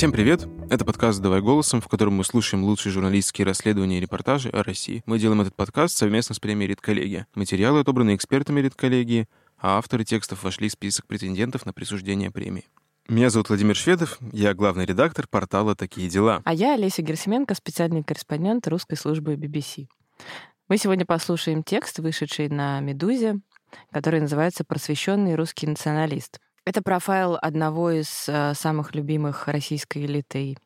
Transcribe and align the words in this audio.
Всем 0.00 0.12
привет! 0.12 0.48
Это 0.70 0.86
подкаст 0.86 1.20
«Давай 1.20 1.42
голосом», 1.42 1.82
в 1.82 1.88
котором 1.88 2.14
мы 2.14 2.24
слушаем 2.24 2.64
лучшие 2.64 2.90
журналистские 2.90 3.44
расследования 3.44 3.98
и 3.98 4.00
репортажи 4.00 4.48
о 4.48 4.62
России. 4.62 5.02
Мы 5.04 5.18
делаем 5.18 5.42
этот 5.42 5.54
подкаст 5.54 5.98
совместно 5.98 6.34
с 6.34 6.40
премией 6.40 6.68
«Редколлегия». 6.68 7.26
Материалы 7.34 7.80
отобраны 7.80 8.14
экспертами 8.14 8.62
«Редколлегии», 8.62 9.28
а 9.58 9.76
авторы 9.76 10.04
текстов 10.04 10.42
вошли 10.42 10.70
в 10.70 10.72
список 10.72 11.06
претендентов 11.06 11.66
на 11.66 11.74
присуждение 11.74 12.30
премии. 12.30 12.64
Меня 13.10 13.28
зовут 13.28 13.50
Владимир 13.50 13.76
Шведов, 13.76 14.16
я 14.32 14.54
главный 14.54 14.86
редактор 14.86 15.26
портала 15.28 15.76
«Такие 15.76 16.08
дела». 16.08 16.40
А 16.46 16.54
я 16.54 16.72
Олеся 16.72 17.02
Герсименко, 17.02 17.54
специальный 17.54 18.02
корреспондент 18.02 18.66
русской 18.68 18.96
службы 18.96 19.34
BBC. 19.34 19.86
Мы 20.70 20.78
сегодня 20.78 21.04
послушаем 21.04 21.62
текст, 21.62 21.98
вышедший 21.98 22.48
на 22.48 22.80
«Медузе», 22.80 23.40
который 23.92 24.22
называется 24.22 24.64
«Просвещенный 24.64 25.34
русский 25.34 25.66
националист». 25.66 26.40
Это 26.66 26.82
профайл 26.82 27.38
одного 27.40 27.90
из 27.90 28.28
э, 28.28 28.52
самых 28.54 28.94
любимых 28.94 29.48
российской 29.48 30.04
элиты 30.04 30.56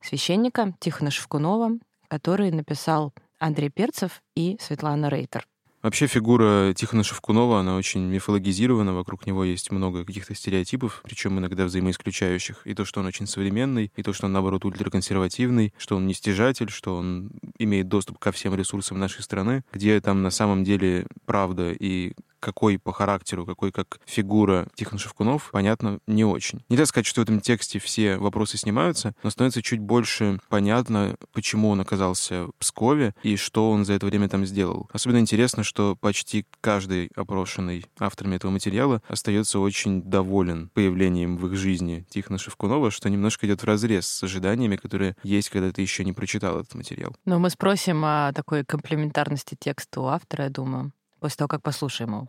священника 0.00 0.74
Тихона 0.80 1.10
Шевкунова, 1.10 1.78
который 2.08 2.50
написал 2.50 3.12
Андрей 3.38 3.70
Перцев 3.70 4.22
и 4.34 4.56
Светлана 4.60 5.08
Рейтер. 5.08 5.46
Вообще 5.82 6.08
фигура 6.08 6.72
Тихона 6.74 7.04
Шевкунова, 7.04 7.60
она 7.60 7.76
очень 7.76 8.00
мифологизирована, 8.00 8.92
вокруг 8.92 9.24
него 9.24 9.44
есть 9.44 9.70
много 9.70 10.04
каких-то 10.04 10.34
стереотипов, 10.34 11.00
причем 11.04 11.38
иногда 11.38 11.64
взаимоисключающих. 11.64 12.66
И 12.66 12.74
то, 12.74 12.84
что 12.84 12.98
он 12.98 13.06
очень 13.06 13.28
современный, 13.28 13.92
и 13.94 14.02
то, 14.02 14.12
что 14.12 14.26
он, 14.26 14.32
наоборот, 14.32 14.64
ультраконсервативный, 14.64 15.72
что 15.78 15.94
он 15.96 16.08
не 16.08 16.14
стяжатель, 16.14 16.70
что 16.70 16.96
он 16.96 17.30
имеет 17.58 17.86
доступ 17.86 18.18
ко 18.18 18.32
всем 18.32 18.56
ресурсам 18.56 18.98
нашей 18.98 19.22
страны, 19.22 19.62
где 19.72 20.00
там 20.00 20.22
на 20.22 20.30
самом 20.30 20.64
деле 20.64 21.06
правда 21.24 21.70
и 21.70 22.14
какой 22.46 22.78
по 22.78 22.92
характеру, 22.92 23.44
какой 23.44 23.72
как 23.72 23.98
фигура 24.06 24.68
Тихон 24.76 25.00
Шевкунов, 25.00 25.50
понятно, 25.50 25.98
не 26.06 26.24
очень. 26.24 26.64
Нельзя 26.68 26.86
сказать, 26.86 27.04
что 27.04 27.20
в 27.20 27.24
этом 27.24 27.40
тексте 27.40 27.80
все 27.80 28.18
вопросы 28.18 28.56
снимаются, 28.56 29.14
но 29.24 29.30
становится 29.30 29.62
чуть 29.62 29.80
больше 29.80 30.38
понятно, 30.48 31.16
почему 31.32 31.70
он 31.70 31.80
оказался 31.80 32.44
в 32.46 32.52
Пскове 32.60 33.16
и 33.24 33.34
что 33.34 33.72
он 33.72 33.84
за 33.84 33.94
это 33.94 34.06
время 34.06 34.28
там 34.28 34.46
сделал. 34.46 34.88
Особенно 34.92 35.18
интересно, 35.18 35.64
что 35.64 35.96
почти 35.96 36.46
каждый 36.60 37.10
опрошенный 37.16 37.84
авторами 37.98 38.36
этого 38.36 38.52
материала 38.52 39.02
остается 39.08 39.58
очень 39.58 40.02
доволен 40.02 40.70
появлением 40.72 41.38
в 41.38 41.48
их 41.48 41.56
жизни 41.56 42.06
Тихона 42.08 42.38
Шевкунова, 42.38 42.92
что 42.92 43.10
немножко 43.10 43.48
идет 43.48 43.62
в 43.62 43.64
разрез 43.64 44.06
с 44.06 44.22
ожиданиями, 44.22 44.76
которые 44.76 45.16
есть, 45.24 45.50
когда 45.50 45.72
ты 45.72 45.82
еще 45.82 46.04
не 46.04 46.12
прочитал 46.12 46.60
этот 46.60 46.76
материал. 46.76 47.16
Но 47.24 47.40
мы 47.40 47.50
спросим 47.50 48.04
о 48.04 48.32
такой 48.32 48.64
комплементарности 48.64 49.56
текста 49.58 50.00
у 50.00 50.04
автора, 50.06 50.44
я 50.44 50.50
думаю 50.50 50.92
после 51.20 51.36
того, 51.36 51.48
как 51.48 51.62
послушаем 51.62 52.10
его. 52.10 52.28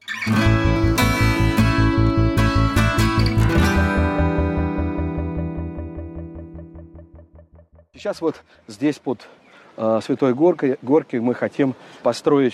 Сейчас 7.93 8.21
вот 8.21 8.43
здесь 8.67 8.99
под 8.99 9.27
э, 9.75 9.99
Святой 10.03 10.33
Горкой, 10.33 10.77
Горкой 10.81 11.19
мы 11.19 11.33
хотим 11.33 11.73
построить 12.03 12.53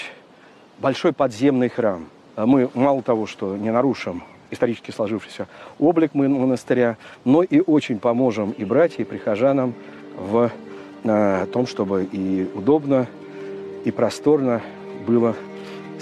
большой 0.80 1.11
подземный 1.14 1.70
храм. 1.70 2.08
А 2.36 2.45
мы 2.45 2.70
мало 2.73 3.04
того, 3.04 3.28
что 3.28 3.56
не 3.58 3.72
нарушим 3.72 4.23
исторически 4.52 4.92
сложившийся 4.92 5.48
облик 5.80 6.14
монастыря, 6.14 6.98
но 7.26 7.44
и 7.44 7.59
очень 7.59 8.00
поможем 8.00 8.52
и 8.52 8.64
братьям, 8.64 9.02
и 9.02 9.09
прихожанам 9.09 9.73
в 10.17 10.52
э, 11.04 11.45
том, 11.52 11.67
чтобы 11.67 12.06
и 12.06 12.50
удобно, 12.54 13.08
и 13.84 13.92
просторно 13.92 14.61
было 15.06 15.36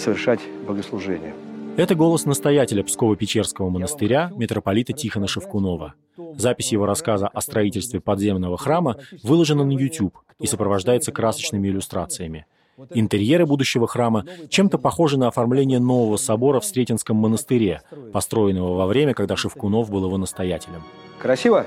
совершать 0.02 0.42
богослужение. 0.68 1.34
Это 1.78 1.96
голос 1.96 2.26
настоятеля 2.26 2.84
Псково-Печерского 2.84 3.70
монастыря, 3.70 4.30
митрополита 4.36 4.92
Тихона 4.92 5.28
Шевкунова. 5.28 5.94
Запись 6.36 6.74
его 6.74 6.86
рассказа 6.86 7.30
о 7.30 7.40
строительстве 7.40 8.02
подземного 8.02 8.58
храма 8.58 8.98
выложена 9.24 9.64
на 9.64 9.72
YouTube 9.72 10.18
и 10.40 10.48
сопровождается 10.48 11.14
красочными 11.14 11.70
иллюстрациями. 11.70 12.46
Интерьеры 12.94 13.46
будущего 13.46 13.88
храма 13.88 14.26
чем-то 14.50 14.78
похожи 14.80 15.18
на 15.18 15.28
оформление 15.28 15.80
нового 15.80 16.18
собора 16.18 16.60
в 16.60 16.66
Сретенском 16.66 17.16
монастыре, 17.16 17.82
построенного 18.12 18.76
во 18.76 18.88
время, 18.88 19.14
когда 19.14 19.36
Шевкунов 19.38 19.90
был 19.90 20.06
его 20.06 20.18
настоятелем. 20.18 20.84
Красиво? 21.20 21.66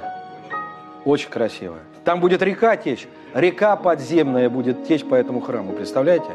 Очень 1.04 1.30
красиво. 1.30 1.76
Там 2.04 2.20
будет 2.20 2.42
река 2.42 2.76
течь. 2.76 3.06
Река 3.32 3.76
подземная 3.76 4.50
будет 4.50 4.86
течь 4.86 5.04
по 5.04 5.14
этому 5.14 5.40
храму, 5.40 5.72
представляете? 5.72 6.30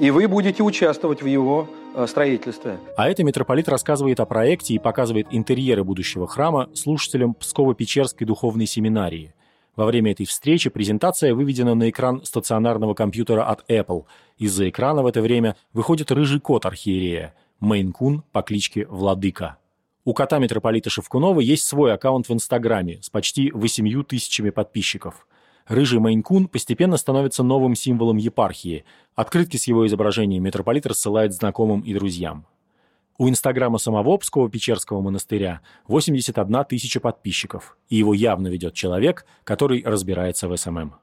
И 0.00 0.10
вы 0.10 0.26
будете 0.26 0.62
участвовать 0.62 1.22
в 1.22 1.26
его 1.26 1.68
э, 1.94 2.06
строительстве. 2.06 2.78
А 2.96 3.08
это 3.08 3.22
митрополит 3.22 3.68
рассказывает 3.68 4.18
о 4.18 4.26
проекте 4.26 4.74
и 4.74 4.78
показывает 4.78 5.28
интерьеры 5.30 5.84
будущего 5.84 6.26
храма 6.26 6.70
слушателям 6.74 7.36
Псково-Печерской 7.38 8.24
духовной 8.24 8.66
семинарии. 8.66 9.34
Во 9.76 9.84
время 9.84 10.12
этой 10.12 10.26
встречи 10.26 10.70
презентация 10.70 11.34
выведена 11.34 11.74
на 11.74 11.90
экран 11.90 12.24
стационарного 12.24 12.94
компьютера 12.94 13.44
от 13.44 13.70
Apple. 13.70 14.04
Из-за 14.38 14.68
экрана 14.70 15.02
в 15.02 15.06
это 15.06 15.20
время 15.20 15.54
выходит 15.72 16.10
рыжий 16.10 16.40
кот 16.40 16.64
архиерея, 16.66 17.34
Мейн-кун 17.60 18.22
по 18.32 18.42
кличке 18.42 18.86
Владыка. 18.86 19.58
У 20.04 20.14
кота 20.14 20.38
митрополита 20.38 20.88
Шевкунова 20.88 21.40
есть 21.40 21.66
свой 21.66 21.92
аккаунт 21.92 22.28
в 22.28 22.32
Инстаграме 22.32 23.00
с 23.02 23.10
почти 23.10 23.50
8 23.52 24.02
тысячами 24.04 24.48
подписчиков– 24.48 25.26
Рыжий 25.66 26.00
Мейнкун 26.00 26.48
постепенно 26.48 26.96
становится 26.96 27.42
новым 27.42 27.74
символом 27.74 28.16
епархии. 28.16 28.84
Открытки 29.14 29.56
с 29.56 29.66
его 29.66 29.86
изображением 29.86 30.42
митрополит 30.42 30.86
рассылает 30.86 31.32
знакомым 31.32 31.80
и 31.80 31.94
друзьям. 31.94 32.46
У 33.18 33.28
инстаграма 33.28 33.78
самого 33.78 34.16
Псково-Печерского 34.16 35.00
монастыря 35.02 35.60
81 35.88 36.64
тысяча 36.64 37.00
подписчиков, 37.00 37.76
и 37.90 37.96
его 37.96 38.14
явно 38.14 38.48
ведет 38.48 38.72
человек, 38.74 39.26
который 39.44 39.82
разбирается 39.84 40.48
в 40.48 40.56
SMM. 40.56 40.94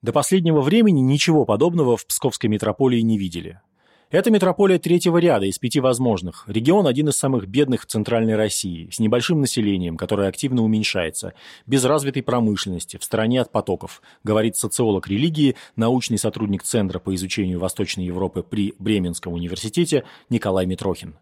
До 0.00 0.12
последнего 0.12 0.60
времени 0.60 1.00
ничего 1.00 1.44
подобного 1.44 1.96
в 1.96 2.06
Псковской 2.06 2.48
митрополии 2.48 3.00
не 3.00 3.18
видели. 3.18 3.60
Это 4.14 4.30
метрополия 4.30 4.78
третьего 4.78 5.18
ряда 5.18 5.46
из 5.46 5.58
пяти 5.58 5.80
возможных. 5.80 6.44
Регион 6.46 6.86
один 6.86 7.08
из 7.08 7.16
самых 7.16 7.48
бедных 7.48 7.82
в 7.82 7.86
Центральной 7.86 8.36
России, 8.36 8.88
с 8.88 9.00
небольшим 9.00 9.40
населением, 9.40 9.96
которое 9.96 10.28
активно 10.28 10.62
уменьшается, 10.62 11.34
без 11.66 11.84
развитой 11.84 12.22
промышленности, 12.22 12.96
в 12.96 13.02
стороне 13.02 13.40
от 13.40 13.50
потоков, 13.50 14.00
говорит 14.22 14.56
социолог 14.56 15.08
религии, 15.08 15.56
научный 15.74 16.16
сотрудник 16.16 16.62
Центра 16.62 17.00
по 17.00 17.12
изучению 17.16 17.58
Восточной 17.58 18.04
Европы 18.04 18.44
при 18.48 18.74
Бременском 18.78 19.32
университете 19.32 20.04
Николай 20.30 20.64
Митрохин. 20.64 21.16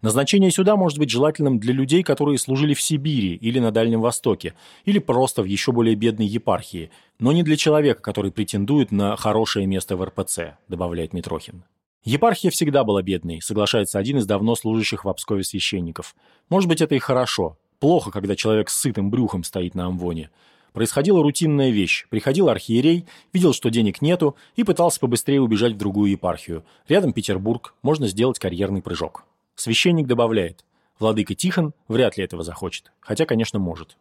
Назначение 0.00 0.50
сюда 0.50 0.74
может 0.74 0.98
быть 0.98 1.10
желательным 1.10 1.60
для 1.60 1.72
людей, 1.72 2.02
которые 2.02 2.38
служили 2.38 2.74
в 2.74 2.82
Сибири 2.82 3.36
или 3.36 3.60
на 3.60 3.70
Дальнем 3.70 4.00
Востоке, 4.00 4.54
или 4.84 4.98
просто 4.98 5.42
в 5.42 5.44
еще 5.44 5.70
более 5.70 5.94
бедной 5.94 6.26
епархии, 6.26 6.90
но 7.20 7.30
не 7.30 7.44
для 7.44 7.56
человека, 7.56 8.02
который 8.02 8.32
претендует 8.32 8.90
на 8.90 9.14
хорошее 9.14 9.68
место 9.68 9.96
в 9.96 10.02
РПЦ, 10.04 10.56
добавляет 10.66 11.12
Митрохин. 11.12 11.62
Епархия 12.04 12.50
всегда 12.50 12.82
была 12.82 13.00
бедной, 13.02 13.40
соглашается 13.40 13.98
один 13.98 14.18
из 14.18 14.26
давно 14.26 14.56
служащих 14.56 15.04
в 15.04 15.08
Обскове 15.08 15.44
священников. 15.44 16.16
Может 16.48 16.68
быть, 16.68 16.80
это 16.80 16.96
и 16.96 16.98
хорошо. 16.98 17.56
Плохо, 17.78 18.10
когда 18.10 18.34
человек 18.34 18.70
с 18.70 18.80
сытым 18.80 19.10
брюхом 19.10 19.44
стоит 19.44 19.76
на 19.76 19.86
амвоне. 19.86 20.30
Происходила 20.72 21.22
рутинная 21.22 21.70
вещь. 21.70 22.06
Приходил 22.08 22.48
архиерей, 22.48 23.06
видел, 23.32 23.52
что 23.52 23.70
денег 23.70 24.02
нету, 24.02 24.36
и 24.56 24.64
пытался 24.64 24.98
побыстрее 24.98 25.40
убежать 25.40 25.74
в 25.74 25.76
другую 25.76 26.10
епархию. 26.10 26.64
Рядом 26.88 27.12
Петербург, 27.12 27.74
можно 27.82 28.08
сделать 28.08 28.38
карьерный 28.40 28.82
прыжок. 28.82 29.24
Священник 29.54 30.06
добавляет, 30.06 30.64
владыка 30.98 31.34
Тихон 31.34 31.72
вряд 31.86 32.16
ли 32.16 32.24
этого 32.24 32.42
захочет, 32.42 32.90
хотя, 33.00 33.26
конечно, 33.26 33.58
может. 33.58 33.96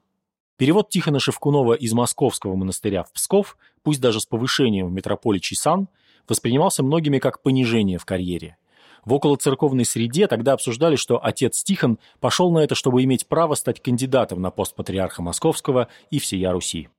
Перевод 0.58 0.90
Тихона 0.90 1.20
Шевкунова 1.20 1.74
из 1.74 1.92
московского 1.94 2.56
монастыря 2.56 3.04
в 3.04 3.12
Псков, 3.12 3.58
пусть 3.84 4.00
даже 4.00 4.22
с 4.22 4.26
повышением 4.26 4.88
в 4.88 4.92
метрополичий 4.92 5.56
сан– 5.56 5.88
воспринимался 6.28 6.84
многими 6.84 7.20
как 7.20 7.42
понижение 7.42 7.98
в 7.98 8.06
карьере. 8.06 8.58
В 9.06 9.14
околоцерковной 9.14 9.86
среде 9.86 10.28
тогда 10.28 10.54
обсуждали, 10.54 10.96
что 10.96 11.24
отец 11.24 11.64
Тихон 11.64 11.98
пошел 12.20 12.52
на 12.52 12.60
это, 12.60 12.76
чтобы 12.76 13.04
иметь 13.04 13.28
право 13.28 13.56
стать 13.56 13.82
кандидатом 13.82 14.42
на 14.42 14.52
пост 14.52 14.76
патриарха 14.76 15.22
Московского 15.22 15.88
и 16.12 16.20
всея 16.20 16.52
Руси. 16.52 16.90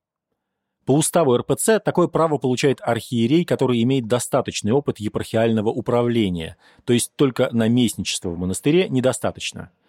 По 0.85 0.93
уставу 0.93 1.37
РПЦ 1.37 1.79
такое 1.85 2.09
право 2.09 2.39
получает 2.39 2.81
архиерей, 2.81 3.45
который 3.45 3.81
имеет 3.83 4.09
достаточный 4.09 4.73
опыт 4.73 4.99
епархиального 4.99 5.69
управления, 5.69 6.57
то 6.85 6.93
есть 6.93 7.13
только 7.15 7.51
наместничество 7.53 8.31
в 8.31 8.39
монастыре 8.39 8.89
недостаточно– 8.89 9.71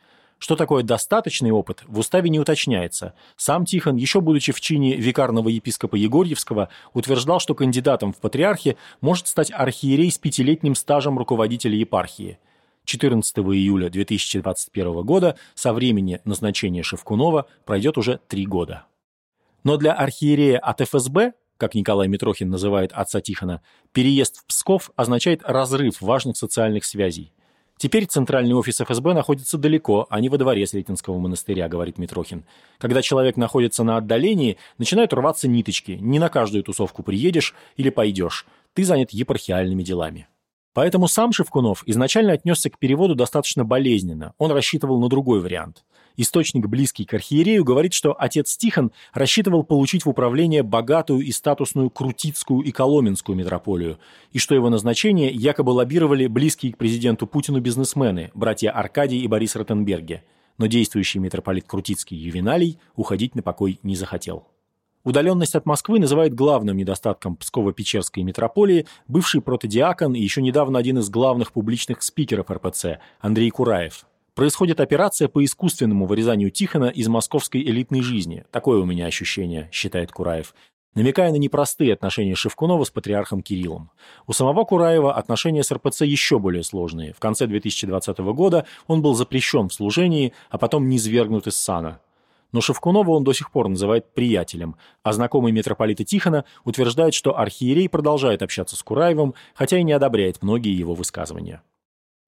что 0.44 0.58
такое 0.58 0.84
достаточный 0.84 1.52
опыт, 1.52 1.84
в 1.88 1.98
уставе 2.00 2.30
не 2.30 2.38
уточняется. 2.38 3.14
Сам 3.38 3.64
Тихон, 3.64 3.96
еще 3.96 4.20
будучи 4.20 4.52
в 4.52 4.60
чине 4.60 4.98
викарного 4.98 5.48
епископа 5.48 5.96
Егорьевского, 5.96 6.68
утверждал, 6.94 7.40
что 7.40 7.56
кандидатом 7.56 8.12
в 8.12 8.18
патриархи 8.18 8.76
может 9.00 9.30
стать 9.30 9.54
архиерей 9.54 10.12
с 10.12 10.18
пятилетним 10.18 10.76
стажем 10.76 11.18
руководителя 11.18 11.78
епархии. 11.78 12.40
14 12.84 13.38
июля 13.38 13.90
2021 13.90 15.04
года 15.04 15.38
со 15.56 15.72
времени 15.72 16.20
назначения 16.26 16.84
Шевкунова 16.84 17.48
пройдет 17.64 17.98
уже 17.98 18.20
три 18.28 18.46
года. 18.46 18.84
Но 19.64 19.78
для 19.78 19.94
архиерея 19.94 20.60
от 20.60 20.82
ФСБ, 20.82 21.36
как 21.56 21.74
Николай 21.74 22.10
Митрохин 22.10 22.50
называет 22.50 22.92
отца 22.92 23.22
Тихона, 23.22 23.62
переезд 23.94 24.40
в 24.40 24.46
Псков 24.48 24.92
означает 24.98 25.42
разрыв 25.46 26.02
важных 26.02 26.36
социальных 26.36 26.84
связей– 26.84 27.32
Теперь 27.84 28.06
центральный 28.06 28.56
офис 28.56 28.80
ФСБ 28.80 29.14
находится 29.14 29.58
далеко, 29.58 30.08
а 30.10 30.22
не 30.22 30.30
во 30.30 30.38
дворе 30.38 30.66
Сретенского 30.66 31.20
монастыря, 31.20 31.68
говорит 31.68 31.98
Митрохин. 31.98 32.46
Когда 32.78 33.02
человек 33.02 33.36
находится 33.36 33.84
на 33.84 33.98
отдалении, 33.98 34.56
начинают 34.78 35.12
рваться 35.12 35.50
ниточки. 35.50 35.98
Не 36.00 36.18
на 36.18 36.30
каждую 36.30 36.64
тусовку 36.64 37.04
приедешь 37.04 37.54
или 37.76 37.90
пойдешь. 37.90 38.46
Ты 38.74 38.86
занят 38.86 39.12
епархиальными 39.12 39.84
делами. 39.84 40.30
Поэтому 40.74 41.10
сам 41.10 41.34
Шевкунов 41.34 41.84
изначально 41.86 42.32
отнесся 42.32 42.70
к 42.70 42.80
переводу 42.80 43.16
достаточно 43.16 43.66
болезненно. 43.66 44.34
Он 44.38 44.54
рассчитывал 44.54 45.02
на 45.02 45.10
другой 45.10 45.42
вариант. 45.42 45.84
Источник, 46.16 46.68
близкий 46.68 47.06
к 47.06 47.14
архиерею, 47.14 47.64
говорит, 47.64 47.94
что 47.94 48.16
отец 48.18 48.56
Тихон 48.56 48.92
рассчитывал 49.14 49.64
получить 49.64 50.06
в 50.06 50.10
управление 50.10 50.62
богатую 50.62 51.22
и 51.22 51.32
статусную 51.32 51.90
Крутицкую 51.90 52.62
и 52.62 52.72
Коломенскую 52.72 53.36
метрополию, 53.36 53.98
и 54.32 54.38
что 54.38 54.54
его 54.54 54.70
назначение 54.70 55.32
якобы 55.32 55.72
лоббировали 55.72 56.28
близкие 56.28 56.74
к 56.74 56.78
президенту 56.78 57.26
Путину 57.26 57.62
бизнесмены, 57.62 58.32
братья 58.36 58.70
Аркадий 58.72 59.22
и 59.22 59.28
Борис 59.28 59.56
Ротенберге. 59.56 60.24
Но 60.60 60.68
действующий 60.68 61.18
митрополит 61.18 61.66
Крутицкий 61.66 62.16
Ювеналий 62.16 62.78
уходить 62.96 63.34
на 63.34 63.42
покой 63.42 63.80
не 63.82 63.96
захотел. 63.96 64.48
Удаленность 65.04 65.56
от 65.56 65.66
Москвы 65.66 66.00
называет 66.00 66.34
главным 66.34 66.78
недостатком 66.78 67.38
Псково-Печерской 67.42 68.24
метрополии 68.24 68.86
бывший 69.08 69.42
протодиакон 69.42 70.14
и 70.14 70.22
еще 70.22 70.42
недавно 70.42 70.78
один 70.78 71.00
из 71.00 71.10
главных 71.10 71.52
публичных 71.52 72.04
спикеров 72.04 72.52
РПЦ 72.52 73.00
Андрей 73.20 73.50
Кураев– 73.50 74.06
Происходит 74.36 74.80
операция 74.80 75.28
по 75.28 75.44
искусственному 75.44 76.06
вырезанию 76.06 76.50
Тихона 76.50 76.86
из 76.86 77.08
московской 77.08 77.62
элитной 77.62 78.02
жизни. 78.02 78.46
Такое 78.52 78.80
у 78.80 78.86
меня 78.86 79.06
ощущение, 79.06 79.70
считает 79.72 80.12
Кураев 80.12 80.54
намекая 80.96 81.32
на 81.32 81.36
непростые 81.38 81.94
отношения 81.94 82.36
Шевкунова 82.36 82.84
с 82.84 82.92
патриархом 82.92 83.42
Кириллом. 83.42 83.92
У 84.28 84.34
самого 84.34 84.64
Кураева 84.64 85.14
отношения 85.14 85.64
с 85.64 85.72
РПЦ 85.72 86.02
еще 86.02 86.40
более 86.40 86.64
сложные. 86.64 87.14
В 87.14 87.20
конце 87.20 87.48
2020 87.48 88.18
года 88.20 88.66
он 88.88 89.02
был 89.02 89.16
запрещен 89.16 89.70
в 89.70 89.74
служении, 89.74 90.34
а 90.50 90.58
потом 90.58 90.90
низвергнут 90.90 91.48
из 91.48 91.56
сана. 91.56 92.00
Но 92.52 92.62
Шевкунова 92.62 93.10
он 93.12 93.24
до 93.24 93.34
сих 93.34 93.50
пор 93.50 93.68
называет 93.68 94.14
приятелем, 94.14 94.76
а 95.02 95.12
знакомый 95.14 95.52
митрополита 95.52 96.04
Тихона 96.04 96.46
утверждает, 96.66 97.16
что 97.16 97.38
архиерей 97.38 97.90
продолжает 97.90 98.44
общаться 98.44 98.76
с 98.76 98.84
Кураевым, 98.84 99.34
хотя 99.56 99.80
и 99.80 99.84
не 99.84 99.94
одобряет 99.94 100.44
многие 100.44 100.78
его 100.78 100.94
высказывания. 100.94 101.64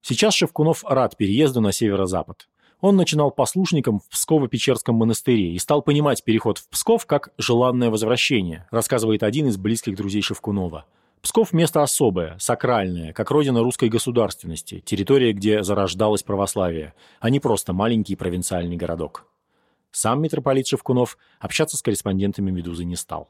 Сейчас 0.08 0.34
Шевкунов 0.34 0.84
рад 0.84 1.16
переезду 1.16 1.60
на 1.60 1.72
северо-запад. 1.72 2.48
Он 2.80 2.94
начинал 2.94 3.32
послушником 3.32 3.98
в 3.98 4.08
Псково-Печерском 4.14 4.92
монастыре 4.92 5.50
и 5.50 5.58
стал 5.58 5.82
понимать 5.82 6.22
переход 6.22 6.58
в 6.58 6.68
Псков 6.68 7.06
как 7.06 7.30
желанное 7.38 7.90
возвращение, 7.90 8.68
рассказывает 8.70 9.24
один 9.24 9.48
из 9.48 9.56
близких 9.56 9.96
друзей 9.96 10.22
Шевкунова. 10.22 10.84
Псков– 11.22 11.52
место 11.52 11.82
особое, 11.82 12.38
сакральное, 12.38 13.12
как 13.12 13.32
родина 13.32 13.64
русской 13.64 13.88
государственности, 13.88 14.78
территория, 14.78 15.32
где 15.32 15.64
зарождалось 15.64 16.22
православие, 16.22 16.94
а 17.18 17.28
не 17.28 17.40
просто 17.40 17.72
маленький 17.72 18.14
провинциальный 18.14 18.76
городок. 18.76 19.26
Сам 19.90 20.22
митрополит 20.22 20.68
Шевкунов 20.68 21.18
общаться 21.40 21.76
с 21.76 21.82
корреспондентами 21.82 22.52
«Медузы» 22.52 22.84
не 22.84 22.94
стал. 22.94 23.28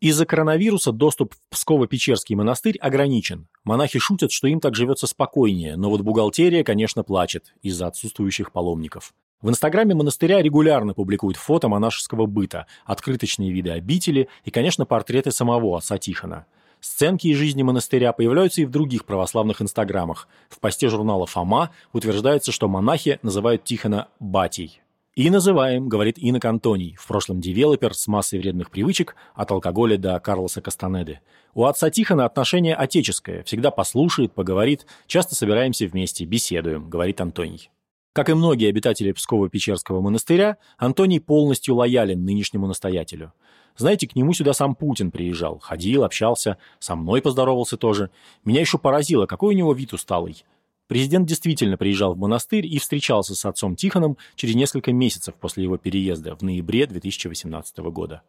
Из-за 0.00 0.24
коронавируса 0.24 0.92
доступ 0.92 1.34
в 1.34 1.54
Псково-Печерский 1.54 2.34
монастырь 2.34 2.78
ограничен. 2.78 3.48
Монахи 3.64 3.98
шутят, 3.98 4.32
что 4.32 4.48
им 4.48 4.58
так 4.58 4.74
живется 4.74 5.06
спокойнее, 5.06 5.76
но 5.76 5.90
вот 5.90 6.00
бухгалтерия, 6.00 6.64
конечно, 6.64 7.02
плачет 7.02 7.54
из-за 7.60 7.86
отсутствующих 7.86 8.50
паломников. 8.50 9.12
В 9.42 9.50
инстаграме 9.50 9.94
монастыря 9.94 10.40
регулярно 10.40 10.94
публикуют 10.94 11.36
фото 11.36 11.68
монашеского 11.68 12.24
быта, 12.24 12.66
открыточные 12.86 13.52
виды 13.52 13.70
обители 13.70 14.28
и, 14.44 14.50
конечно, 14.50 14.86
портреты 14.86 15.32
самого 15.32 15.76
отца 15.76 15.98
Тихона. 15.98 16.46
Сценки 16.80 17.26
из 17.26 17.36
жизни 17.36 17.62
монастыря 17.62 18.14
появляются 18.14 18.62
и 18.62 18.64
в 18.64 18.70
других 18.70 19.04
православных 19.04 19.60
инстаграмах. 19.60 20.28
В 20.48 20.60
посте 20.60 20.88
журнала 20.88 21.26
«Фома» 21.26 21.72
утверждается, 21.92 22.52
что 22.52 22.68
монахи 22.68 23.18
называют 23.22 23.64
Тихона 23.64 24.08
«батей». 24.18 24.80
И 25.20 25.28
называем, 25.28 25.90
говорит 25.90 26.16
Инок 26.16 26.46
Антоний, 26.46 26.96
в 26.98 27.06
прошлом 27.06 27.42
девелопер 27.42 27.92
с 27.92 28.06
массой 28.06 28.38
вредных 28.38 28.70
привычек 28.70 29.16
от 29.34 29.50
алкоголя 29.50 29.98
до 29.98 30.18
Карлоса 30.18 30.62
Кастанеды. 30.62 31.20
У 31.52 31.66
отца 31.66 31.90
Тихона 31.90 32.24
отношение 32.24 32.74
отеческое, 32.74 33.42
всегда 33.42 33.70
послушает, 33.70 34.32
поговорит, 34.32 34.86
часто 35.06 35.34
собираемся 35.34 35.86
вместе, 35.86 36.24
беседуем, 36.24 36.88
говорит 36.88 37.20
Антоний. 37.20 37.70
Как 38.14 38.30
и 38.30 38.32
многие 38.32 38.70
обитатели 38.70 39.12
Псково-Печерского 39.12 40.00
монастыря, 40.00 40.56
Антоний 40.78 41.20
полностью 41.20 41.74
лоялен 41.74 42.24
нынешнему 42.24 42.66
настоятелю. 42.66 43.34
Знаете, 43.76 44.08
к 44.08 44.16
нему 44.16 44.32
сюда 44.32 44.54
сам 44.54 44.74
Путин 44.74 45.10
приезжал, 45.10 45.58
ходил, 45.58 46.04
общался, 46.04 46.56
со 46.78 46.96
мной 46.96 47.20
поздоровался 47.20 47.76
тоже. 47.76 48.10
Меня 48.46 48.60
еще 48.60 48.78
поразило, 48.78 49.26
какой 49.26 49.54
у 49.54 49.58
него 49.58 49.74
вид 49.74 49.92
усталый. 49.92 50.44
Президент 50.90 51.28
действительно 51.28 51.76
приезжал 51.76 52.14
в 52.14 52.18
монастырь 52.18 52.66
и 52.66 52.80
встречался 52.80 53.36
с 53.36 53.44
отцом 53.44 53.76
Тихоном 53.76 54.16
через 54.34 54.56
несколько 54.56 54.92
месяцев 54.92 55.36
после 55.36 55.62
его 55.62 55.76
переезда 55.76 56.34
в 56.34 56.42
ноябре 56.42 56.84
2018 56.84 57.78
года. 57.92 58.22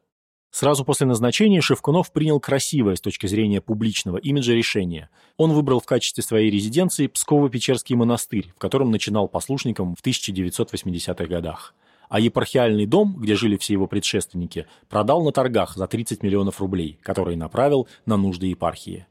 Сразу 0.52 0.86
после 0.86 1.08
назначения 1.08 1.60
Шевкунов 1.60 2.12
принял 2.12 2.40
красивое 2.40 2.98
с 2.98 3.02
точки 3.02 3.26
зрения 3.26 3.62
публичного 3.62 4.18
имиджа 4.18 4.54
решение. 4.54 5.10
Он 5.38 5.54
выбрал 5.54 5.80
в 5.80 5.88
качестве 5.88 6.24
своей 6.24 6.52
резиденции 6.52 7.08
Псково-Печерский 7.08 7.96
монастырь, 7.96 8.52
в 8.56 8.60
котором 8.60 8.92
начинал 8.92 9.28
послушником 9.28 9.96
в 9.96 10.06
1980-х 10.06 11.26
годах. 11.26 11.74
А 12.10 12.20
епархиальный 12.20 12.86
дом, 12.86 13.16
где 13.18 13.34
жили 13.34 13.58
все 13.58 13.74
его 13.74 13.88
предшественники, 13.88 14.68
продал 14.88 15.24
на 15.24 15.32
торгах 15.32 15.76
за 15.76 15.88
30 15.88 16.22
миллионов 16.22 16.62
рублей, 16.62 17.00
которые 17.02 17.38
направил 17.38 17.88
на 18.06 18.18
нужды 18.18 18.46
епархии. 18.46 19.08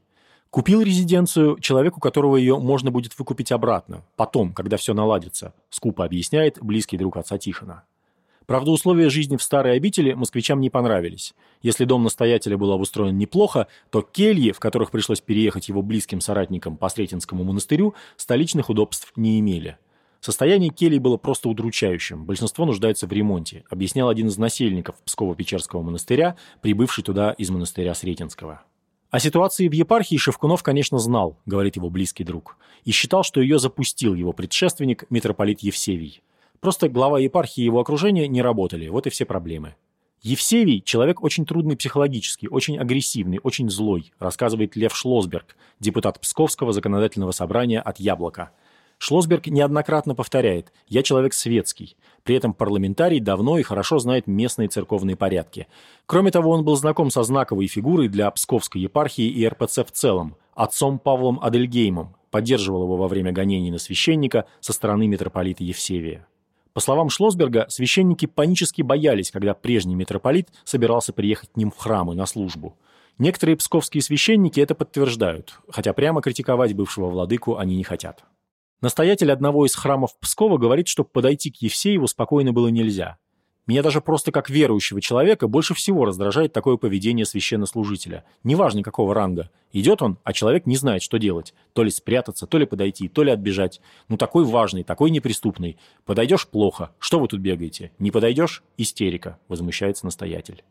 Купил 0.51 0.81
резиденцию 0.81 1.59
человек, 1.59 1.95
у 1.95 2.01
которого 2.01 2.35
ее 2.35 2.59
можно 2.59 2.91
будет 2.91 3.17
выкупить 3.17 3.53
обратно, 3.53 4.03
потом, 4.17 4.51
когда 4.51 4.75
все 4.75 4.93
наладится, 4.93 5.53
скупо 5.69 6.03
объясняет 6.03 6.57
близкий 6.61 6.97
друг 6.97 7.15
отца 7.15 7.37
Тихона. 7.37 7.85
Правда, 8.47 8.71
условия 8.71 9.09
жизни 9.09 9.37
в 9.37 9.43
старой 9.43 9.77
обители 9.77 10.11
москвичам 10.11 10.59
не 10.59 10.69
понравились. 10.69 11.33
Если 11.61 11.85
дом 11.85 12.03
настоятеля 12.03 12.57
был 12.57 12.73
обустроен 12.73 13.17
неплохо, 13.17 13.67
то 13.91 14.01
кельи, 14.01 14.51
в 14.51 14.59
которых 14.59 14.91
пришлось 14.91 15.21
переехать 15.21 15.69
его 15.69 15.81
близким 15.81 16.19
соратникам 16.19 16.75
по 16.75 16.89
Сретенскому 16.89 17.45
монастырю, 17.45 17.95
столичных 18.17 18.69
удобств 18.69 19.13
не 19.15 19.39
имели. 19.39 19.77
Состояние 20.19 20.69
келий 20.69 20.99
было 20.99 21.15
просто 21.15 21.47
удручающим, 21.47 22.25
большинство 22.25 22.65
нуждается 22.65 23.07
в 23.07 23.11
ремонте, 23.13 23.63
объяснял 23.69 24.09
один 24.09 24.27
из 24.27 24.37
насельников 24.37 24.97
Псково-Печерского 25.05 25.81
монастыря, 25.81 26.35
прибывший 26.59 27.05
туда 27.05 27.31
из 27.31 27.49
монастыря 27.49 27.93
Сретенского. 27.95 28.63
О 29.11 29.19
ситуации 29.19 29.67
в 29.67 29.73
епархии 29.73 30.15
Шевкунов, 30.15 30.63
конечно, 30.63 30.97
знал, 30.97 31.37
говорит 31.45 31.75
его 31.75 31.89
близкий 31.89 32.23
друг, 32.23 32.57
и 32.85 32.91
считал, 32.91 33.23
что 33.23 33.41
ее 33.41 33.59
запустил 33.59 34.15
его 34.15 34.31
предшественник, 34.31 35.03
митрополит 35.09 35.59
Евсевий. 35.59 36.23
Просто 36.61 36.87
глава 36.87 37.19
епархии 37.19 37.61
и 37.61 37.65
его 37.65 37.81
окружения 37.81 38.29
не 38.29 38.41
работали, 38.41 38.87
вот 38.87 39.07
и 39.07 39.09
все 39.09 39.25
проблемы. 39.25 39.75
Евсевий– 40.21 40.81
человек 40.85 41.23
очень 41.23 41.45
трудный 41.45 41.75
психологически, 41.75 42.45
очень 42.45 42.77
агрессивный, 42.77 43.41
очень 43.43 43.69
злой, 43.69 44.13
рассказывает 44.17 44.77
Лев 44.77 44.95
Шлосберг, 44.95 45.57
депутат 45.81 46.21
Псковского 46.21 46.71
законодательного 46.71 47.31
собрания 47.31 47.81
от 47.81 47.99
«Яблока». 47.99 48.51
Шлосберг 49.03 49.47
неоднократно 49.47 50.13
повторяет 50.13 50.71
«я 50.87 51.01
человек 51.01 51.33
светский». 51.33 51.97
При 52.21 52.35
этом 52.35 52.53
парламентарий 52.53 53.19
давно 53.19 53.57
и 53.57 53.63
хорошо 53.63 53.97
знает 53.97 54.27
местные 54.27 54.67
церковные 54.67 55.15
порядки. 55.15 55.65
Кроме 56.05 56.29
того, 56.29 56.51
он 56.51 56.63
был 56.63 56.75
знаком 56.75 57.09
со 57.09 57.23
знаковой 57.23 57.65
фигурой 57.65 58.09
для 58.09 58.29
Псковской 58.29 58.79
епархии 58.79 59.25
и 59.25 59.47
РПЦ 59.47 59.79
в 59.79 59.91
целом– 59.91 60.35
отцом 60.53 60.99
Павлом 60.99 61.39
Адельгеймом, 61.41 62.15
поддерживал 62.29 62.83
его 62.83 62.95
во 62.95 63.07
время 63.07 63.31
гонений 63.31 63.71
на 63.71 63.79
священника 63.79 64.45
со 64.59 64.71
стороны 64.71 65.07
митрополита 65.07 65.63
Евсевия. 65.63 66.27
По 66.73 66.79
словам 66.79 67.09
Шлосберга, 67.09 67.65
священники 67.69 68.27
панически 68.27 68.83
боялись, 68.83 69.31
когда 69.31 69.55
прежний 69.55 69.95
митрополит 69.95 70.49
собирался 70.63 71.11
приехать 71.11 71.49
к 71.53 71.57
ним 71.57 71.71
в 71.71 71.77
храмы 71.79 72.13
на 72.13 72.27
службу. 72.27 72.77
Некоторые 73.17 73.57
псковские 73.57 74.03
священники 74.03 74.59
это 74.59 74.75
подтверждают, 74.75 75.59
хотя 75.69 75.91
прямо 75.93 76.21
критиковать 76.21 76.75
бывшего 76.75 77.07
владыку 77.07 77.57
они 77.57 77.75
не 77.75 77.83
хотят. 77.83 78.23
Настоятель 78.81 79.31
одного 79.31 79.67
из 79.67 79.75
храмов 79.75 80.17
Пскова 80.19 80.57
говорит, 80.57 80.87
что 80.87 81.03
подойти 81.03 81.51
к 81.51 81.57
Евсееву 81.57 82.07
спокойно 82.07 82.51
было 82.51 82.67
нельзя. 82.69 83.17
Меня 83.67 83.83
даже 83.83 84.01
просто 84.01 84.31
как 84.31 84.49
верующего 84.49 84.99
человека 84.99 85.47
больше 85.47 85.75
всего 85.75 86.03
раздражает 86.03 86.51
такое 86.51 86.77
поведение 86.77 87.27
священнослужителя. 87.27 88.25
Неважно 88.43 88.81
какого 88.81 89.13
ранга. 89.13 89.51
Идет 89.71 90.01
он, 90.01 90.17
а 90.23 90.33
человек 90.33 90.65
не 90.65 90.77
знает, 90.77 91.03
что 91.03 91.19
делать. 91.19 91.53
То 91.73 91.83
ли 91.83 91.91
спрятаться, 91.91 92.47
то 92.47 92.57
ли 92.57 92.65
подойти, 92.65 93.07
то 93.07 93.21
ли 93.21 93.29
отбежать. 93.29 93.79
Ну 94.09 94.17
такой 94.17 94.45
важный, 94.45 94.83
такой 94.83 95.11
неприступный. 95.11 95.77
Подойдешь– 96.05 96.47
плохо. 96.49 96.89
Что 96.97 97.19
вы 97.19 97.27
тут 97.27 97.39
бегаете? 97.39 97.91
Не 97.99 98.09
подойдешь– 98.09 98.63
истерика, 98.77 99.37
возмущается 99.47 100.05
настоятель. 100.05 100.63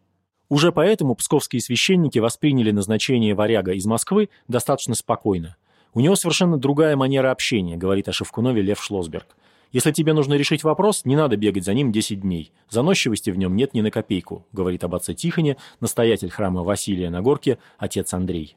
Уже 0.49 0.73
поэтому 0.73 1.15
псковские 1.15 1.63
священники 1.63 2.19
восприняли 2.19 2.73
назначение 2.73 3.37
варяга 3.37 3.73
из 3.73 3.87
Москвы 3.87 4.31
достаточно 4.49 4.97
спокойно. 4.97 5.57
У 5.93 6.01
него 6.01 6.15
совершенно 6.15 6.57
другая 6.57 6.97
манера 6.97 7.31
общения, 7.31 7.77
говорит 7.77 8.09
о 8.09 8.13
Шевкунове 8.13 8.63
Лев 8.63 8.83
Шлосберг. 8.83 9.37
Если 9.73 9.93
тебе 9.93 10.13
нужно 10.13 10.35
решить 10.35 10.65
вопрос, 10.65 11.05
не 11.05 11.17
надо 11.17 11.37
бегать 11.37 11.65
за 11.65 11.75
ним 11.75 11.93
10 11.93 12.21
дней. 12.21 12.53
Заносчивости 12.69 13.31
в 13.31 13.39
нем 13.39 13.55
нет 13.55 13.73
ни 13.73 13.81
на 13.81 13.91
копейку, 13.91 14.47
говорит 14.53 14.83
об 14.83 14.95
отце 14.95 15.15
Тихоне, 15.15 15.57
настоятель 15.81 16.31
храма 16.31 16.63
Василия 16.63 17.11
на 17.11 17.23
горке, 17.23 17.59
отец 17.79 18.13
Андрей. 18.13 18.57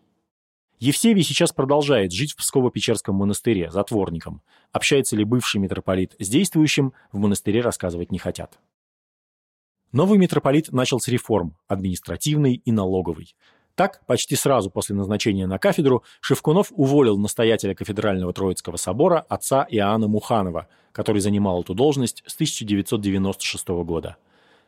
Евсевий 0.80 1.24
сейчас 1.24 1.54
продолжает 1.54 2.12
жить 2.12 2.34
в 2.34 2.40
Псково-Печерском 2.40 3.14
монастыре, 3.14 3.72
затворником. 3.72 4.42
Общается 4.72 5.16
ли 5.16 5.24
бывший 5.24 5.62
митрополит 5.62 6.16
с 6.20 6.28
действующим, 6.28 6.94
в 7.12 7.20
монастыре 7.20 7.62
рассказывать 7.62 8.12
не 8.12 8.18
хотят. 8.18 8.60
Новый 9.92 10.18
митрополит 10.18 10.72
начал 10.72 11.00
с 11.00 11.08
реформ– 11.08 11.56
административной 11.68 12.56
и 12.56 12.72
налоговой. 12.72 13.36
Так, 13.76 14.02
почти 14.06 14.36
сразу 14.36 14.70
после 14.70 14.96
назначения 14.96 15.48
на 15.48 15.58
кафедру 15.58 16.04
Шевкунов 16.22 16.68
уволил 16.72 17.18
настоятеля 17.18 17.74
кафедрального 17.74 18.32
Троицкого 18.32 18.78
собора 18.78 19.26
отца 19.30 19.66
Иоанна 19.68 20.08
Муханова, 20.08 20.68
который 20.92 21.22
занимал 21.22 21.62
эту 21.62 21.74
должность 21.74 22.24
с 22.28 22.36
1996 22.36 23.68
года. 23.84 24.18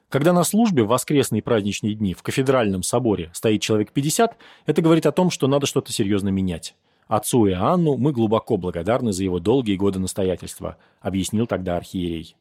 Когда 0.09 0.33
на 0.33 0.43
службе 0.43 0.83
в 0.83 0.87
воскресные 0.87 1.43
праздничные 1.43 1.93
дни 1.93 2.15
в 2.15 2.23
кафедральном 2.23 2.81
соборе 2.81 3.29
стоит 3.33 3.61
человек 3.61 3.91
50, 3.91 4.37
это 4.65 4.81
говорит 4.81 5.05
о 5.05 5.11
том, 5.11 5.29
что 5.29 5.47
надо 5.47 5.67
что-то 5.67 5.91
серьезно 5.91 6.29
менять. 6.29 6.75
Отцу 7.07 7.47
Иоанну 7.47 7.97
мы 7.97 8.11
глубоко 8.11 8.57
благодарны 8.57 9.13
за 9.13 9.23
его 9.23 9.39
долгие 9.39 9.75
годы 9.75 9.99
настоятельства, 9.99 10.77
объяснил 11.01 11.45
тогда 11.45 11.77
архиерей. 11.77 12.35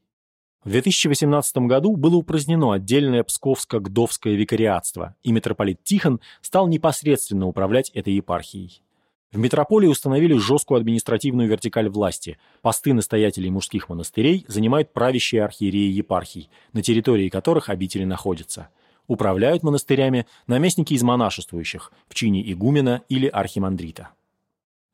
В 0.64 0.70
2018 0.70 1.58
году 1.58 1.94
было 1.94 2.16
упразднено 2.16 2.72
отдельное 2.72 3.22
Псковско-Гдовское 3.22 4.34
викариатство, 4.34 5.14
и 5.22 5.30
митрополит 5.30 5.84
Тихон 5.84 6.20
стал 6.40 6.68
непосредственно 6.68 7.46
управлять 7.46 7.90
этой 7.90 8.14
епархией. 8.14 8.82
В 9.30 9.36
метрополии 9.36 9.88
установили 9.88 10.38
жесткую 10.38 10.78
административную 10.78 11.48
вертикаль 11.50 11.90
власти. 11.90 12.38
Посты 12.62 12.94
настоятелей 12.94 13.50
мужских 13.50 13.90
монастырей 13.90 14.46
занимают 14.48 14.94
правящие 14.94 15.44
архиереи 15.44 15.90
епархий, 15.90 16.48
на 16.72 16.80
территории 16.80 17.28
которых 17.28 17.68
обители 17.68 18.04
находятся. 18.04 18.68
Управляют 19.06 19.64
монастырями 19.64 20.24
наместники 20.46 20.94
из 20.94 21.02
монашествующих 21.02 21.92
в 22.08 22.14
чине 22.14 22.40
игумена 22.50 23.02
или 23.10 23.26
архимандрита. 23.26 24.10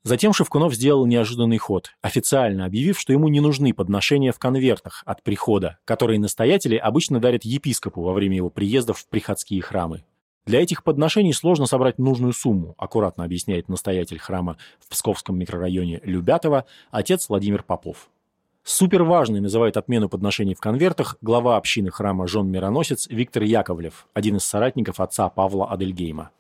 Затем 0.02 0.33
Шевкунов 0.33 0.75
сделал 0.75 1.04
неожиданный 1.04 1.59
ход, 1.59 1.90
официально 2.00 2.64
объявив, 2.64 2.99
что 2.99 3.12
ему 3.12 3.28
не 3.28 3.40
нужны 3.40 3.75
подношения 3.75 4.33
в 4.33 4.38
конвертах 4.38 5.02
от 5.04 5.23
прихода, 5.23 5.78
которые 5.85 6.19
настоятели 6.19 6.76
обычно 6.76 7.21
дарят 7.21 7.45
епископу 7.45 8.02
во 8.02 8.14
время 8.14 8.37
его 8.37 8.49
приездов 8.49 8.99
в 8.99 9.09
приходские 9.09 9.61
храмы. 9.61 10.04
Для 10.47 10.62
этих 10.62 10.85
подношений 10.85 11.35
сложно 11.35 11.66
собрать 11.66 11.99
нужную 11.99 12.33
сумму, 12.33 12.75
аккуратно 12.78 13.25
объясняет 13.25 13.69
настоятель 13.69 14.19
храма 14.19 14.57
в 14.80 14.88
Псковском 14.88 15.38
микрорайоне 15.38 16.00
Любятово, 16.02 16.64
отец 16.90 17.28
Владимир 17.28 17.62
Попов. 17.62 18.09
Суперважной 18.62 19.40
называет 19.40 19.76
отмену 19.76 20.09
подношений 20.09 20.54
в 20.54 20.61
конвертах 20.61 21.16
глава 21.21 21.59
общины 21.59 21.90
храма 21.90 22.26
Жон-Мироносец 22.26 23.07
Виктор 23.11 23.42
Яковлев, 23.42 24.07
один 24.14 24.37
из 24.37 24.45
соратников 24.45 24.99
отца 24.99 25.28
Павла 25.28 25.71
Адельгейма. 25.71 26.30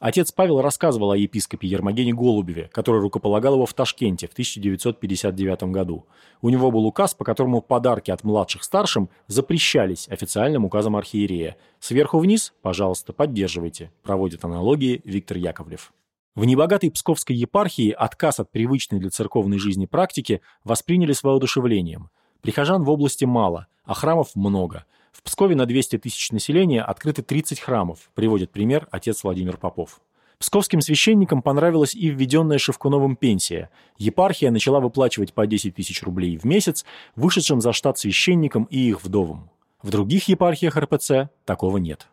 Отец 0.00 0.32
Павел 0.32 0.62
рассказывал 0.62 1.10
о 1.10 1.16
епископе 1.16 1.68
Ермогене 1.68 2.14
Голубеве, 2.14 2.70
который 2.72 3.02
рукополагал 3.02 3.54
его 3.54 3.66
в 3.66 3.74
Ташкенте 3.74 4.26
в 4.28 4.32
1959 4.32 5.64
году. 5.64 6.06
У 6.40 6.48
него 6.48 6.70
был 6.70 6.86
указ, 6.86 7.12
по 7.12 7.22
которому 7.22 7.60
подарки 7.60 8.10
от 8.10 8.24
младших 8.24 8.64
старшим 8.64 9.10
запрещались 9.26 10.08
официальным 10.08 10.64
указом 10.64 10.96
архиерея. 10.96 11.58
Сверху 11.80 12.18
вниз, 12.18 12.54
пожалуйста, 12.62 13.12
поддерживайте, 13.12 13.92
проводит 14.02 14.42
аналогии 14.42 15.02
Виктор 15.04 15.36
Яковлев. 15.36 15.92
В 16.34 16.46
небогатой 16.46 16.90
Псковской 16.90 17.36
епархии 17.36 17.90
отказ 17.90 18.40
от 18.40 18.50
привычной 18.50 19.00
для 19.00 19.10
церковной 19.10 19.58
жизни 19.58 19.84
практики 19.84 20.40
восприняли 20.64 21.12
с 21.12 21.22
воодушевлением. 21.22 22.08
Прихожан 22.40 22.84
в 22.84 22.88
области 22.88 23.26
мало, 23.26 23.66
а 23.84 23.92
храмов 23.92 24.34
много– 24.34 24.86
в 25.12 25.22
Пскове 25.22 25.56
на 25.56 25.66
200 25.66 25.98
тысяч 25.98 26.30
населения 26.30 26.82
открыты 26.82 27.22
30 27.22 27.60
храмов, 27.60 28.10
приводит 28.14 28.50
пример 28.50 28.88
отец 28.90 29.24
Владимир 29.24 29.56
Попов. 29.56 30.00
Псковским 30.38 30.80
священникам 30.80 31.42
понравилась 31.42 31.94
и 31.94 32.08
введенная 32.08 32.56
Шевкуновым 32.56 33.14
пенсия. 33.14 33.68
Епархия 33.98 34.50
начала 34.50 34.80
выплачивать 34.80 35.34
по 35.34 35.46
10 35.46 35.74
тысяч 35.74 36.02
рублей 36.02 36.38
в 36.38 36.44
месяц 36.44 36.86
вышедшим 37.14 37.60
за 37.60 37.74
штат 37.74 37.98
священникам 37.98 38.64
и 38.64 38.78
их 38.78 39.04
вдовам. 39.04 39.50
В 39.82 39.90
других 39.90 40.28
епархиях 40.28 40.76
РПЦ 40.76 41.28
такого 41.44 41.76
нет. 41.76 42.08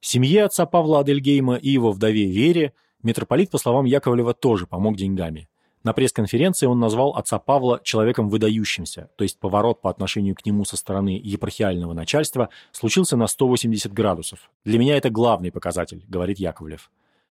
Семье 0.00 0.44
отца 0.44 0.66
Павла 0.66 1.00
Адельгейма 1.00 1.56
и 1.56 1.70
его 1.70 1.92
вдове 1.92 2.26
Вере 2.26 2.72
митрополит, 3.04 3.50
по 3.50 3.58
словам 3.58 3.84
Яковлева, 3.84 4.34
тоже 4.34 4.66
помог 4.66 4.96
деньгами. 4.96 5.48
На 5.84 5.92
пресс-конференции 5.92 6.66
он 6.66 6.80
назвал 6.80 7.14
отца 7.14 7.38
Павла 7.38 7.80
человеком 7.82 8.28
выдающимся, 8.28 9.10
то 9.16 9.22
есть 9.22 9.38
поворот 9.38 9.80
по 9.80 9.90
отношению 9.90 10.34
к 10.34 10.44
нему 10.44 10.64
со 10.64 10.76
стороны 10.76 11.20
епархиального 11.22 11.92
начальства 11.92 12.48
случился 12.72 13.16
на 13.16 13.26
180 13.26 13.92
градусов. 13.92 14.50
«Для 14.64 14.78
меня 14.78 14.96
это 14.96 15.10
главный 15.10 15.52
показатель»,— 15.52 16.04
говорит 16.08 16.38
Яковлев. 16.38 16.90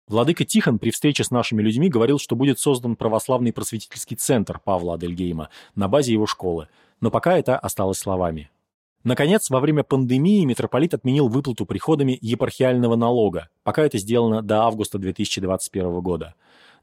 Владыка 0.07 0.45
Тихон 0.45 0.79
при 0.79 0.91
встрече 0.91 1.25
с 1.25 1.31
нашими 1.31 1.63
людьми 1.63 1.89
говорил, 1.89 2.19
что 2.19 2.37
будет 2.37 2.59
создан 2.59 2.95
православный 2.95 3.55
просветительский 3.55 4.17
центр 4.17 4.61
Павла 4.63 4.95
Адельгейма 4.95 5.49
на 5.75 5.89
базе 5.89 6.13
его 6.13 6.27
школы, 6.27 6.69
но 7.01 7.11
пока 7.11 7.39
это 7.39 7.59
осталось 7.59 7.99
словами. 7.99 8.51
Наконец, 9.03 9.49
во 9.49 9.61
время 9.61 9.83
пандемии 9.83 10.45
митрополит 10.45 10.93
отменил 10.93 11.29
выплату 11.29 11.65
приходами 11.65 12.19
епархиального 12.21 12.97
налога, 12.97 13.49
пока 13.63 13.83
это 13.83 13.99
сделано 13.99 14.43
до 14.43 14.63
августа 14.63 14.99
2021 14.99 16.01
года. 16.01 16.35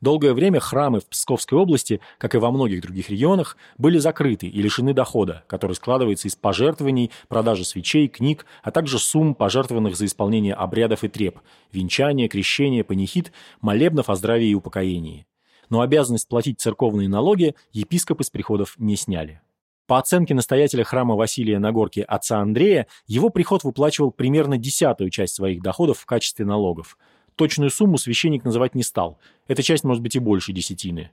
Долгое 0.01 0.33
время 0.33 0.59
храмы 0.59 0.99
в 0.99 1.05
Псковской 1.05 1.59
области, 1.59 2.01
как 2.17 2.33
и 2.33 2.39
во 2.39 2.49
многих 2.49 2.81
других 2.81 3.11
регионах, 3.11 3.55
были 3.77 3.99
закрыты 3.99 4.47
и 4.47 4.61
лишены 4.61 4.95
дохода, 4.95 5.43
который 5.45 5.73
складывается 5.73 6.27
из 6.27 6.35
пожертвований, 6.35 7.11
продажи 7.27 7.63
свечей, 7.63 8.07
книг, 8.07 8.47
а 8.63 8.71
также 8.71 8.97
сумм, 8.97 9.35
пожертвованных 9.35 9.95
за 9.95 10.05
исполнение 10.05 10.55
обрядов 10.55 11.03
и 11.03 11.07
треп– 11.07 11.39
венчания, 11.71 12.27
крещения, 12.27 12.83
панихид, 12.83 13.31
молебнов 13.61 14.09
о 14.09 14.15
здравии 14.15 14.47
и 14.49 14.55
упокоении. 14.55 15.27
Но 15.69 15.81
обязанность 15.81 16.27
платить 16.27 16.59
церковные 16.59 17.07
налоги 17.07 17.53
епископы 17.71 18.23
с 18.23 18.31
приходов 18.31 18.73
не 18.79 18.95
сняли. 18.95 19.41
По 19.85 19.99
оценке 19.99 20.33
настоятеля 20.33 20.83
храма 20.83 21.15
Василия 21.15 21.59
на 21.59 21.71
горке 21.71 22.01
отца 22.01 22.39
Андрея, 22.39 22.87
его 23.05 23.29
приход 23.29 23.63
выплачивал 23.63 24.11
примерно 24.11 24.57
десятую 24.57 25.11
часть 25.11 25.35
своих 25.35 25.61
доходов 25.61 25.99
в 25.99 26.05
качестве 26.07 26.43
налогов– 26.43 26.97
Точную 27.35 27.71
сумму 27.71 27.97
священник 27.97 28.43
называть 28.43 28.75
не 28.75 28.83
стал. 28.83 29.17
Эта 29.51 29.63
часть 29.63 29.83
может 29.83 30.01
быть 30.01 30.15
и 30.15 30.19
больше 30.19 30.53
десятины. 30.53 31.11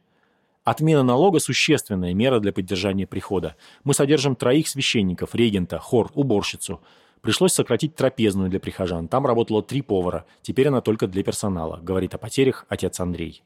Отмена 0.62 1.02
налога– 1.02 1.38
существенная 1.40 2.14
мера 2.14 2.38
для 2.38 2.52
поддержания 2.52 3.04
прихода. 3.04 3.57
Мы 3.83 3.95
содержим 3.95 4.37
троих 4.37 4.68
священников, 4.68 5.35
регента, 5.35 5.80
хор, 5.80 6.12
уборщицу. 6.14 6.80
Пришлось 7.21 7.52
сократить 7.52 7.97
трапезную 7.97 8.49
для 8.49 8.61
прихожан. 8.61 9.09
Там 9.09 9.26
работало 9.26 9.61
три 9.64 9.83
повара. 9.83 10.25
Теперь 10.40 10.68
она 10.68 10.80
только 10.80 11.09
для 11.09 11.25
персонала, 11.25 11.80
говорит 11.83 12.14
о 12.14 12.18
потерях 12.18 12.64
отец 12.68 13.00
Андрей. 13.00 13.42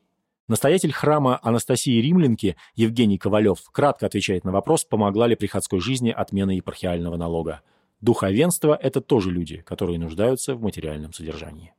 Настоятель 0.47 0.93
храма 0.93 1.41
Анастасии 1.43 2.03
Римлянки 2.03 2.57
Евгений 2.75 3.17
Ковалев 3.17 3.61
кратко 3.73 4.05
отвечает 4.05 4.45
на 4.45 4.53
вопрос, 4.53 4.85
помогла 4.85 5.27
ли 5.27 5.37
приходской 5.37 5.81
жизни 5.81 6.11
отмена 6.11 6.51
епархиального 6.51 7.17
налога. 7.17 7.63
Духовенство– 8.03 8.79
это 8.83 9.01
тоже 9.01 9.31
люди, 9.31 9.57
которые 9.63 9.99
нуждаются 9.99 10.55
в 10.55 10.61
материальном 10.61 11.15
содержании. 11.15 11.73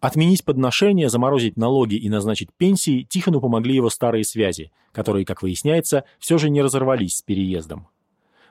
Отменить 0.00 0.44
подношения, 0.46 1.10
заморозить 1.10 1.58
налоги 1.58 1.94
и 1.94 2.08
назначить 2.08 2.48
пенсии 2.56 3.02
Тихону 3.02 3.40
помогли 3.40 3.74
его 3.74 3.90
старые 3.90 4.24
связи, 4.24 4.72
которые, 4.92 5.26
как 5.26 5.42
выясняется, 5.42 6.04
все 6.18 6.38
же 6.38 6.48
не 6.48 6.62
разорвались 6.62 7.18
с 7.18 7.22
переездом. 7.22 7.86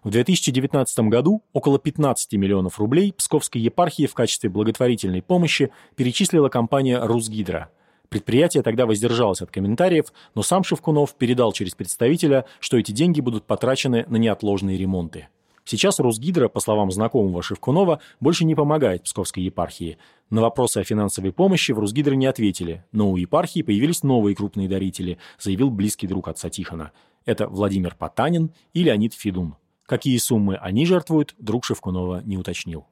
В 0.03 0.11
2019 0.11 0.99
году 1.09 1.43
около 1.51 1.79
15 1.79 2.33
миллионов 2.33 2.79
рублей 2.79 3.11
Псковской 3.11 3.59
епархии 3.61 4.05
в 4.05 4.13
качестве 4.13 4.49
благотворительной 4.49 5.23
помощи 5.23 5.71
перечислила 5.95 6.49
компания 6.49 7.03
«Русгидро». 7.03 7.69
Предприятие 8.09 8.63
тогда 8.63 8.85
воздержалось 8.85 9.41
от 9.41 9.51
комментариев, 9.51 10.13
но 10.35 10.43
сам 10.43 10.63
Шевкунов 10.63 11.15
передал 11.15 11.51
через 11.51 11.75
представителя, 11.75 12.45
что 12.59 12.77
эти 12.77 12.91
деньги 12.91 13.21
будут 13.21 13.45
потрачены 13.45 14.05
на 14.07 14.17
неотложные 14.17 14.77
ремонты. 14.77 15.27
Сейчас 15.69 15.99
Росгидро, 15.99 16.47
по 16.47 16.59
словам 16.61 16.89
знакомого 16.89 17.43
Шевкунова, 17.43 17.99
больше 18.19 18.43
не 18.43 18.55
помогает 18.55 19.03
Псковской 19.03 19.43
епархии. 19.43 19.99
На 20.31 20.41
вопросы 20.41 20.79
о 20.79 20.83
финансовой 20.83 21.31
помощи 21.31 21.73
в 21.73 21.77
Росгидро 21.77 22.15
не 22.15 22.25
ответили, 22.25 22.83
но 22.91 23.11
у 23.11 23.17
епархии 23.17 23.61
появились 23.61 24.01
новые 24.01 24.35
крупные 24.35 24.67
дарители, 24.67 25.19
заявил 25.37 25.69
близкий 25.69 26.07
друг 26.07 26.27
отца 26.27 26.49
Тихона. 26.49 26.91
Это 27.23 27.47
Владимир 27.47 27.93
Потанин 27.93 28.49
и 28.73 28.81
Леонид 28.81 29.13
Федун. 29.13 29.57
Какие 29.85 30.17
суммы 30.17 30.55
они 30.55 30.87
жертвуют, 30.87 31.35
друг 31.37 31.65
Шевкунова 31.65 32.23
не 32.25 32.39
уточнил. 32.39 32.87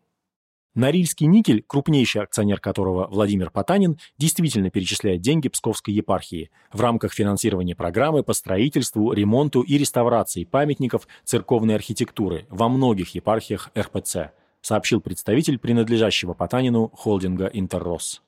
Норильский 0.78 1.26
никель, 1.26 1.64
крупнейший 1.66 2.22
акционер 2.22 2.60
которого 2.60 3.08
Владимир 3.08 3.50
Потанин, 3.50 3.98
действительно 4.20 4.70
перечисляет 4.70 5.22
деньги 5.22 5.50
Псковской 5.50 5.92
епархии 5.92 6.52
в 6.72 6.80
рамках 6.80 7.14
финансирования 7.14 7.76
программы 7.76 8.22
по 8.22 8.34
строительству, 8.34 9.12
ремонту 9.12 9.62
и 9.62 9.76
реставрации 9.80 10.44
памятников 10.44 11.08
церковной 11.24 11.74
архитектуры 11.74 12.46
во 12.52 12.70
многих 12.70 13.16
епархиях 13.16 13.72
РПЦ, 13.76 14.34
сообщил 14.62 15.02
представитель 15.02 15.58
принадлежащего 15.58 16.36
Потанину 16.36 16.92
холдинга 16.94 17.48
«Интеррос». 17.48 18.22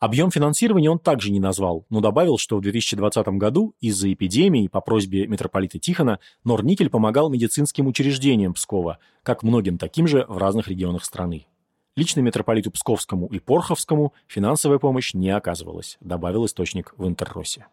Объем 0.00 0.30
финансирования 0.30 0.90
он 0.90 0.98
также 0.98 1.32
не 1.32 1.40
назвал, 1.40 1.86
но 1.88 2.00
добавил, 2.00 2.36
что 2.36 2.58
в 2.58 2.60
2020 2.60 3.26
году 3.38 3.74
из-за 3.80 4.12
эпидемии 4.12 4.68
по 4.68 4.82
просьбе 4.82 5.26
митрополита 5.26 5.78
Тихона 5.78 6.18
Норникель 6.44 6.90
помогал 6.90 7.30
медицинским 7.30 7.86
учреждениям 7.86 8.52
Пскова, 8.52 8.98
как 9.22 9.42
многим 9.42 9.78
таким 9.78 10.06
же 10.06 10.26
в 10.28 10.36
разных 10.36 10.68
регионах 10.68 11.06
страны. 11.06 11.46
Лично 12.00 12.20
митрополиту 12.20 12.70
Псковскому 12.70 13.26
и 13.26 13.40
Порховскому 13.40 14.14
финансовая 14.26 14.78
помощь 14.78 15.12
не 15.12 15.28
оказывалась, 15.28 15.98
добавил 16.00 16.46
источник 16.46 16.94
в 16.96 17.06
Интерросе. 17.06 17.66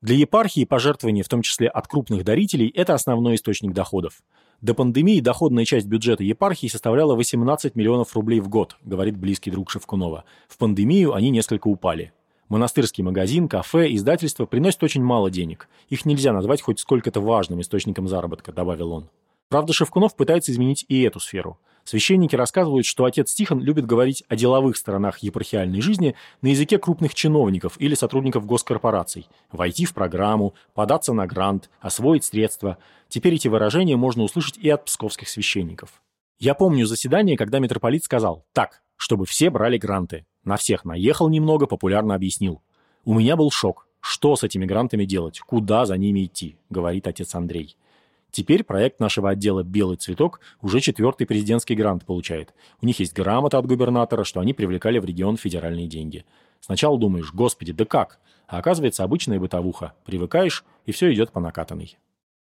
Для 0.00 0.14
епархии 0.14 0.64
пожертвования, 0.64 1.24
в 1.24 1.28
том 1.28 1.42
числе 1.42 1.66
от 1.66 1.88
крупных 1.88 2.22
дарителей, 2.22 2.68
это 2.68 2.94
основной 2.94 3.34
источник 3.34 3.72
доходов. 3.72 4.22
До 4.60 4.74
пандемии 4.74 5.18
доходная 5.18 5.64
часть 5.64 5.88
бюджета 5.88 6.22
епархии 6.22 6.68
составляла 6.68 7.16
18 7.16 7.74
миллионов 7.74 8.14
рублей 8.14 8.38
в 8.38 8.48
год, 8.48 8.76
говорит 8.84 9.16
близкий 9.16 9.50
друг 9.50 9.68
Шевкунова. 9.68 10.22
В 10.46 10.58
пандемию 10.58 11.12
они 11.14 11.30
несколько 11.30 11.66
упали. 11.66 12.12
Монастырский 12.48 13.02
магазин, 13.02 13.48
кафе, 13.48 13.92
издательство 13.92 14.46
приносят 14.46 14.84
очень 14.84 15.02
мало 15.02 15.28
денег. 15.28 15.68
Их 15.88 16.04
нельзя 16.04 16.32
назвать 16.32 16.62
хоть 16.62 16.78
сколько-то 16.78 17.20
важным 17.20 17.60
источником 17.60 18.06
заработка, 18.06 18.52
добавил 18.52 18.92
он. 18.92 19.08
Правда, 19.48 19.72
Шевкунов 19.72 20.14
пытается 20.14 20.52
изменить 20.52 20.84
и 20.86 21.02
эту 21.02 21.18
сферу. 21.18 21.58
Священники 21.84 22.36
рассказывают, 22.36 22.86
что 22.86 23.04
отец 23.04 23.34
Тихон 23.34 23.60
любит 23.60 23.86
говорить 23.86 24.22
о 24.28 24.36
деловых 24.36 24.76
сторонах 24.76 25.18
епархиальной 25.18 25.80
жизни 25.80 26.14
на 26.40 26.48
языке 26.48 26.78
крупных 26.78 27.14
чиновников 27.14 27.74
или 27.78 27.94
сотрудников 27.94 28.46
госкорпораций. 28.46 29.26
Войти 29.50 29.84
в 29.84 29.94
программу, 29.94 30.54
податься 30.74 31.12
на 31.12 31.26
грант, 31.26 31.70
освоить 31.80 32.24
средства. 32.24 32.78
Теперь 33.08 33.34
эти 33.34 33.48
выражения 33.48 33.96
можно 33.96 34.22
услышать 34.22 34.58
и 34.58 34.70
от 34.70 34.84
псковских 34.84 35.28
священников. 35.28 36.02
Я 36.38 36.54
помню 36.54 36.86
заседание, 36.86 37.36
когда 37.36 37.58
митрополит 37.58 38.04
сказал 38.04 38.44
«Так, 38.52 38.82
чтобы 38.96 39.26
все 39.26 39.50
брали 39.50 39.76
гранты». 39.76 40.24
На 40.44 40.56
всех 40.56 40.84
наехал 40.84 41.28
немного, 41.28 41.66
популярно 41.66 42.14
объяснил. 42.14 42.62
У 43.04 43.14
меня 43.14 43.36
был 43.36 43.50
шок. 43.50 43.86
Что 44.00 44.34
с 44.34 44.42
этими 44.42 44.66
грантами 44.66 45.04
делать? 45.04 45.40
Куда 45.40 45.86
за 45.86 45.96
ними 45.96 46.24
идти? 46.24 46.56
Говорит 46.70 47.06
отец 47.06 47.34
Андрей. 47.34 47.76
Теперь 48.32 48.64
проект 48.64 48.98
нашего 48.98 49.28
отдела 49.28 49.62
«Белый 49.62 49.98
цветок» 49.98 50.40
уже 50.62 50.80
четвертый 50.80 51.26
президентский 51.26 51.74
грант 51.74 52.06
получает. 52.06 52.54
У 52.80 52.86
них 52.86 52.98
есть 52.98 53.12
грамота 53.12 53.58
от 53.58 53.66
губернатора, 53.66 54.24
что 54.24 54.40
они 54.40 54.54
привлекали 54.54 54.98
в 54.98 55.04
регион 55.04 55.36
федеральные 55.36 55.86
деньги. 55.86 56.24
Сначала 56.58 56.98
думаешь, 56.98 57.30
господи, 57.34 57.74
да 57.74 57.84
как? 57.84 58.20
А 58.46 58.58
оказывается, 58.58 59.04
обычная 59.04 59.38
бытовуха. 59.38 59.92
Привыкаешь, 60.06 60.64
и 60.86 60.92
все 60.92 61.12
идет 61.12 61.30
по 61.30 61.40
накатанной. 61.40 61.98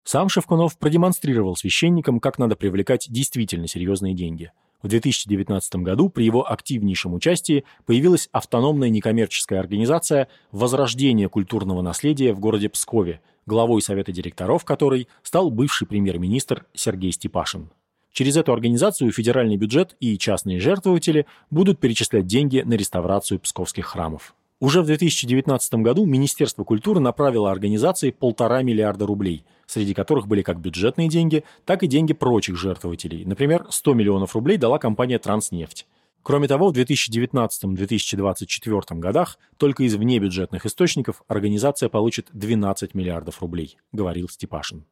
Сам 0.05 0.29
Шевкунов 0.29 0.77
продемонстрировал 0.77 1.57
священникам, 1.57 2.21
как 2.21 2.39
надо 2.39 2.55
привлекать 2.55 3.07
действительно 3.09 3.67
серьезные 3.67 4.13
деньги. 4.13 4.53
В 4.83 4.89
2019 4.89 5.77
году 5.77 6.11
при 6.11 6.25
его 6.25 6.51
активнейшем 6.51 7.15
участии 7.15 7.65
появилась 7.87 8.29
автономная 8.33 8.91
некоммерческая 8.91 9.61
организация 9.61 10.29
«Возрождение 10.51 11.31
культурного 11.31 11.81
наследия» 11.81 12.35
в 12.35 12.41
городе 12.41 12.69
Пскове– 12.69 13.23
главой 13.47 13.83
совета 13.83 14.13
директоров 14.13 14.65
которой 14.65 15.09
стал 15.23 15.51
бывший 15.51 15.87
премьер-министр 15.87 16.65
Сергей 16.75 17.13
Степашин. 17.13 17.71
Через 18.13 18.37
эту 18.37 18.53
организацию 18.53 19.11
федеральный 19.11 19.57
бюджет 19.57 19.97
и 19.99 20.19
частные 20.19 20.61
жертвователи 20.61 21.27
будут 21.51 21.79
перечислять 21.79 22.27
деньги 22.27 22.61
на 22.61 22.75
реставрацию 22.75 23.41
псковских 23.41 23.87
храмов. 23.87 24.35
Уже 24.61 24.83
в 24.83 24.87
2019 24.87 25.75
году 25.75 26.05
Министерство 26.05 26.63
культуры 26.63 27.01
направило 27.01 27.51
организации 27.51 28.11
полтора 28.11 28.63
миллиарда 28.63 29.07
рублей, 29.07 29.45
среди 29.67 29.93
которых 29.93 30.29
были 30.29 30.43
как 30.43 30.61
бюджетные 30.61 31.09
деньги, 31.09 31.43
так 31.65 31.83
и 31.83 31.89
деньги 31.89 32.13
прочих 32.13 32.57
жертвователей. 32.57 33.25
Например, 33.25 33.67
100 33.69 33.95
миллионов 33.95 34.37
рублей 34.37 34.59
дала 34.59 34.79
компания 34.79 35.19
«Транснефть». 35.19 35.87
Кроме 36.23 36.47
того, 36.47 36.71
в 36.71 36.75
2019-2024 36.75 38.99
годах 38.99 39.39
только 39.57 39.83
из 39.83 39.97
внебюджетных 39.97 40.67
источников 40.67 41.25
организация 41.27 41.89
получит 41.89 42.29
12 42.33 42.95
миллиардов 42.95 43.43
рублей, 43.43 43.77
говорил 43.91 44.29
Степашин. 44.29 44.85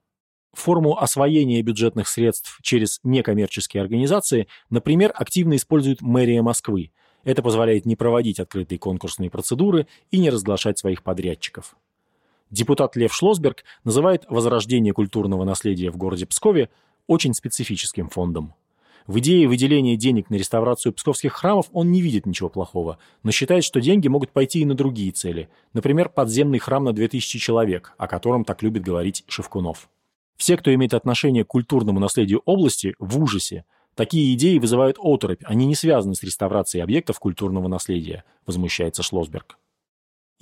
Форму 0.53 0.99
освоения 0.99 1.63
бюджетных 1.63 2.09
средств 2.09 2.59
через 2.63 2.99
некоммерческие 3.05 3.81
организации, 3.83 4.49
например, 4.69 5.13
активно 5.15 5.55
использует 5.55 6.03
мэрия 6.03 6.43
Москвы. 6.43 6.91
Это 7.23 7.41
позволяет 7.43 7.87
не 7.87 7.95
проводить 7.95 8.41
открытые 8.41 8.81
конкурсные 8.81 9.31
процедуры 9.31 9.87
и 10.11 10.19
не 10.19 10.31
разглашать 10.31 10.79
своих 10.79 11.05
подрядчиков. 11.05 11.77
Депутат 12.51 12.97
Лев 12.97 13.15
Шлосберг 13.15 13.63
называет 13.85 14.25
возрождение 14.29 14.93
культурного 14.93 15.45
наследия 15.45 15.93
в 15.93 15.97
городе 15.97 16.27
Пскове 16.27 16.69
очень 17.07 17.35
специфическим 17.35 18.09
фондом. 18.09 18.55
В 19.11 19.19
идее 19.19 19.49
выделения 19.49 19.97
денег 19.97 20.31
на 20.31 20.37
реставрацию 20.37 20.93
псковских 20.93 21.33
храмов 21.33 21.67
он 21.73 21.91
не 21.91 22.01
видит 22.01 22.27
ничего 22.27 22.49
плохого, 22.49 22.99
но 23.25 23.33
считает, 23.33 23.65
что 23.65 23.81
деньги 23.81 24.07
могут 24.07 24.31
пойти 24.31 24.61
и 24.61 24.65
на 24.65 24.77
другие 24.77 25.11
цели. 25.11 25.49
Например, 25.73 26.09
подземный 26.09 26.61
храм 26.61 26.85
на 26.85 26.93
2000 26.93 27.41
человек, 27.41 27.93
о 27.99 28.07
котором 28.07 28.45
так 28.45 28.63
любит 28.63 28.85
говорить 28.85 29.25
Шевкунов. 29.27 29.89
Все, 30.37 30.57
кто 30.57 30.73
имеет 30.73 30.95
отношение 30.95 31.43
к 31.43 31.49
культурному 31.49 31.99
наследию 31.99 32.41
области, 32.45 32.95
в 33.01 33.21
ужасе. 33.21 33.65
Такие 33.97 34.33
идеи 34.35 34.59
вызывают 34.59 34.97
оторопь, 35.01 35.43
они 35.45 35.67
не 35.67 35.75
связаны 35.75 36.15
с 36.15 36.23
реставрацией 36.23 36.85
объектов 36.85 37.19
культурного 37.19 37.67
наследия, 37.67 38.23
возмущается 38.47 39.03
Шлосберг. 39.03 39.59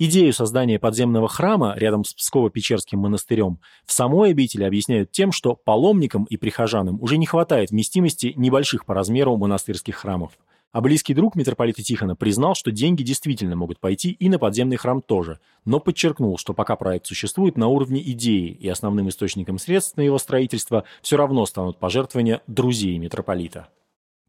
Идею 0.01 0.31
создания 0.31 0.79
подземного 0.79 1.27
храма 1.27 1.73
рядом 1.75 2.05
с 2.05 2.15
Псково-Печерским 2.15 2.95
монастырем 2.95 3.59
в 3.85 3.91
самой 3.91 4.31
обители 4.31 4.63
объясняют 4.63 5.11
тем, 5.11 5.33
что 5.33 5.57
паломникам 5.57 6.23
и 6.23 6.37
прихожанам 6.37 7.01
уже 7.01 7.17
не 7.17 7.25
хватает 7.25 7.71
вместимости 7.71 8.31
небольших 8.37 8.85
по 8.85 8.93
размеру 8.93 9.35
монастырских 9.35 9.97
храмов. 9.97 10.31
А 10.71 10.79
близкий 10.79 11.13
друг 11.13 11.35
митрополита 11.35 11.83
Тихона 11.83 12.15
признал, 12.15 12.55
что 12.55 12.71
деньги 12.71 13.03
действительно 13.03 13.57
могут 13.57 13.81
пойти 13.81 14.11
и 14.11 14.29
на 14.29 14.39
подземный 14.39 14.77
храм 14.77 15.01
тоже, 15.01 15.39
но 15.65 15.81
подчеркнул, 15.81 16.37
что 16.37 16.53
пока 16.53 16.77
проект 16.77 17.05
существует 17.05 17.57
на 17.57 17.67
уровне 17.67 18.01
идеи 18.11 18.51
и 18.51 18.69
основным 18.69 19.09
источником 19.09 19.57
средств 19.57 19.97
на 19.97 20.01
его 20.01 20.17
строительство 20.17 20.85
все 21.01 21.17
равно 21.17 21.45
станут 21.45 21.77
пожертвования 21.77 22.41
друзей 22.47 22.97
митрополита. 22.99 23.67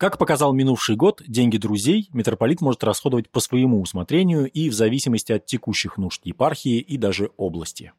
Как 0.00 0.16
показал 0.16 0.54
минувший 0.54 0.96
год, 0.96 1.20
деньги 1.28 1.58
друзей 1.58 2.08
митрополит 2.14 2.62
может 2.62 2.82
расходовать 2.84 3.28
по 3.28 3.38
своему 3.38 3.82
усмотрению 3.82 4.50
и 4.50 4.70
в 4.70 4.72
зависимости 4.72 5.30
от 5.30 5.44
текущих 5.44 5.98
нужд 5.98 6.22
епархии 6.24 6.78
и 6.78 6.96
даже 6.96 7.32
области. 7.36 7.92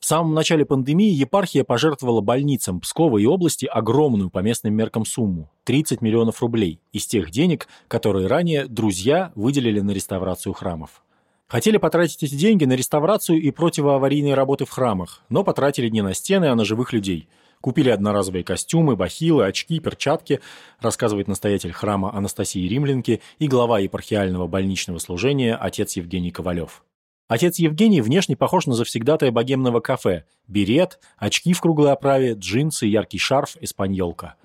В 0.00 0.04
самом 0.04 0.34
начале 0.34 0.66
пандемии 0.66 1.10
епархия 1.10 1.64
пожертвовала 1.64 2.20
больницам 2.20 2.80
Пскова 2.80 3.16
и 3.16 3.24
области 3.24 3.64
огромную 3.64 4.28
по 4.28 4.40
местным 4.40 4.74
меркам 4.74 5.06
сумму– 5.06 5.50
30 5.64 6.02
миллионов 6.02 6.42
рублей 6.42 6.78
из 6.92 7.06
тех 7.06 7.30
денег, 7.30 7.68
которые 7.88 8.26
ранее 8.26 8.66
друзья 8.66 9.32
выделили 9.34 9.80
на 9.80 9.92
реставрацию 9.92 10.52
храмов. 10.52 11.02
Хотели 11.46 11.78
потратить 11.78 12.22
эти 12.22 12.34
деньги 12.34 12.66
на 12.66 12.74
реставрацию 12.74 13.40
и 13.40 13.50
противоаварийные 13.50 14.34
работы 14.34 14.66
в 14.66 14.70
храмах, 14.70 15.22
но 15.30 15.42
потратили 15.42 15.88
не 15.88 16.02
на 16.02 16.12
стены, 16.12 16.50
а 16.50 16.54
на 16.54 16.66
живых 16.66 16.92
людей– 16.92 17.30
Купили 17.60 17.90
одноразовые 17.90 18.42
костюмы, 18.42 18.96
бахилы, 18.96 19.44
очки, 19.44 19.80
перчатки, 19.80 20.40
рассказывает 20.80 21.28
настоятель 21.28 21.72
храма 21.72 22.14
Анастасии 22.14 22.66
Римлянки 22.66 23.20
и 23.38 23.48
глава 23.48 23.80
епархиального 23.80 24.46
больничного 24.46 24.98
служения 24.98 25.56
отец 25.56 25.96
Евгений 25.96 26.30
Ковалев. 26.30 26.82
Отец 27.28 27.58
Евгений 27.58 28.00
внешне 28.00 28.34
похож 28.34 28.66
на 28.66 28.74
завсегдатая 28.74 29.30
богемного 29.30 29.80
кафе. 29.80 30.24
Берет, 30.48 30.98
очки 31.18 31.52
в 31.52 31.60
круглой 31.60 31.92
оправе, 31.92 32.32
джинсы, 32.32 32.86
яркий 32.86 33.18
шарф, 33.18 33.56
испаньолка. 33.60 34.36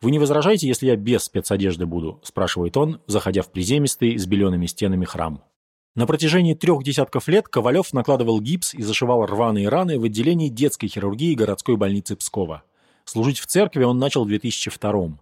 «Вы 0.00 0.10
не 0.10 0.18
возражаете, 0.18 0.66
если 0.66 0.86
я 0.86 0.96
без 0.96 1.24
спецодежды 1.24 1.86
буду?»– 1.86 2.20
спрашивает 2.24 2.76
он, 2.76 3.00
заходя 3.06 3.42
в 3.42 3.52
приземистый 3.52 4.18
с 4.18 4.26
белеными 4.26 4.66
стенами 4.66 5.04
храм. 5.04 5.44
На 5.94 6.06
протяжении 6.06 6.54
трех 6.54 6.82
десятков 6.82 7.28
лет 7.28 7.48
Ковалев 7.48 7.92
накладывал 7.92 8.40
гипс 8.40 8.72
и 8.72 8.82
зашивал 8.82 9.26
рваные 9.26 9.68
раны 9.68 9.98
в 9.98 10.04
отделении 10.04 10.48
детской 10.48 10.88
хирургии 10.88 11.34
городской 11.34 11.76
больницы 11.76 12.16
Пскова. 12.16 12.62
Служить 13.04 13.38
в 13.38 13.46
церкви 13.46 13.84
он 13.84 13.98
начал 13.98 14.24
в 14.24 14.28
2002 14.28 15.18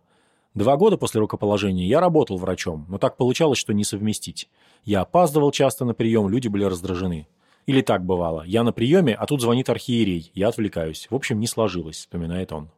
Два 0.55 0.77
года 0.77 0.97
после 0.97 1.21
рукоположения 1.21 1.87
я 1.87 2.01
работал 2.01 2.37
врачом, 2.37 2.87
но 2.89 2.99
так 2.99 3.17
получалось, 3.17 3.59
что 3.59 3.73
не 3.73 3.83
совместить. 3.83 4.49
Я 4.85 5.01
опаздывал 5.01 5.51
часто 5.51 5.85
на 5.85 5.93
прием, 5.93 6.29
люди 6.29 6.47
были 6.47 6.65
раздражены. 6.65 7.27
Или 7.67 7.83
так 7.83 8.05
бывало. 8.05 8.43
Я 8.47 8.63
на 8.63 8.73
приеме, 8.73 9.15
а 9.15 9.27
тут 9.27 9.41
звонит 9.41 9.69
архиерей. 9.69 10.31
Я 10.35 10.49
отвлекаюсь. 10.49 11.09
В 11.11 11.15
общем, 11.15 11.41
не 11.41 11.47
сложилось, 11.47 11.97
вспоминает 11.99 12.53
он. 12.53 12.71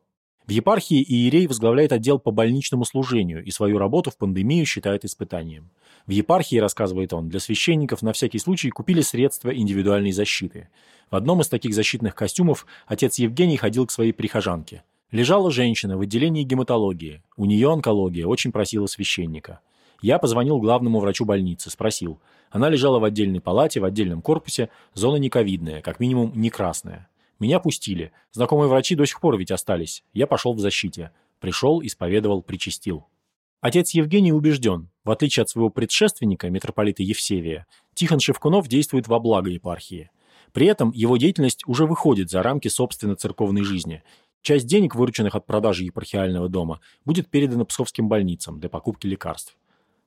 В 0.46 0.50
епархии 0.50 1.02
иерей 1.02 1.46
возглавляет 1.46 1.92
отдел 1.92 2.18
по 2.18 2.32
больничному 2.32 2.84
служению 2.84 3.44
и 3.44 3.50
свою 3.50 3.78
работу 3.78 4.10
в 4.10 4.16
пандемию 4.16 4.66
считает 4.66 5.04
испытанием. 5.04 5.70
В 6.06 6.10
епархии, 6.10 6.56
рассказывает 6.56 7.12
он, 7.12 7.28
для 7.28 7.38
священников 7.38 8.02
на 8.02 8.12
всякий 8.12 8.38
случай 8.38 8.70
купили 8.70 9.02
средства 9.02 9.54
индивидуальной 9.54 10.10
защиты. 10.10 10.68
В 11.10 11.16
одном 11.16 11.42
из 11.42 11.48
таких 11.48 11.74
защитных 11.74 12.14
костюмов 12.14 12.66
отец 12.86 13.18
Евгений 13.18 13.56
ходил 13.56 13.86
к 13.86 13.92
своей 13.92 14.12
прихожанке. 14.12 14.82
Лежала 15.12 15.50
женщина 15.50 15.96
в 15.96 16.00
отделении 16.00 16.42
гематологии. 16.42 17.22
У 17.36 17.44
нее 17.44 17.70
онкология, 17.70 18.26
очень 18.26 18.50
просила 18.50 18.86
священника. 18.86 19.60
Я 20.00 20.18
позвонил 20.18 20.58
главному 20.58 20.98
врачу 20.98 21.24
больницы, 21.24 21.70
спросил. 21.70 22.18
Она 22.50 22.68
лежала 22.68 22.98
в 22.98 23.04
отдельной 23.04 23.40
палате, 23.40 23.78
в 23.78 23.84
отдельном 23.84 24.22
корпусе, 24.22 24.70
зона 24.94 25.16
не 25.16 25.28
ковидная, 25.28 25.82
как 25.82 26.00
минимум 26.00 26.32
не 26.34 26.50
красная. 26.50 27.08
Меня 27.42 27.58
пустили. 27.58 28.12
Знакомые 28.30 28.68
врачи 28.68 28.94
до 28.94 29.04
сих 29.04 29.20
пор 29.20 29.36
ведь 29.36 29.50
остались. 29.50 30.04
Я 30.12 30.28
пошел 30.28 30.54
в 30.54 30.60
защите. 30.60 31.10
Пришел, 31.40 31.82
исповедовал, 31.82 32.40
причастил. 32.40 33.06
Отец 33.60 33.90
Евгений 33.94 34.32
убежден, 34.32 34.90
в 35.02 35.10
отличие 35.10 35.42
от 35.42 35.48
своего 35.48 35.68
предшественника, 35.68 36.48
митрополита 36.50 37.02
Евсевия, 37.02 37.66
Тихон 37.94 38.20
Шевкунов 38.20 38.68
действует 38.68 39.08
во 39.08 39.18
благо 39.18 39.50
епархии. 39.50 40.12
При 40.52 40.68
этом 40.68 40.92
его 40.92 41.16
деятельность 41.16 41.64
уже 41.66 41.84
выходит 41.84 42.30
за 42.30 42.44
рамки 42.44 42.68
собственно 42.68 43.16
церковной 43.16 43.64
жизни. 43.64 44.04
Часть 44.42 44.68
денег, 44.68 44.94
вырученных 44.94 45.34
от 45.34 45.44
продажи 45.44 45.82
епархиального 45.82 46.48
дома, 46.48 46.78
будет 47.04 47.28
передана 47.28 47.64
псковским 47.64 48.08
больницам 48.08 48.60
для 48.60 48.68
покупки 48.68 49.08
лекарств. 49.08 49.56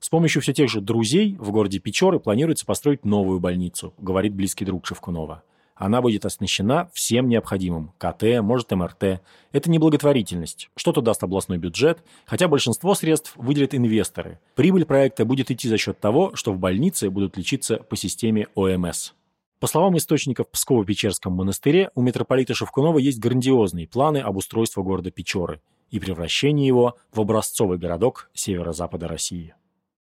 С 0.00 0.08
помощью 0.08 0.40
все 0.40 0.54
тех 0.54 0.70
же 0.70 0.80
друзей 0.80 1.36
в 1.38 1.50
городе 1.50 1.80
Печоры 1.80 2.18
планируется 2.18 2.64
построить 2.64 3.04
новую 3.04 3.40
больницу, 3.40 3.92
говорит 3.98 4.32
близкий 4.32 4.64
друг 4.64 4.86
Шевкунова. 4.86 5.42
Она 5.76 6.00
будет 6.00 6.24
оснащена 6.24 6.90
всем 6.94 7.28
необходимым. 7.28 7.92
КТ, 7.98 8.40
может 8.40 8.70
МРТ. 8.70 9.20
Это 9.52 9.70
не 9.70 9.78
благотворительность. 9.78 10.70
Что-то 10.74 11.02
даст 11.02 11.22
областной 11.22 11.58
бюджет, 11.58 11.98
хотя 12.24 12.48
большинство 12.48 12.94
средств 12.94 13.32
выделят 13.36 13.74
инвесторы. 13.74 14.40
Прибыль 14.54 14.86
проекта 14.86 15.26
будет 15.26 15.50
идти 15.50 15.68
за 15.68 15.76
счет 15.76 16.00
того, 16.00 16.34
что 16.34 16.52
в 16.52 16.58
больнице 16.58 17.10
будут 17.10 17.36
лечиться 17.36 17.76
по 17.76 17.94
системе 17.94 18.48
ОМС. 18.54 19.12
По 19.60 19.66
словам 19.66 19.96
источников 19.98 20.46
в 20.50 20.54
Псково-Печерском 20.54 21.30
монастыре, 21.30 21.90
у 21.94 22.02
митрополита 22.02 22.54
Шевкунова 22.54 22.98
есть 22.98 23.18
грандиозные 23.18 23.86
планы 23.86 24.18
об 24.18 24.36
устройстве 24.36 24.82
города 24.82 25.10
Печоры 25.10 25.60
и 25.90 25.98
превращении 25.98 26.66
его 26.66 26.96
в 27.12 27.20
образцовый 27.20 27.78
городок 27.78 28.30
северо-запада 28.32 29.08
России. 29.08 29.54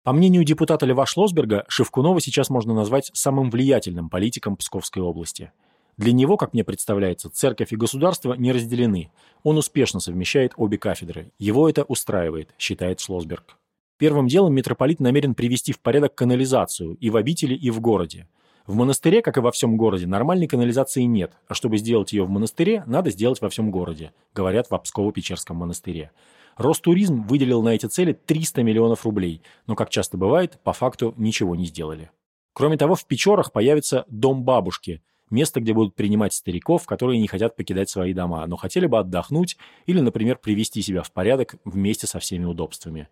По 0.06 0.13
мнению 0.13 0.44
депутата 0.44 0.86
Льва 0.86 1.08
Шлосберга, 1.08 1.65
Шевкунова 1.68 2.22
сейчас 2.22 2.52
можно 2.52 2.76
назвать 2.76 3.10
самым 3.15 3.50
влиятельным 3.50 4.08
политиком 4.08 4.56
Псковской 4.56 5.02
области. 5.02 5.52
Для 5.98 6.12
него, 6.12 6.38
как 6.38 6.54
мне 6.54 6.63
представляется, 6.63 7.32
церковь 7.32 7.74
и 7.74 7.76
государство 7.76 8.34
не 8.34 8.52
разделены. 8.52 9.10
Он 9.41 9.58
успешно 9.58 10.00
совмещает 10.00 10.54
обе 10.58 10.78
кафедры. 10.78 11.32
Его 11.39 11.68
это 11.68 11.86
устраивает, 11.86 12.54
считает 12.60 13.00
Шлосберг. 13.00 13.58
Первым 13.98 14.28
делом 14.28 14.54
митрополит 14.54 15.00
намерен 15.00 15.34
привести 15.34 15.74
в 15.74 15.80
порядок 15.80 16.13
канализацию 16.13 16.98
и 16.98 17.10
в 17.10 17.18
обители, 17.18 17.56
и 17.56 17.72
в 17.72 17.82
городе. 17.82 18.28
В 18.68 18.76
монастыре, 18.76 19.24
как 19.24 19.38
и 19.38 19.41
во 19.41 19.52
всем 19.52 19.76
городе, 19.76 20.06
нормальной 20.06 20.46
канализации 20.46 21.02
нет, 21.02 21.34
а 21.48 21.56
чтобы 21.56 21.78
сделать 21.78 22.13
ее 22.13 22.26
в 22.26 22.30
монастыре, 22.30 22.84
надо 22.86 23.10
сделать 23.10 23.41
во 23.41 23.50
всем 23.50 23.72
городе, 23.72 24.12
говорят 24.36 24.70
в 24.70 24.74
Псково-Печерском 24.74 25.56
монастыре. 25.56 26.12
Ростуризм 26.58 27.24
выделил 27.24 27.62
на 27.62 27.70
эти 27.76 27.86
цели 27.88 28.13
300 28.13 28.63
миллионов 28.63 29.06
рублей, 29.06 29.41
но, 29.68 29.76
как 29.76 29.89
часто 29.89 30.18
бывает, 30.18 30.60
по 30.63 30.72
факту 30.72 31.13
ничего 31.18 31.56
не 31.56 31.65
сделали. 31.65 32.12
Кроме 32.54 32.78
того, 32.78 32.96
в 32.96 33.06
Печорах 33.06 33.52
появится 33.52 34.06
дом 34.08 34.44
бабушки, 34.44 35.02
место, 35.30 35.60
где 35.60 35.74
будут 35.74 35.96
принимать 35.96 36.34
стариков, 36.34 36.86
которые 36.86 37.20
не 37.20 37.28
хотят 37.28 37.58
покидать 37.58 37.89
свои 37.89 38.13
дома, 38.13 38.46
но 38.48 38.56
хотели 38.56 38.86
бы 38.88 38.98
отдохнуть 39.00 39.58
или, 39.86 40.00
например, 40.00 40.38
привести 40.38 40.82
себя 40.82 41.04
в 41.04 41.12
порядок 41.12 41.56
вместе 41.65 42.08
со 42.08 42.20
всеми 42.20 42.46
удобствами. 42.46 43.10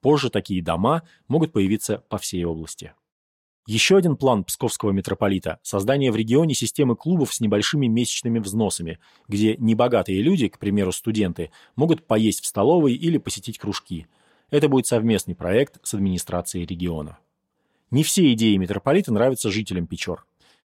Позже 0.00 0.30
такие 0.30 0.62
дома 0.62 1.02
могут 1.28 1.52
появиться 1.52 2.02
по 2.08 2.16
всей 2.16 2.44
области. 2.44 2.94
Еще 3.66 3.96
один 3.96 4.16
план 4.16 4.44
псковского 4.44 4.92
митрополита– 4.92 5.58
создание 5.62 6.12
в 6.12 6.16
регионе 6.16 6.54
системы 6.54 6.94
клубов 6.94 7.34
с 7.34 7.40
небольшими 7.40 7.88
месячными 7.88 8.38
взносами, 8.38 9.00
где 9.26 9.56
небогатые 9.56 10.22
люди, 10.22 10.46
к 10.46 10.60
примеру, 10.60 10.92
студенты, 10.92 11.50
могут 11.74 12.06
поесть 12.06 12.42
в 12.42 12.46
столовой 12.46 12.94
или 12.94 13.18
посетить 13.18 13.58
кружки. 13.58 14.06
Это 14.50 14.68
будет 14.68 14.86
совместный 14.86 15.34
проект 15.34 15.80
с 15.82 15.94
администрацией 15.94 16.64
региона. 16.64 17.18
Не 17.90 18.04
все 18.04 18.32
идеи 18.34 18.56
митрополита 18.56 19.12
нравятся 19.12 19.50
жителям 19.50 19.88
Печор. 19.88 20.24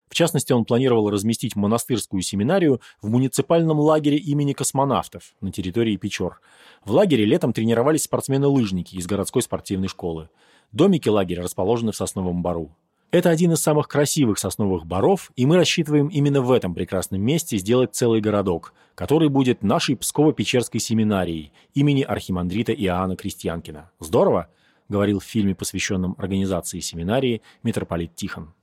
В 0.10 0.16
частности, 0.16 0.52
он 0.54 0.66
планировал 0.66 1.12
разместить 1.12 1.56
монастырскую 1.56 2.24
семинарию 2.24 2.82
в 3.04 3.10
муниципальном 3.10 3.80
лагере 3.80 4.18
имени 4.18 4.54
космонавтов 4.54 5.36
на 5.40 5.52
территории 5.52 5.98
Печор. 5.98 6.42
В 6.84 6.92
лагере 6.92 7.26
летом 7.26 7.54
тренировались 7.54 8.04
спортсмены-лыжники 8.04 8.96
из 8.96 9.06
городской 9.06 9.44
спортивной 9.44 9.88
школы. 9.88 10.30
Домики 10.72 11.10
лагеря 11.10 11.44
расположены 11.44 11.92
в 11.92 11.96
Сосновом 11.96 12.42
Бару. 12.42 12.76
Это 13.10 13.30
один 13.30 13.54
из 13.54 13.60
самых 13.62 13.88
красивых 13.88 14.38
сосновых 14.38 14.86
боров, 14.86 15.32
и 15.38 15.46
мы 15.46 15.56
рассчитываем 15.56 16.08
именно 16.08 16.42
в 16.42 16.52
этом 16.52 16.74
прекрасном 16.74 17.22
месте 17.22 17.58
сделать 17.58 17.96
целый 17.96 18.20
городок, 18.20 18.74
который 18.96 19.30
будет 19.30 19.64
нашей 19.64 19.96
Псково-Печерской 19.96 20.80
семинарией 20.80 21.54
имени 21.74 22.02
архимандрита 22.02 22.74
Иоанна 22.74 23.16
Крестьянкина. 23.16 23.92
Здорово? 24.00 24.50
говорил 24.90 25.20
в 25.20 25.24
фильме, 25.24 25.56
посвященном 25.56 26.16
организации 26.18 26.80
семинарии, 26.80 27.42
митрополит 27.64 28.16
Тихон. 28.16 28.54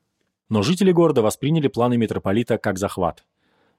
Но 0.49 0.63
жители 0.63 0.93
города 0.93 1.23
восприняли 1.23 1.69
планы 1.69 1.97
митрополита 1.97 2.59
как 2.59 2.79
захват. 2.79 3.25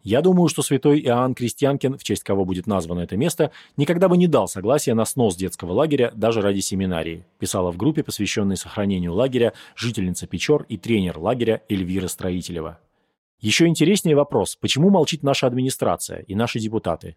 Я 0.05 0.21
думаю, 0.21 0.49
что 0.49 0.61
святой 0.61 1.01
Иоанн 1.01 1.33
Крестьянкин, 1.33 1.97
в 1.97 2.03
честь 2.03 2.23
кого 2.23 2.45
будет 2.45 2.67
названо 2.67 2.99
это 2.99 3.17
место, 3.17 3.49
никогда 3.75 4.07
бы 4.07 4.17
не 4.17 4.27
дал 4.27 4.47
согласия 4.47 4.93
на 4.93 5.03
снос 5.03 5.35
детского 5.35 5.73
лагеря 5.73 6.11
даже 6.15 6.41
ради 6.41 6.59
семинарии, 6.59 7.25
писала 7.39 7.71
в 7.71 7.77
группе, 7.77 8.03
посвященной 8.03 8.55
сохранению 8.55 9.15
лагеря, 9.15 9.53
жительница 9.75 10.27
Печор 10.27 10.67
и 10.69 10.77
тренер 10.77 11.17
лагеря 11.17 11.63
Эльвира 11.69 12.07
Строителева. 12.07 12.79
Еще 13.41 13.65
интереснее 13.65 14.15
вопрос, 14.15 14.55
почему 14.55 14.91
молчит 14.91 15.23
наша 15.23 15.47
администрация 15.47 16.19
и 16.19 16.35
наши 16.35 16.59
депутаты? 16.59 17.15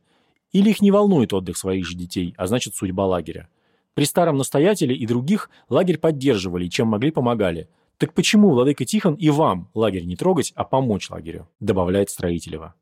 Или 0.52 0.70
их 0.70 0.80
не 0.80 0.90
волнует 0.90 1.34
отдых 1.34 1.58
своих 1.58 1.84
же 1.84 1.94
детей, 1.94 2.32
а 2.38 2.46
значит 2.46 2.74
судьба 2.74 3.04
лагеря? 3.04 3.50
При 3.92 4.04
старом 4.04 4.38
настоятеле 4.38 4.96
и 4.96 5.06
других 5.06 5.50
лагерь 5.68 5.98
поддерживали 5.98 6.68
чем 6.68 6.88
могли 6.88 7.10
помогали. 7.10 7.68
Так 7.98 8.14
почему, 8.14 8.50
владыка 8.50 8.84
Тихон, 8.84 9.14
и 9.14 9.28
вам 9.28 9.68
лагерь 9.74 10.04
не 10.04 10.14
трогать, 10.14 10.52
а 10.54 10.62
помочь 10.62 11.10
лагерю? 11.10 11.48
Добавляет 11.58 12.08
Строителева. 12.08 12.76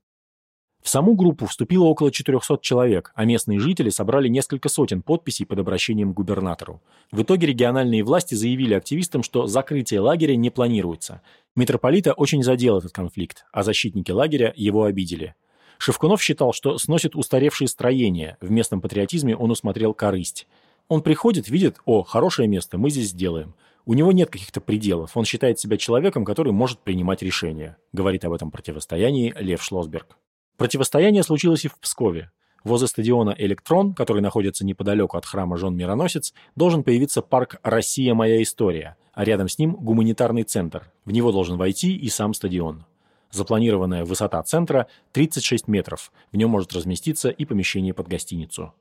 В 0.86 0.88
саму 0.88 1.16
группу 1.16 1.46
вступило 1.46 1.82
около 1.82 2.12
400 2.12 2.58
человек, 2.62 3.10
а 3.16 3.24
местные 3.24 3.58
жители 3.58 3.90
собрали 3.90 4.28
несколько 4.28 4.68
сотен 4.68 5.02
подписей 5.02 5.44
под 5.44 5.58
обращением 5.58 6.12
к 6.12 6.16
губернатору. 6.16 6.80
В 7.10 7.22
итоге 7.22 7.48
региональные 7.48 8.04
власти 8.04 8.36
заявили 8.36 8.72
активистам, 8.72 9.24
что 9.24 9.48
закрытие 9.48 9.98
лагеря 9.98 10.36
не 10.36 10.48
планируется. 10.50 11.22
Митрополита 11.56 12.12
очень 12.12 12.44
задел 12.44 12.78
этот 12.78 12.92
конфликт, 12.92 13.46
а 13.50 13.64
защитники 13.64 14.12
лагеря 14.12 14.52
его 14.54 14.84
обидели. 14.84 15.34
Шевкунов 15.78 16.22
считал, 16.22 16.52
что 16.52 16.78
сносит 16.78 17.16
устаревшие 17.16 17.66
строения, 17.66 18.36
в 18.40 18.52
местном 18.52 18.80
патриотизме 18.80 19.36
он 19.36 19.50
усмотрел 19.50 19.92
корысть. 19.92 20.46
Он 20.86 21.02
приходит, 21.02 21.48
видит, 21.48 21.78
о, 21.84 22.04
хорошее 22.04 22.46
место, 22.46 22.78
мы 22.78 22.90
здесь 22.90 23.08
сделаем. 23.08 23.56
У 23.86 23.94
него 23.94 24.12
нет 24.12 24.30
каких-то 24.30 24.60
пределов, 24.60 25.16
он 25.16 25.24
считает 25.24 25.58
себя 25.58 25.78
человеком, 25.78 26.24
который 26.24 26.52
может 26.52 26.78
принимать 26.78 27.22
решения, 27.22 27.76
говорит 27.92 28.24
об 28.24 28.34
этом 28.34 28.52
противостоянии 28.52 29.34
Лев 29.36 29.60
Шлосберг. 29.64 30.16
Противостояние 30.56 31.22
случилось 31.22 31.64
и 31.64 31.68
в 31.68 31.78
Пскове. 31.78 32.30
Возле 32.64 32.88
стадиона 32.88 33.34
«Электрон», 33.38 33.94
который 33.94 34.22
находится 34.22 34.64
неподалеку 34.64 35.16
от 35.16 35.24
храма 35.24 35.56
Жен 35.56 35.76
Мироносец, 35.76 36.32
должен 36.56 36.82
появиться 36.82 37.22
парк 37.22 37.60
«Россия. 37.62 38.14
Моя 38.14 38.42
история», 38.42 38.96
а 39.12 39.24
рядом 39.24 39.48
с 39.48 39.58
ним 39.58 39.76
гуманитарный 39.76 40.42
центр. 40.42 40.90
В 41.04 41.12
него 41.12 41.30
должен 41.30 41.58
войти 41.58 41.94
и 41.94 42.08
сам 42.08 42.34
стадион. 42.34 42.84
Запланированная 43.30 44.04
высота 44.04 44.42
центра 44.42 44.86
36 45.12 45.68
метров. 45.68 46.10
В 46.32 46.36
нем 46.36 46.50
может 46.50 46.72
разместиться 46.72 47.28
и 47.28 47.44
помещение 47.44 47.92
под 47.92 48.08
гостиницу. 48.08 48.72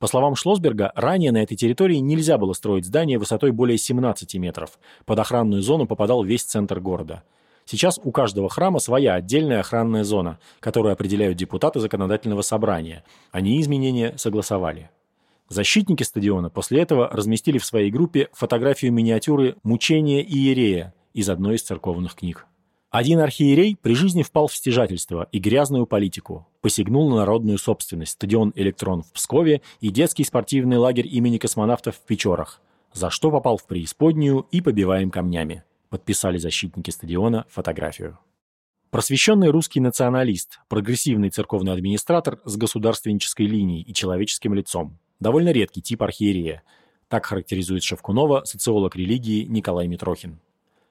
По 0.00 0.06
словам 0.06 0.34
Шлосберга, 0.34 0.92
ранее 0.94 1.30
на 1.30 1.42
этой 1.42 1.56
территории 1.56 1.96
нельзя 1.96 2.38
было 2.38 2.54
строить 2.54 2.86
здание 2.86 3.18
высотой 3.18 3.52
более 3.52 3.78
17 3.78 4.34
метров. 4.36 4.78
Под 5.04 5.18
охранную 5.18 5.62
зону 5.62 5.86
попадал 5.86 6.24
весь 6.24 6.42
центр 6.42 6.80
города. 6.80 7.22
Сейчас 7.70 8.00
у 8.02 8.10
каждого 8.10 8.48
храма 8.48 8.80
своя 8.80 9.14
отдельная 9.14 9.60
охранная 9.60 10.02
зона, 10.02 10.40
которую 10.58 10.92
определяют 10.92 11.38
депутаты 11.38 11.78
законодательного 11.78 12.42
собрания. 12.42 13.04
Они 13.30 13.60
изменения 13.60 14.12
согласовали. 14.16 14.90
Защитники 15.48 16.02
стадиона 16.02 16.50
после 16.50 16.82
этого 16.82 17.08
разместили 17.12 17.58
в 17.58 17.64
своей 17.64 17.92
группе 17.92 18.28
фотографию 18.32 18.92
миниатюры 18.92 19.54
«Мучение 19.62 20.20
Иерея» 20.20 20.94
из 21.14 21.30
одной 21.30 21.54
из 21.54 21.62
церковных 21.62 22.16
книг. 22.16 22.48
Один 22.90 23.20
архиерей 23.20 23.76
при 23.80 23.94
жизни 23.94 24.24
впал 24.24 24.48
в 24.48 24.54
стяжательство 24.56 25.28
и 25.30 25.38
грязную 25.38 25.86
политику, 25.86 26.48
посягнул 26.62 27.08
на 27.08 27.18
народную 27.18 27.58
собственность, 27.58 28.14
стадион 28.14 28.52
«Электрон» 28.56 29.04
в 29.04 29.12
Пскове 29.12 29.62
и 29.80 29.90
детский 29.90 30.24
спортивный 30.24 30.78
лагерь 30.78 31.06
имени 31.06 31.38
космонавтов 31.38 31.94
в 31.94 32.00
Печорах, 32.00 32.60
за 32.92 33.10
что 33.10 33.30
попал 33.30 33.58
в 33.58 33.64
преисподнюю 33.66 34.48
и 34.50 34.60
побиваем 34.60 35.12
камнями. 35.12 35.62
Подписали 35.90 36.38
защитники 36.38 36.90
стадиона 36.90 37.46
фотографию. 37.50 38.18
Просвещенный 38.90 39.50
русский 39.50 39.80
националист, 39.80 40.60
прогрессивный 40.68 41.30
церковный 41.30 41.72
администратор 41.72 42.40
с 42.44 42.56
государственнической 42.56 43.46
линией 43.46 43.82
и 43.82 43.92
человеческим 43.92 44.54
лицом. 44.54 44.98
Довольно 45.18 45.50
редкий 45.50 45.82
тип 45.82 46.02
архиерея. 46.02 46.62
Так 47.08 47.26
характеризует 47.26 47.82
Шевкунова 47.82 48.44
социолог 48.44 48.94
религии 48.94 49.44
Николай 49.44 49.88
Митрохин. 49.88 50.40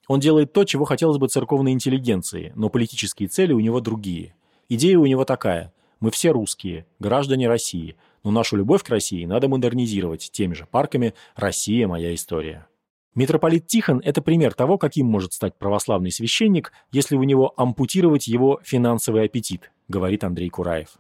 Он 0.08 0.20
делает 0.20 0.54
то, 0.54 0.66
чего 0.66 0.86
хотелось 0.86 1.18
бы 1.18 1.28
церковной 1.28 1.72
интеллигенции, 1.72 2.52
но 2.56 2.70
политические 2.70 3.30
цели 3.30 3.54
у 3.54 3.60
него 3.60 3.80
другие. 3.80 4.36
Идея 4.68 4.98
у 4.98 5.06
него 5.06 5.24
такая. 5.24 5.74
Мы 6.00 6.12
все 6.12 6.32
русские, 6.32 6.86
граждане 7.00 7.48
России, 7.48 7.96
но 8.24 8.32
нашу 8.32 8.56
любовь 8.56 8.84
к 8.84 8.90
России 8.90 9.26
надо 9.26 9.48
модернизировать 9.48 10.30
теми 10.32 10.54
же 10.54 10.66
парками 10.66 11.14
«Россия– 11.36 11.88
моя 11.90 12.14
история». 12.16 12.69
Митрополит 13.16 13.66
Тихон– 13.66 14.02
это 14.06 14.22
пример 14.22 14.54
того, 14.54 14.78
каким 14.78 15.08
может 15.08 15.34
стать 15.34 15.56
православный 15.56 16.12
священник, 16.12 16.72
если 16.92 17.16
у 17.16 17.24
него 17.24 17.54
ампутировать 17.58 18.28
его 18.28 18.60
финансовый 18.64 19.24
аппетит, 19.24 19.72
говорит 19.88 20.24
Андрей 20.24 20.50
Кураев. 20.50 21.00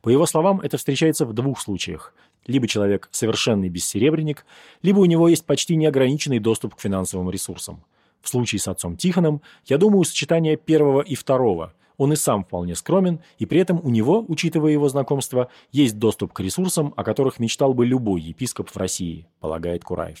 По 0.00 0.08
его 0.08 0.24
словам, 0.24 0.60
это 0.60 0.78
встречается 0.78 1.26
в 1.26 1.34
двух 1.34 1.60
случаях. 1.60 2.14
Либо 2.46 2.66
человек 2.66 3.08
совершенный 3.12 3.68
бессеребренник, 3.68 4.46
либо 4.82 5.00
у 5.00 5.04
него 5.04 5.28
есть 5.28 5.44
почти 5.44 5.76
неограниченный 5.76 6.38
доступ 6.38 6.74
к 6.74 6.80
финансовым 6.80 7.30
ресурсам. 7.30 7.84
В 8.22 8.28
случае 8.30 8.58
с 8.58 8.68
отцом 8.68 8.96
Тихоном, 8.96 9.42
я 9.66 9.76
думаю, 9.76 10.04
сочетание 10.04 10.56
первого 10.56 11.02
и 11.02 11.14
второго. 11.14 11.74
Он 11.98 12.14
и 12.14 12.16
сам 12.16 12.44
вполне 12.44 12.74
скромен, 12.74 13.20
и 13.38 13.44
при 13.44 13.60
этом 13.60 13.78
у 13.84 13.90
него, 13.90 14.24
учитывая 14.26 14.72
его 14.72 14.88
знакомство, 14.88 15.50
есть 15.70 15.98
доступ 15.98 16.32
к 16.32 16.40
ресурсам, 16.40 16.94
о 16.96 17.04
которых 17.04 17.38
мечтал 17.38 17.74
бы 17.74 17.84
любой 17.84 18.22
епископ 18.22 18.70
в 18.70 18.76
России, 18.78 19.26
полагает 19.40 19.84
Кураев. 19.84 20.20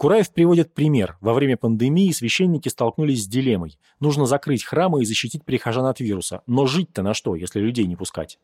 Кураев 0.00 0.32
приводит 0.32 0.72
пример. 0.72 1.18
Во 1.20 1.34
время 1.34 1.58
пандемии 1.58 2.10
священники 2.12 2.70
столкнулись 2.70 3.24
с 3.24 3.26
дилеммой. 3.26 3.78
Нужно 4.00 4.24
закрыть 4.24 4.64
храмы 4.64 5.02
и 5.02 5.04
защитить 5.04 5.44
прихожан 5.44 5.84
от 5.84 6.00
вируса. 6.00 6.40
Но 6.46 6.64
жить-то 6.64 7.02
на 7.02 7.12
что, 7.12 7.34
если 7.34 7.60
людей 7.60 7.84
не 7.84 7.96
пускать? 7.96 8.38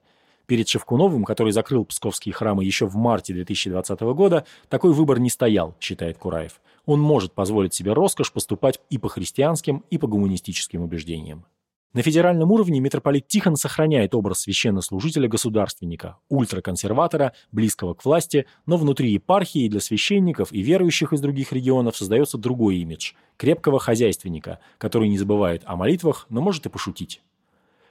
Перед 0.45 0.69
Шевкуновым, 0.69 1.25
который 1.25 1.55
закрыл 1.55 1.87
псковские 1.87 2.35
храмы 2.35 2.63
еще 2.63 2.87
в 2.87 2.97
марте 2.97 3.33
2020 3.33 3.99
года, 4.03 4.45
такой 4.69 4.93
выбор 4.93 5.19
не 5.19 5.31
стоял, 5.31 5.75
считает 5.81 6.19
Кураев. 6.19 6.61
Он 6.85 7.01
может 7.01 7.33
позволить 7.33 7.73
себе 7.73 7.95
роскошь 7.95 8.33
поступать 8.33 8.79
и 8.91 8.99
по 8.99 9.09
христианским, 9.09 9.83
и 9.89 9.97
по 9.97 10.07
гуманистическим 10.07 10.83
убеждениям. 10.83 11.47
На 11.97 12.03
федеральном 12.03 12.53
уровне 12.53 12.79
митрополит 12.79 13.27
Тихон 13.27 13.57
сохраняет 13.57 14.15
образ 14.15 14.41
священнослужителя-государственника, 14.41 16.19
ультраконсерватора, 16.29 17.33
близкого 17.53 17.95
к 17.95 18.05
власти, 18.05 18.45
но 18.67 18.77
внутри 18.77 19.13
епархии 19.13 19.67
для 19.67 19.81
священников 19.81 20.53
и 20.53 20.61
верующих 20.61 21.15
из 21.15 21.23
других 21.23 21.55
регионов 21.55 21.97
создается 21.97 22.37
другой 22.37 22.77
имидж– 22.81 23.15
крепкого 23.39 23.79
хозяйственника, 23.79 24.59
который 24.77 25.09
не 25.09 25.17
забывает 25.17 25.63
о 25.65 25.77
молитвах, 25.77 26.27
но 26.29 26.43
может 26.43 26.67
и 26.67 26.69
пошутить. 26.69 27.23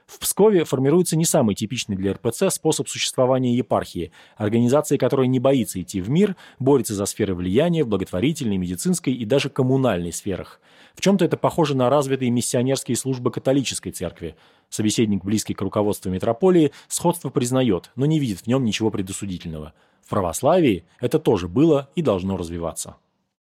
В 0.06 0.20
Пскове 0.20 0.64
формируется 0.64 1.16
не 1.16 1.24
самый 1.24 1.56
типичный 1.56 1.96
для 1.96 2.12
РПЦ 2.12 2.44
способ 2.50 2.88
существования 2.88 3.54
епархии, 3.54 4.12
организации, 4.36 4.96
которая 4.98 5.26
не 5.26 5.40
боится 5.40 5.82
идти 5.82 6.00
в 6.00 6.08
мир, 6.08 6.36
борется 6.60 6.94
за 6.94 7.06
сферы 7.06 7.34
влияния 7.34 7.82
в 7.82 7.88
благотворительной, 7.88 8.56
медицинской 8.56 9.12
и 9.12 9.24
даже 9.24 9.50
коммунальной 9.50 10.12
сферах. 10.12 10.60
В 10.94 11.00
чем-то 11.00 11.24
это 11.24 11.36
похоже 11.36 11.76
на 11.76 11.90
развитые 11.90 12.30
миссионерские 12.30 12.96
службы 12.96 13.32
католической 13.32 13.90
церкви. 13.90 14.36
Собеседник, 14.70 15.24
близкий 15.24 15.54
к 15.54 15.60
руководству 15.60 16.10
метрополии, 16.10 16.70
сходство 16.88 17.28
признает, 17.28 17.90
но 17.96 18.06
не 18.06 18.20
видит 18.20 18.40
в 18.40 18.46
нем 18.46 18.64
ничего 18.64 18.90
предосудительного. 18.90 19.74
В 20.02 20.08
православии 20.10 20.84
это 21.00 21.18
тоже 21.18 21.48
было 21.48 21.90
и 21.96 22.02
должно 22.02 22.36
развиваться. 22.36 22.96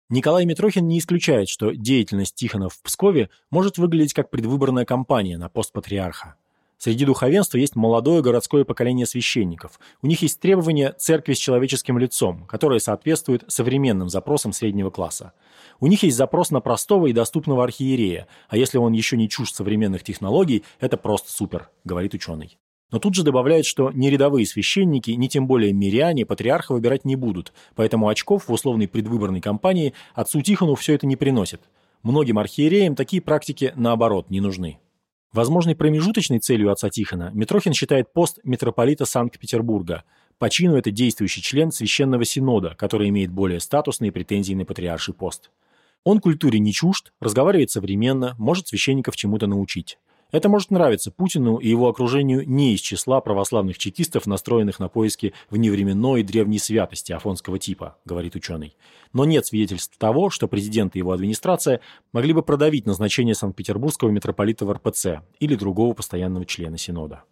Николай 0.09 0.45
Митрохин 0.45 0.87
не 0.87 1.01
исключает, 1.01 1.49
что 1.49 1.73
деятельность 1.73 2.37
Тихона 2.37 2.69
в 2.69 2.81
Пскове 2.81 3.29
может 3.51 3.77
выглядеть 3.77 4.15
как 4.15 4.31
предвыборная 4.31 4.85
кампания 4.85 5.37
на 5.37 5.49
пост 5.49 5.73
патриарха. 5.73 6.37
Среди 6.79 7.05
духовенства 7.05 7.59
есть 7.59 7.75
молодое 7.75 8.23
городское 8.23 8.65
поколение 8.65 9.07
священников. 9.07 9.81
У 10.03 10.07
них 10.07 10.23
есть 10.23 10.39
требования 10.39 10.93
церкви 10.93 11.33
с 11.33 11.39
человеческим 11.39 11.99
лицом, 11.99 12.47
которые 12.47 12.79
соответствуют 12.79 13.45
современным 13.49 14.09
запросам 14.09 14.53
среднего 14.53 14.91
класса. 14.91 15.33
У 15.81 15.89
них 15.89 16.05
есть 16.05 16.17
запрос 16.17 16.51
на 16.51 16.61
простого 16.61 17.07
и 17.07 17.13
доступного 17.13 17.65
архиерея, 17.65 18.29
а 18.49 18.57
если 18.57 18.79
он 18.79 18.93
еще 18.93 19.17
не 19.17 19.29
чужд 19.29 19.57
современных 19.57 20.05
технологий, 20.05 20.63
это 20.79 20.97
просто 20.97 21.33
супер, 21.33 21.71
говорит 21.83 22.15
ученый. 22.15 22.59
Но 22.91 22.99
тут 23.01 23.15
же 23.15 23.25
добавляет, 23.25 23.67
что 23.67 23.91
ни 23.91 24.09
рядовые 24.09 24.47
священники, 24.47 25.11
ни 25.11 25.27
тем 25.27 25.47
более 25.47 25.73
миряне 25.73 26.25
патриарха 26.25 26.73
выбирать 26.73 27.05
не 27.05 27.17
будут, 27.17 27.53
поэтому 27.75 28.09
очков 28.09 28.49
в 28.49 28.53
условной 28.53 28.87
предвыборной 28.87 29.41
кампании 29.41 29.93
отцу 30.15 30.41
Тихону 30.41 30.77
все 30.77 30.95
это 30.95 31.07
не 31.07 31.17
приносит. 31.17 31.63
Многим 32.03 32.39
архиереям 32.39 32.95
такие 32.95 33.21
практики, 33.21 33.73
наоборот, 33.75 34.31
не 34.31 34.41
нужны. 34.41 34.79
Возможной 35.33 35.75
промежуточной 35.75 36.39
целью 36.39 36.71
отца 36.71 36.89
Тихона 36.89 37.31
Митрохин 37.35 37.73
считает 37.73 38.13
пост 38.13 38.39
митрополита 38.45 39.05
Санкт-Петербурга. 39.05 40.05
По 40.39 40.49
чину 40.49 40.77
это 40.77 40.91
действующий 40.91 41.43
член 41.43 41.73
Священного 41.73 42.25
Синода, 42.25 42.75
который 42.79 43.09
имеет 43.09 43.33
более 43.33 43.59
статусные 43.59 44.13
претензии 44.13 44.55
на 44.55 44.65
патриарший 44.65 45.13
пост. 45.13 45.51
Он 46.05 46.21
культуре 46.21 46.61
не 46.61 46.73
чужд, 46.73 47.13
разговаривает 47.21 47.71
современно, 47.71 48.37
может 48.39 48.69
священников 48.69 49.17
чему-то 49.17 49.49
научить. 49.49 49.99
Это 50.33 50.49
может 50.49 50.73
нравиться 50.73 51.13
Путину 51.13 51.59
и 51.59 51.69
его 51.69 51.89
окружению 51.89 52.49
не 52.49 52.75
из 52.75 52.81
числа 52.81 53.21
православных 53.21 53.79
чекистов, 53.79 54.27
настроенных 54.27 54.81
на 54.81 54.89
поиски 54.89 55.33
вневременной 55.51 56.25
древней 56.25 56.59
святости 56.59 57.13
афонского 57.13 57.59
типа, 57.61 57.97
говорит 58.05 58.35
ученый. 58.35 58.77
Но 59.13 59.25
нет 59.25 59.47
свидетельств 59.47 59.97
того, 59.99 60.31
что 60.31 60.49
президент 60.49 60.97
и 60.97 60.99
его 60.99 61.13
администрация 61.13 61.81
могли 62.13 62.33
бы 62.33 62.43
продавить 62.43 62.87
назначение 62.87 63.35
Санкт-Петербургского 63.37 64.11
митрополита 64.11 64.67
в 64.67 64.73
РПЦ 64.73 65.23
или 65.39 65.55
другого 65.55 65.95
постоянного 65.95 66.45
члена 66.45 66.77
Синода. 66.77 67.23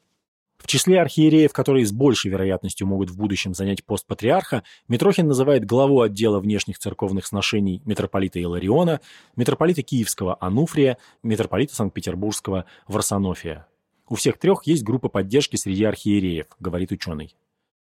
В 0.64 0.66
числе 0.66 0.98
архиереев, 0.98 1.52
которые 1.52 1.84
с 1.84 1.92
большей 1.92 2.30
вероятностью 2.30 2.86
могут 2.86 3.10
в 3.10 3.18
будущем 3.18 3.52
занять 3.52 3.84
пост 3.84 4.06
патриарха, 4.06 4.62
Митрохин 4.88 5.28
называет 5.28 5.66
главу 5.66 6.00
отдела 6.00 6.40
внешних 6.40 6.78
церковных 6.78 7.26
сношений 7.26 7.82
митрополита 7.84 8.40
Илариона, 8.40 9.02
митрополита 9.36 9.82
Киевского 9.82 10.38
Ануфрия, 10.40 10.96
митрополита 11.22 11.74
Санкт-Петербургского 11.74 12.64
Варсонофия. 12.88 13.66
У 14.08 14.14
всех 14.14 14.38
трех 14.38 14.66
есть 14.66 14.84
группа 14.84 15.10
поддержки 15.10 15.56
среди 15.56 15.84
архиереев, 15.84 16.46
говорит 16.58 16.92
ученый. 16.92 17.36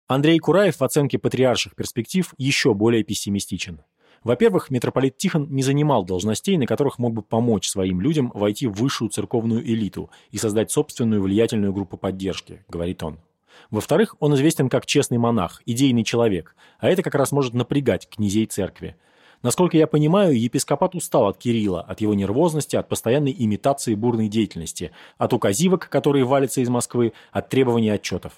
Андрей 0.07 0.39
Кураев 0.39 0.77
в 0.77 0.83
оценке 0.83 1.19
патриарших 1.19 1.75
перспектив 1.75 2.33
еще 2.39 2.73
более 2.73 3.03
пессимистичен. 3.03 3.83
Во-первых, 4.23 4.69
митрополит 4.69 5.17
Тихон 5.17 5.47
не 5.49 5.63
занимал 5.63 6.05
должностей, 6.05 6.55
на 6.57 6.67
которых 6.67 6.99
мог 6.99 7.13
бы 7.13 7.23
помочь 7.23 7.67
своим 7.67 8.01
людям 8.01 8.31
войти 8.35 8.67
в 8.67 8.73
высшую 8.73 9.09
церковную 9.09 9.65
элиту 9.65 10.11
и 10.29 10.37
создать 10.37 10.69
собственную 10.69 11.23
влиятельную 11.23 11.73
группу 11.73 11.97
поддержки, 11.97 12.63
говорит 12.67 13.01
он. 13.01 13.17
Во-вторых, 13.71 14.15
он 14.19 14.35
известен 14.35 14.69
как 14.69 14.85
честный 14.85 15.17
монах, 15.17 15.61
идейный 15.65 16.03
человек, 16.03 16.55
а 16.79 16.89
это 16.89 17.01
как 17.01 17.15
раз 17.15 17.31
может 17.31 17.53
напрягать 17.53 18.07
князей 18.09 18.45
церкви. 18.45 18.95
Насколько 19.41 19.77
я 19.77 19.87
понимаю, 19.87 20.39
епископат 20.39 20.93
устал 20.93 21.27
от 21.27 21.39
Кирилла, 21.39 21.81
от 21.81 21.99
его 21.99 22.13
нервозности, 22.13 22.75
от 22.75 22.87
постоянной 22.87 23.35
имитации 23.37 23.95
бурной 23.95 24.27
деятельности, 24.27 24.91
от 25.17 25.33
указивок, 25.33 25.89
которые 25.89 26.25
валятся 26.25 26.61
из 26.61 26.69
Москвы, 26.69 27.13
от 27.31 27.49
требований 27.49 27.89
отчетов. 27.89 28.33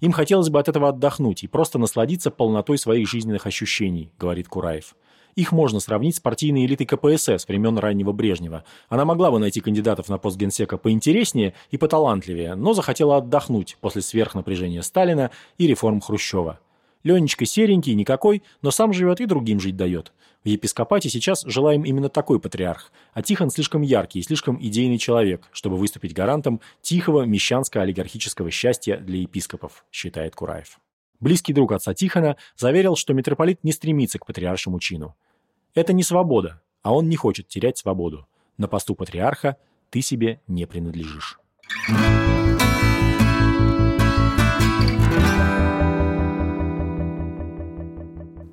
Им 0.00 0.10
хотелось 0.10 0.48
бы 0.48 0.58
от 0.58 0.68
этого 0.68 0.88
отдохнуть 0.88 1.44
и 1.44 1.46
просто 1.46 1.78
насладиться 1.78 2.32
полнотой 2.32 2.78
своих 2.78 3.08
жизненных 3.08 3.46
ощущений, 3.46 4.10
говорит 4.18 4.48
Кураев. 4.48 4.96
Их 5.36 5.52
можно 5.52 5.80
сравнить 5.80 6.16
с 6.16 6.20
партийной 6.20 6.66
элитой 6.66 6.86
КПСС 6.86 7.46
времен 7.46 7.78
раннего 7.78 8.12
Брежнева. 8.12 8.64
Она 8.88 9.04
могла 9.04 9.30
бы 9.30 9.38
найти 9.38 9.60
кандидатов 9.60 10.08
на 10.08 10.18
пост 10.18 10.36
генсека 10.36 10.76
поинтереснее 10.76 11.54
и 11.70 11.76
поталантливее, 11.76 12.54
но 12.54 12.74
захотела 12.74 13.18
отдохнуть 13.18 13.76
после 13.80 14.02
сверхнапряжения 14.02 14.82
Сталина 14.82 15.30
и 15.58 15.66
реформ 15.66 16.00
Хрущева. 16.00 16.58
Ленечка 17.02 17.46
серенький, 17.46 17.94
никакой, 17.94 18.42
но 18.60 18.70
сам 18.70 18.92
живет 18.92 19.20
и 19.20 19.26
другим 19.26 19.58
жить 19.58 19.76
дает. 19.76 20.12
В 20.44 20.48
епископате 20.48 21.08
сейчас 21.08 21.44
желаем 21.46 21.84
именно 21.84 22.08
такой 22.08 22.40
патриарх, 22.40 22.92
а 23.12 23.22
Тихон 23.22 23.50
слишком 23.50 23.82
яркий 23.82 24.20
и 24.20 24.22
слишком 24.22 24.58
идейный 24.60 24.98
человек, 24.98 25.42
чтобы 25.52 25.76
выступить 25.76 26.14
гарантом 26.14 26.60
тихого 26.80 27.24
мещанско-олигархического 27.24 28.50
счастья 28.50 28.96
для 28.96 29.20
епископов, 29.20 29.84
считает 29.92 30.34
Кураев. 30.34 30.78
Близкий 31.20 31.52
друг 31.52 31.72
отца 31.72 31.92
Тихона 31.92 32.36
заверил, 32.56 32.96
что 32.96 33.12
митрополит 33.12 33.62
не 33.62 33.72
стремится 33.72 34.18
к 34.18 34.24
патриаршему 34.24 34.80
чину. 34.80 35.14
Это 35.74 35.92
не 35.92 36.02
свобода, 36.02 36.62
а 36.82 36.94
он 36.94 37.10
не 37.10 37.16
хочет 37.16 37.46
терять 37.46 37.76
свободу. 37.76 38.26
На 38.56 38.68
посту 38.68 38.94
патриарха 38.94 39.58
ты 39.90 40.00
себе 40.00 40.40
не 40.46 40.66
принадлежишь. 40.66 41.38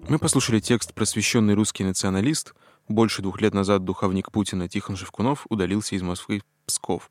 Мы 0.09 0.19
послушали 0.19 0.59
текст 0.59 0.93
«Просвещенный 0.93 1.53
русский 1.53 1.83
националист». 1.83 2.53
Больше 2.89 3.21
двух 3.21 3.41
лет 3.41 3.53
назад 3.53 3.83
духовник 3.83 4.31
Путина 4.31 4.69
Тихон 4.69 4.95
Шевкунов 4.95 5.45
удалился 5.49 5.95
из 5.95 6.01
Москвы 6.01 6.39
в 6.39 6.43
Псков. 6.65 7.09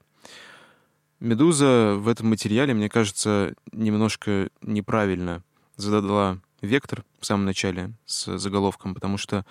«Медуза» 1.21 1.97
в 1.97 2.09
этом 2.09 2.29
материале, 2.29 2.75
мне 2.75 2.89
кажется, 2.89 3.55
немножко 3.73 4.51
неправильно 4.61 5.43
задала 5.77 6.39
вектор 6.61 7.05
в 7.21 7.27
самом 7.27 7.45
начале 7.47 7.93
с 8.05 8.39
заголовком, 8.39 8.95
потому 8.95 9.17
что 9.17 9.45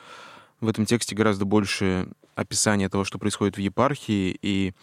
в 0.61 0.67
этом 0.67 0.85
тексте 0.85 1.15
гораздо 1.15 1.45
больше 1.45 2.07
описания 2.35 2.89
того, 2.89 3.03
что 3.03 3.17
происходит 3.17 3.57
в 3.57 3.61
епархии, 3.61 4.37
и 4.41 4.73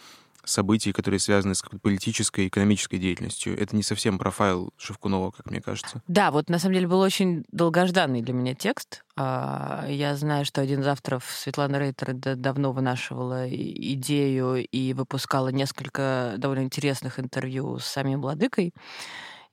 событий, 0.45 0.91
которые 0.91 1.19
связаны 1.19 1.55
с 1.55 1.63
политической 1.81 2.45
и 2.45 2.47
экономической 2.47 2.97
деятельностью. 2.97 3.59
Это 3.59 3.75
не 3.75 3.83
совсем 3.83 4.17
профайл 4.17 4.73
Шевкунова, 4.77 5.31
как 5.31 5.49
мне 5.49 5.61
кажется. 5.61 6.01
Да, 6.07 6.31
вот 6.31 6.49
на 6.49 6.59
самом 6.59 6.75
деле 6.75 6.87
был 6.87 6.99
очень 6.99 7.45
долгожданный 7.51 8.21
для 8.21 8.33
меня 8.33 8.53
текст. 8.53 9.03
А, 9.15 9.85
я 9.87 10.15
знаю, 10.15 10.45
что 10.45 10.61
один 10.61 10.81
из 10.81 10.87
авторов, 10.87 11.25
Светлана 11.25 11.77
Рейтер, 11.77 12.13
давно 12.13 12.71
вынашивала 12.71 13.47
идею 13.49 14.65
и 14.67 14.93
выпускала 14.93 15.49
несколько 15.49 16.35
довольно 16.37 16.63
интересных 16.63 17.19
интервью 17.19 17.79
с 17.79 17.85
самим 17.85 18.21
Владыкой. 18.21 18.73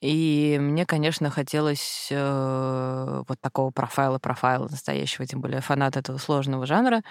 И 0.01 0.57
мне, 0.61 0.87
конечно, 0.87 1.29
хотелось 1.31 2.09
э, 2.11 3.23
вот 3.29 3.39
такого 3.41 3.71
профайла, 3.71 4.19
профайла 4.19 4.67
настоящего, 4.69 5.27
тем 5.27 5.41
более 5.43 5.61
фанат 5.61 5.97
этого 5.97 6.17
сложного 6.19 6.65
жанра. 6.67 7.03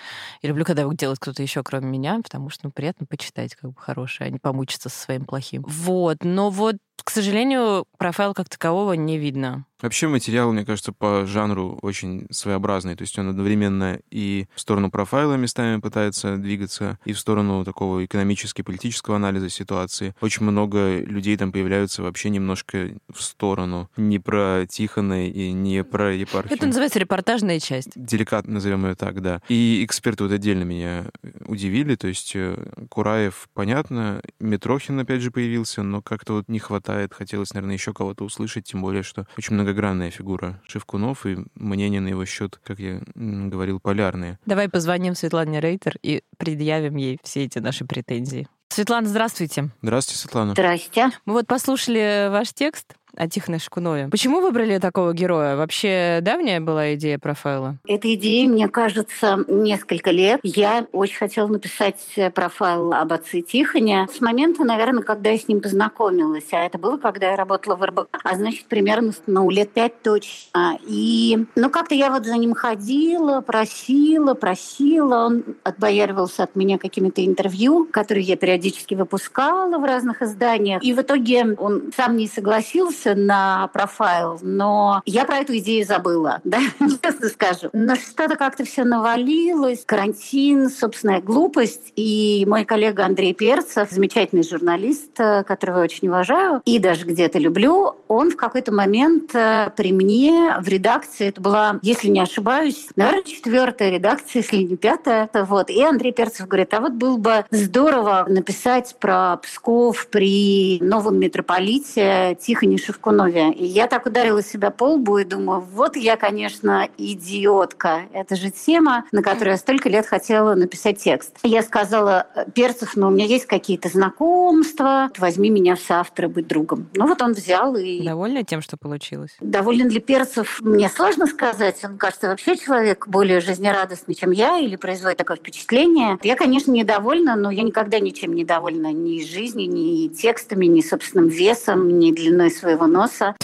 И 0.41 0.47
люблю, 0.47 0.65
когда 0.65 0.81
его 0.81 0.93
делает 0.93 1.19
кто-то 1.19 1.43
еще, 1.43 1.61
кроме 1.63 1.87
меня, 1.87 2.19
потому 2.23 2.49
что 2.49 2.65
ну, 2.67 2.71
приятно 2.71 3.05
почитать 3.05 3.55
как 3.55 3.71
бы 3.73 3.79
хорошее, 3.79 4.27
а 4.29 4.31
не 4.31 4.39
помучиться 4.39 4.89
со 4.89 4.99
своим 4.99 5.25
плохим. 5.25 5.63
Вот, 5.67 6.17
но 6.23 6.49
вот 6.49 6.77
к 7.09 7.11
сожалению, 7.11 7.85
профайл 7.97 8.35
как 8.35 8.49
такового 8.49 8.93
не 8.93 9.17
видно. 9.17 9.65
Вообще 9.81 10.07
материал, 10.09 10.51
мне 10.51 10.65
кажется, 10.65 10.91
по 10.91 11.25
жанру 11.25 11.79
очень 11.81 12.27
своеобразный. 12.31 12.95
То 12.95 13.03
есть 13.03 13.17
он 13.17 13.29
одновременно 13.29 13.99
и 14.11 14.45
в 14.53 14.59
сторону 14.59 14.91
профайла 14.91 15.35
местами 15.35 15.79
пытается 15.79 16.37
двигаться, 16.37 16.99
и 17.05 17.13
в 17.13 17.19
сторону 17.19 17.63
такого 17.63 18.03
экономически-политического 18.05 19.15
анализа 19.15 19.49
ситуации. 19.49 20.13
Очень 20.19 20.45
много 20.45 20.99
людей 20.99 21.37
там 21.37 21.51
появляются 21.53 22.03
вообще 22.03 22.29
немножко 22.29 22.89
в 23.09 23.21
сторону. 23.21 23.89
Не 23.95 24.19
про 24.19 24.65
Тихона 24.67 25.29
и 25.29 25.51
не 25.53 25.83
про 25.85 26.13
епархию. 26.13 26.57
Это 26.57 26.67
называется 26.67 26.99
репортажная 26.99 27.59
часть. 27.59 27.91
Деликатно 27.95 28.55
назовем 28.55 28.85
ее 28.85 28.95
так, 28.95 29.21
да. 29.21 29.41
И 29.47 29.83
эксперты 29.85 30.25
вот 30.25 30.33
отдельно 30.33 30.63
меня 30.63 31.05
удивили. 31.45 31.95
То 31.95 32.09
есть 32.09 32.33
э, 32.35 32.57
Кураев, 32.89 33.47
понятно, 33.53 34.21
Митрохин 34.41 34.99
опять 34.99 35.21
же 35.21 35.31
появился, 35.31 35.83
но 35.83 36.01
как-то 36.01 36.33
вот 36.33 36.49
не 36.49 36.59
хватает. 36.59 36.98
Хотелось, 37.09 37.53
наверное, 37.53 37.75
еще 37.75 37.93
кого-то 37.93 38.25
услышать, 38.25 38.65
тем 38.65 38.81
более, 38.81 39.03
что 39.03 39.25
очень 39.37 39.55
много 39.55 39.69
многогранная 39.69 40.09
фигура 40.09 40.59
Шевкунов, 40.67 41.25
и 41.25 41.37
мнения 41.55 42.01
на 42.01 42.07
его 42.07 42.25
счет, 42.25 42.59
как 42.63 42.79
я 42.79 43.01
говорил, 43.15 43.79
полярные. 43.79 44.39
Давай 44.45 44.67
позвоним 44.67 45.13
Светлане 45.15 45.59
Рейтер 45.59 45.97
и 46.01 46.23
предъявим 46.37 46.95
ей 46.95 47.19
все 47.23 47.43
эти 47.45 47.59
наши 47.59 47.85
претензии. 47.85 48.47
Светлана, 48.69 49.07
здравствуйте. 49.07 49.69
Здравствуйте, 49.81 50.21
Светлана. 50.21 50.51
Здрасте. 50.53 51.09
Мы 51.25 51.33
вот 51.33 51.47
послушали 51.47 52.29
ваш 52.29 52.53
текст, 52.53 52.95
о 53.19 53.27
Тихоне 53.27 53.59
Шкунове. 53.59 54.07
Почему 54.09 54.39
выбрали 54.39 54.77
такого 54.77 55.13
героя? 55.13 55.57
Вообще 55.57 56.19
давняя 56.21 56.61
была 56.61 56.93
идея 56.95 57.19
профайла? 57.19 57.75
Эта 57.85 58.13
идея, 58.15 58.47
мне 58.47 58.69
кажется, 58.69 59.43
несколько 59.47 60.11
лет. 60.11 60.39
Я 60.41 60.87
очень 60.93 61.17
хотела 61.17 61.47
написать 61.47 61.97
профайл 62.33 62.93
об 62.93 63.11
отце 63.11 63.41
Тихоне 63.41 64.07
с 64.13 64.21
момента, 64.21 64.63
наверное, 64.63 65.03
когда 65.03 65.31
я 65.31 65.37
с 65.37 65.49
ним 65.49 65.59
познакомилась. 65.59 66.45
А 66.53 66.65
это 66.65 66.77
было, 66.77 66.97
когда 66.97 67.31
я 67.31 67.35
работала 67.35 67.75
в 67.75 67.83
РБК. 67.83 68.19
А 68.23 68.35
значит, 68.35 68.67
примерно 68.67 69.11
ну, 69.27 69.49
лет 69.49 69.71
пять 69.71 70.01
точно. 70.01 70.79
И 70.87 71.45
ну 71.55 71.69
как-то 71.69 71.95
я 71.95 72.11
вот 72.11 72.25
за 72.25 72.37
ним 72.37 72.53
ходила, 72.53 73.41
просила, 73.41 74.33
просила. 74.33 75.25
Он 75.25 75.43
отбояривался 75.63 76.43
от 76.43 76.55
меня 76.55 76.77
какими-то 76.77 77.25
интервью, 77.25 77.85
которые 77.91 78.23
я 78.23 78.37
периодически 78.37 78.95
выпускала 78.95 79.77
в 79.77 79.83
разных 79.83 80.21
изданиях. 80.21 80.81
И 80.83 80.93
в 80.93 81.01
итоге 81.01 81.55
он 81.57 81.91
сам 81.95 82.15
не 82.15 82.27
согласился 82.27 83.08
подписался 83.09 83.15
на 83.15 83.67
профайл, 83.67 84.39
но 84.41 85.01
я 85.05 85.25
про 85.25 85.37
эту 85.37 85.57
идею 85.57 85.85
забыла, 85.85 86.41
да, 86.43 86.59
честно 87.01 87.29
скажу. 87.29 87.69
Но 87.73 87.95
что-то 87.95 88.35
как-то 88.35 88.65
все 88.65 88.83
навалилось, 88.83 89.83
карантин, 89.85 90.69
собственная 90.69 91.21
глупость. 91.21 91.93
И 91.95 92.45
мой 92.47 92.65
коллега 92.65 93.05
Андрей 93.05 93.33
Перцев, 93.33 93.89
замечательный 93.91 94.43
журналист, 94.43 95.19
э, 95.19 95.43
которого 95.43 95.79
я 95.79 95.83
очень 95.83 96.07
уважаю 96.07 96.61
и 96.65 96.79
даже 96.79 97.05
где-то 97.05 97.39
люблю, 97.39 97.95
он 98.07 98.31
в 98.31 98.35
какой-то 98.35 98.73
момент 98.73 99.33
э, 99.35 99.71
при 99.75 99.91
мне 99.91 100.55
в 100.59 100.67
редакции, 100.67 101.27
это 101.27 101.41
была, 101.41 101.79
если 101.81 102.07
не 102.07 102.19
ошибаюсь, 102.19 102.87
наверное, 102.95 103.23
четвертая 103.23 103.91
редакция, 103.91 104.41
если 104.41 104.57
не 104.57 104.77
пятая, 104.77 105.29
вот. 105.33 105.69
И 105.69 105.81
Андрей 105.83 106.11
Перцев 106.11 106.47
говорит, 106.47 106.73
а 106.73 106.81
вот 106.81 106.93
было 106.93 107.17
бы 107.17 107.45
здорово 107.51 108.25
написать 108.27 108.95
про 108.99 109.37
Псков 109.37 110.07
при 110.07 110.79
новом 110.81 111.19
митрополите 111.19 112.37
Тихоне 112.39 112.77
Шевкунове. 112.99 113.51
И 113.53 113.65
я 113.65 113.87
так 113.87 114.05
ударила 114.05 114.43
себя 114.43 114.71
по 114.71 114.93
лбу 114.93 115.17
и 115.19 115.23
думаю, 115.23 115.61
вот 115.61 115.95
я, 115.95 116.17
конечно, 116.17 116.87
идиотка. 116.97 118.03
Это 118.13 118.35
же 118.35 118.51
тема, 118.51 119.05
на 119.11 119.23
которую 119.23 119.51
я 119.51 119.57
столько 119.57 119.89
лет 119.89 120.05
хотела 120.05 120.53
написать 120.55 120.99
текст. 120.99 121.37
Я 121.43 121.63
сказала, 121.63 122.27
Перцев, 122.53 122.95
ну, 122.95 123.07
у 123.07 123.11
меня 123.11 123.25
есть 123.25 123.45
какие-то 123.45 123.89
знакомства, 123.89 125.09
возьми 125.17 125.49
меня 125.49 125.75
в 125.75 125.79
соавторы 125.79 126.27
быть 126.27 126.47
другом. 126.47 126.89
Ну, 126.95 127.07
вот 127.07 127.21
он 127.21 127.33
взял 127.33 127.75
и... 127.75 128.03
Довольна 128.03 128.43
тем, 128.43 128.61
что 128.61 128.77
получилось? 128.77 129.35
Доволен 129.39 129.89
ли 129.89 129.99
Перцев, 129.99 130.59
мне 130.61 130.89
сложно 130.89 131.25
сказать. 131.27 131.83
Он, 131.83 131.97
кажется, 131.97 132.27
вообще 132.27 132.57
человек 132.57 133.07
более 133.07 133.39
жизнерадостный, 133.39 134.15
чем 134.15 134.31
я, 134.31 134.59
или 134.59 134.75
производит 134.75 135.17
такое 135.17 135.37
впечатление. 135.37 136.17
Я, 136.23 136.35
конечно, 136.35 136.71
недовольна, 136.71 137.35
но 137.35 137.51
я 137.51 137.63
никогда 137.63 137.99
ничем 137.99 138.33
не 138.33 138.43
довольна. 138.43 138.91
Ни 138.91 139.23
жизнью, 139.23 139.69
ни 139.69 140.07
текстами, 140.09 140.65
ни 140.65 140.81
собственным 140.81 141.29
весом, 141.29 141.99
ни 141.99 142.11
длиной 142.11 142.51
своего 142.51 142.78
своего 142.79 142.87
носа. 142.87 143.35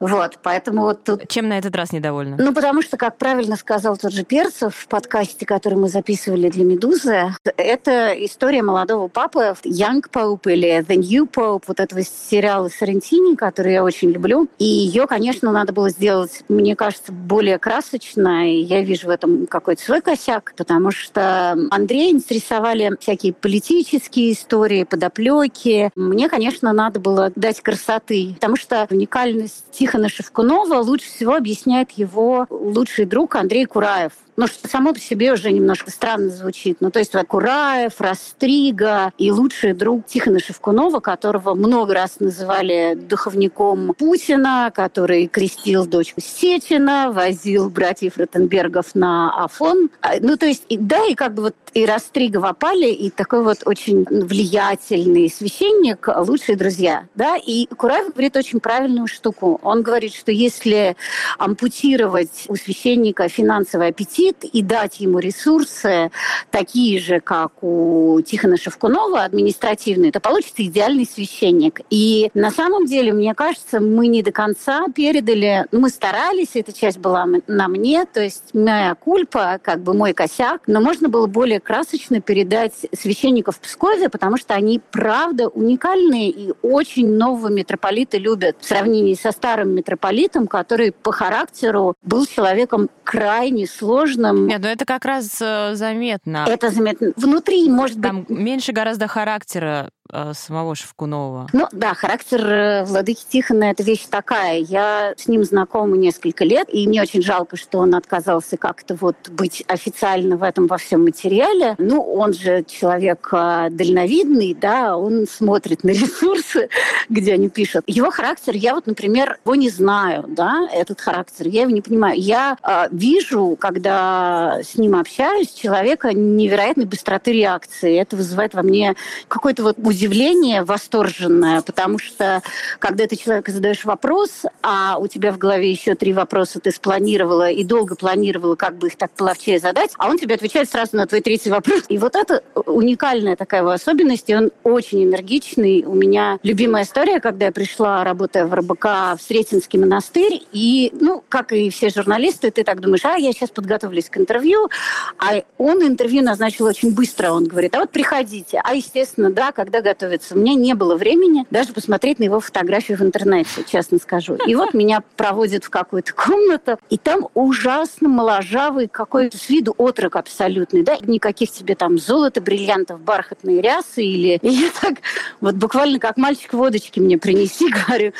Вот, 0.00 0.38
поэтому 0.42 0.82
вот 0.82 1.04
тут... 1.04 1.28
Чем 1.28 1.48
на 1.48 1.58
этот 1.58 1.76
раз 1.76 1.92
недовольна? 1.92 2.36
Ну, 2.38 2.54
потому 2.54 2.80
что, 2.80 2.96
как 2.96 3.18
правильно 3.18 3.56
сказал 3.56 3.98
тот 3.98 4.12
же 4.12 4.24
Перцев 4.24 4.74
в 4.74 4.88
подкасте, 4.88 5.44
который 5.44 5.74
мы 5.74 5.90
записывали 5.90 6.48
для 6.48 6.64
«Медузы», 6.64 7.34
это 7.56 8.14
история 8.24 8.62
молодого 8.62 9.08
папы, 9.08 9.54
Young 9.62 10.02
Pope 10.10 10.50
или 10.52 10.78
The 10.78 10.96
New 10.96 11.26
Pope, 11.26 11.64
вот 11.66 11.80
этого 11.80 12.02
сериала 12.02 12.70
Сарентини, 12.70 13.36
который 13.36 13.74
я 13.74 13.84
очень 13.84 14.10
люблю. 14.10 14.48
И 14.58 14.64
ее, 14.64 15.06
конечно, 15.06 15.52
надо 15.52 15.74
было 15.74 15.90
сделать, 15.90 16.44
мне 16.48 16.74
кажется, 16.76 17.12
более 17.12 17.58
красочно, 17.58 18.50
и 18.50 18.62
я 18.62 18.80
вижу 18.80 19.08
в 19.08 19.10
этом 19.10 19.46
какой-то 19.46 19.82
свой 19.82 20.00
косяк, 20.00 20.54
потому 20.56 20.92
что 20.92 21.58
Андрея 21.70 22.10
интересовали 22.10 22.96
всякие 23.00 23.34
политические 23.34 24.32
истории, 24.32 24.84
подоплеки. 24.84 25.90
Мне, 25.94 26.30
конечно, 26.30 26.72
надо 26.72 27.00
было 27.00 27.30
дать 27.36 27.60
красоты, 27.60 28.32
потому 28.36 28.56
что 28.56 28.86
уникальность 28.90 29.66
Тихона 29.90 30.08
Шевкунова 30.08 30.78
лучше 30.82 31.06
всего 31.06 31.34
объясняет 31.34 31.90
его 31.90 32.46
лучший 32.48 33.06
друг 33.06 33.34
Андрей 33.34 33.66
Кураев– 33.66 34.12
ну, 34.36 34.46
что 34.46 34.68
само 34.68 34.92
по 34.92 34.98
себе 34.98 35.32
уже 35.32 35.52
немножко 35.52 35.90
странно 35.90 36.30
звучит. 36.30 36.78
Ну, 36.80 36.90
то 36.90 36.98
есть 36.98 37.14
вот 37.14 37.26
Кураев, 37.26 38.00
Растрига 38.00 39.12
и 39.18 39.30
лучший 39.30 39.72
друг 39.72 40.06
Тихона 40.06 40.40
Шевкунова, 40.40 41.00
которого 41.00 41.54
много 41.54 41.94
раз 41.94 42.20
называли 42.20 42.94
духовником 42.94 43.94
Путина, 43.98 44.72
который 44.74 45.26
крестил 45.26 45.86
дочку 45.86 46.20
Сечина, 46.20 47.12
возил 47.12 47.70
братьев 47.70 48.16
Ротенбергов 48.16 48.94
на 48.94 49.44
Афон. 49.44 49.90
А, 50.00 50.14
ну, 50.20 50.36
то 50.36 50.46
есть, 50.46 50.64
да, 50.68 51.04
и 51.06 51.14
как 51.14 51.34
бы 51.34 51.42
вот 51.44 51.56
и 51.74 51.86
Растрига 51.86 52.38
в 52.38 52.46
опале, 52.46 52.92
и 52.92 53.10
такой 53.10 53.42
вот 53.42 53.58
очень 53.64 54.04
влиятельный 54.04 55.30
священник, 55.30 56.08
лучшие 56.16 56.56
друзья, 56.56 57.06
да, 57.14 57.36
и 57.36 57.66
Кураев 57.66 58.12
говорит 58.12 58.36
очень 58.36 58.60
правильную 58.60 59.06
штуку. 59.06 59.60
Он 59.62 59.82
говорит, 59.82 60.14
что 60.14 60.32
если 60.32 60.96
ампутировать 61.38 62.46
у 62.48 62.56
священника 62.56 63.28
финансовый 63.28 63.88
аппетит, 63.88 64.29
аппетит 64.30 64.44
и 64.52 64.62
дать 64.62 65.00
ему 65.00 65.18
ресурсы 65.18 66.10
такие 66.50 67.00
же, 67.00 67.20
как 67.20 67.62
у 67.62 68.20
Тихона 68.22 68.56
Шевкунова, 68.56 69.24
административные, 69.24 70.12
то 70.12 70.20
получится 70.20 70.62
идеальный 70.64 71.06
священник. 71.06 71.80
И 71.90 72.30
на 72.34 72.50
самом 72.50 72.86
деле, 72.86 73.12
мне 73.12 73.34
кажется, 73.34 73.80
мы 73.80 74.06
не 74.06 74.22
до 74.22 74.32
конца 74.32 74.86
передали, 74.94 75.66
ну, 75.72 75.80
мы 75.80 75.88
старались, 75.90 76.50
эта 76.54 76.72
часть 76.72 76.98
была 76.98 77.26
на 77.46 77.68
мне, 77.68 78.04
то 78.06 78.22
есть 78.22 78.54
моя 78.54 78.94
кульпа, 78.94 79.60
как 79.62 79.80
бы 79.82 79.94
мой 79.94 80.12
косяк, 80.12 80.62
но 80.66 80.80
можно 80.80 81.08
было 81.08 81.26
более 81.26 81.60
красочно 81.60 82.20
передать 82.20 82.72
священников 82.92 83.56
в 83.56 83.60
Пскове, 83.60 84.08
потому 84.08 84.36
что 84.36 84.54
они, 84.54 84.80
правда, 84.90 85.48
уникальные 85.48 86.30
и 86.30 86.52
очень 86.62 87.08
нового 87.14 87.48
митрополита 87.48 88.18
любят 88.18 88.56
в 88.60 88.66
сравнении 88.66 89.14
со 89.14 89.32
старым 89.32 89.74
митрополитом, 89.74 90.46
который 90.46 90.92
по 90.92 91.12
характеру 91.12 91.94
был 92.02 92.26
человеком 92.26 92.88
крайне 93.04 93.66
сложным, 93.66 94.09
сложным. 94.10 94.46
Нет, 94.46 94.60
но 94.60 94.68
ну 94.68 94.72
это 94.72 94.84
как 94.84 95.04
раз 95.04 95.38
э, 95.40 95.74
заметно. 95.74 96.46
Это 96.48 96.70
заметно. 96.70 97.12
Внутри, 97.16 97.68
может 97.68 98.00
Там 98.00 98.22
быть... 98.22 98.30
меньше 98.30 98.72
гораздо 98.72 99.06
характера 99.06 99.90
самого 100.34 100.74
Шевкунова. 100.74 101.48
Ну 101.52 101.66
да, 101.72 101.94
характер 101.94 102.44
э, 102.46 102.84
Владыки 102.84 103.24
Тихона– 103.28 103.64
это 103.70 103.82
вещь 103.82 104.06
такая. 104.10 104.58
Я 104.58 105.14
с 105.16 105.28
ним 105.28 105.44
знакома 105.44 105.96
несколько 105.96 106.44
лет, 106.44 106.68
и 106.72 106.86
мне 106.86 107.02
очень 107.02 107.22
жалко, 107.22 107.56
что 107.56 107.78
он 107.78 107.94
отказался 107.94 108.56
как-то 108.56 108.94
вот 108.94 109.16
быть 109.30 109.64
официально 109.68 110.36
в 110.36 110.42
этом 110.42 110.66
во 110.66 110.78
всем 110.78 111.04
материале. 111.04 111.74
Ну, 111.78 112.02
он 112.02 112.32
же 112.32 112.64
человек 112.64 113.28
э, 113.32 113.68
дальновидный, 113.70 114.54
да, 114.54 114.96
он 114.96 115.26
смотрит 115.26 115.84
на 115.84 115.90
ресурсы, 115.90 116.68
где 117.08 117.34
они 117.34 117.48
пишут. 117.48 117.84
Его 117.86 118.10
характер, 118.10 118.54
я 118.54 118.74
вот, 118.74 118.86
например, 118.86 119.38
его 119.44 119.54
не 119.54 119.70
знаю, 119.70 120.24
да, 120.28 120.68
этот 120.72 121.00
характер, 121.00 121.46
я 121.48 121.62
его 121.62 121.70
не 121.70 121.82
понимаю. 121.82 122.20
Я 122.20 122.56
э, 122.62 122.88
вижу, 122.90 123.56
когда 123.58 124.60
с 124.62 124.76
ним 124.76 124.96
общаюсь, 124.96 125.52
человека 125.52 126.12
невероятной 126.12 126.86
быстроты 126.86 127.32
реакции. 127.32 127.98
Это 127.98 128.16
вызывает 128.16 128.54
во 128.54 128.62
мне 128.62 128.94
какой-то 129.28 129.62
вот 129.62 129.78
удивление 130.00 130.62
восторженное, 130.64 131.60
потому 131.60 131.98
что 131.98 132.42
когда 132.78 133.06
ты 133.06 133.16
человеку 133.16 133.50
задаешь 133.50 133.84
вопрос, 133.84 134.44
а 134.62 134.96
у 134.98 135.08
тебя 135.08 135.30
в 135.30 135.38
голове 135.38 135.70
еще 135.70 135.94
три 135.94 136.14
вопроса 136.14 136.58
ты 136.58 136.70
спланировала 136.70 137.50
и 137.50 137.64
долго 137.64 137.96
планировала, 137.96 138.54
как 138.54 138.78
бы 138.78 138.86
их 138.86 138.96
так 138.96 139.10
половчее 139.10 139.58
задать, 139.58 139.90
а 139.98 140.08
он 140.08 140.18
тебе 140.18 140.36
отвечает 140.36 140.70
сразу 140.70 140.96
на 140.96 141.06
твой 141.06 141.20
третий 141.20 141.50
вопрос. 141.50 141.82
И 141.88 141.98
вот 141.98 142.16
это 142.16 142.42
уникальная 142.54 143.36
такая 143.36 143.60
его 143.60 143.70
особенность, 143.70 144.30
и 144.30 144.34
он 144.34 144.50
очень 144.62 145.04
энергичный. 145.04 145.84
У 145.84 145.94
меня 145.94 146.38
любимая 146.42 146.84
история, 146.84 147.20
когда 147.20 147.46
я 147.46 147.52
пришла, 147.52 148.02
работая 148.02 148.46
в 148.46 148.54
РБК, 148.54 148.84
в 148.84 149.18
Сретенский 149.20 149.78
монастырь, 149.78 150.42
и, 150.52 150.92
ну, 150.98 151.22
как 151.28 151.52
и 151.52 151.68
все 151.68 151.90
журналисты, 151.90 152.50
ты 152.50 152.64
так 152.64 152.80
думаешь, 152.80 153.04
а, 153.04 153.16
я 153.16 153.32
сейчас 153.32 153.50
подготовлюсь 153.50 154.08
к 154.08 154.16
интервью, 154.16 154.70
а 155.18 155.42
он 155.58 155.82
интервью 155.82 156.22
назначил 156.22 156.64
очень 156.64 156.94
быстро, 156.94 157.32
он 157.32 157.44
говорит, 157.44 157.74
а 157.74 157.80
вот 157.80 157.90
приходите. 157.90 158.62
А, 158.64 158.74
естественно, 158.74 159.30
да, 159.30 159.52
когда 159.52 159.82
готовиться. 159.90 160.34
У 160.34 160.38
меня 160.38 160.54
не 160.54 160.74
было 160.74 160.94
времени 160.96 161.46
даже 161.50 161.72
посмотреть 161.72 162.18
на 162.20 162.24
его 162.24 162.40
фотографию 162.40 162.98
в 162.98 163.02
интернете, 163.02 163.64
честно 163.66 163.98
скажу. 163.98 164.36
И 164.46 164.54
вот 164.54 164.72
меня 164.72 165.02
проводят 165.16 165.64
в 165.64 165.70
какую-то 165.70 166.12
комнату, 166.12 166.78
и 166.90 166.96
там 166.96 167.28
ужасно 167.34 168.08
моложавый 168.08 168.86
какой-то 168.86 169.36
с 169.36 169.48
виду 169.48 169.74
отрок 169.76 170.16
абсолютный, 170.16 170.82
да, 170.82 170.96
никаких 171.02 171.50
тебе 171.50 171.74
там 171.74 171.98
золота, 171.98 172.40
бриллиантов, 172.40 173.00
бархатные 173.00 173.60
рясы 173.60 174.02
или... 174.02 174.38
И 174.42 174.48
я 174.60 174.70
так 174.80 174.98
вот 175.40 175.54
буквально 175.56 175.98
как 175.98 176.16
мальчик 176.16 176.52
водочки 176.52 177.00
мне 177.00 177.18
принеси, 177.18 177.68
говорю, 177.86 178.12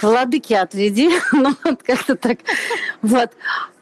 к 0.00 0.04
владыке 0.04 0.56
отведи. 0.56 1.10
ну, 1.32 1.54
вот 1.62 1.82
как-то 1.82 2.16
так. 2.16 2.38
Вот. 3.02 3.28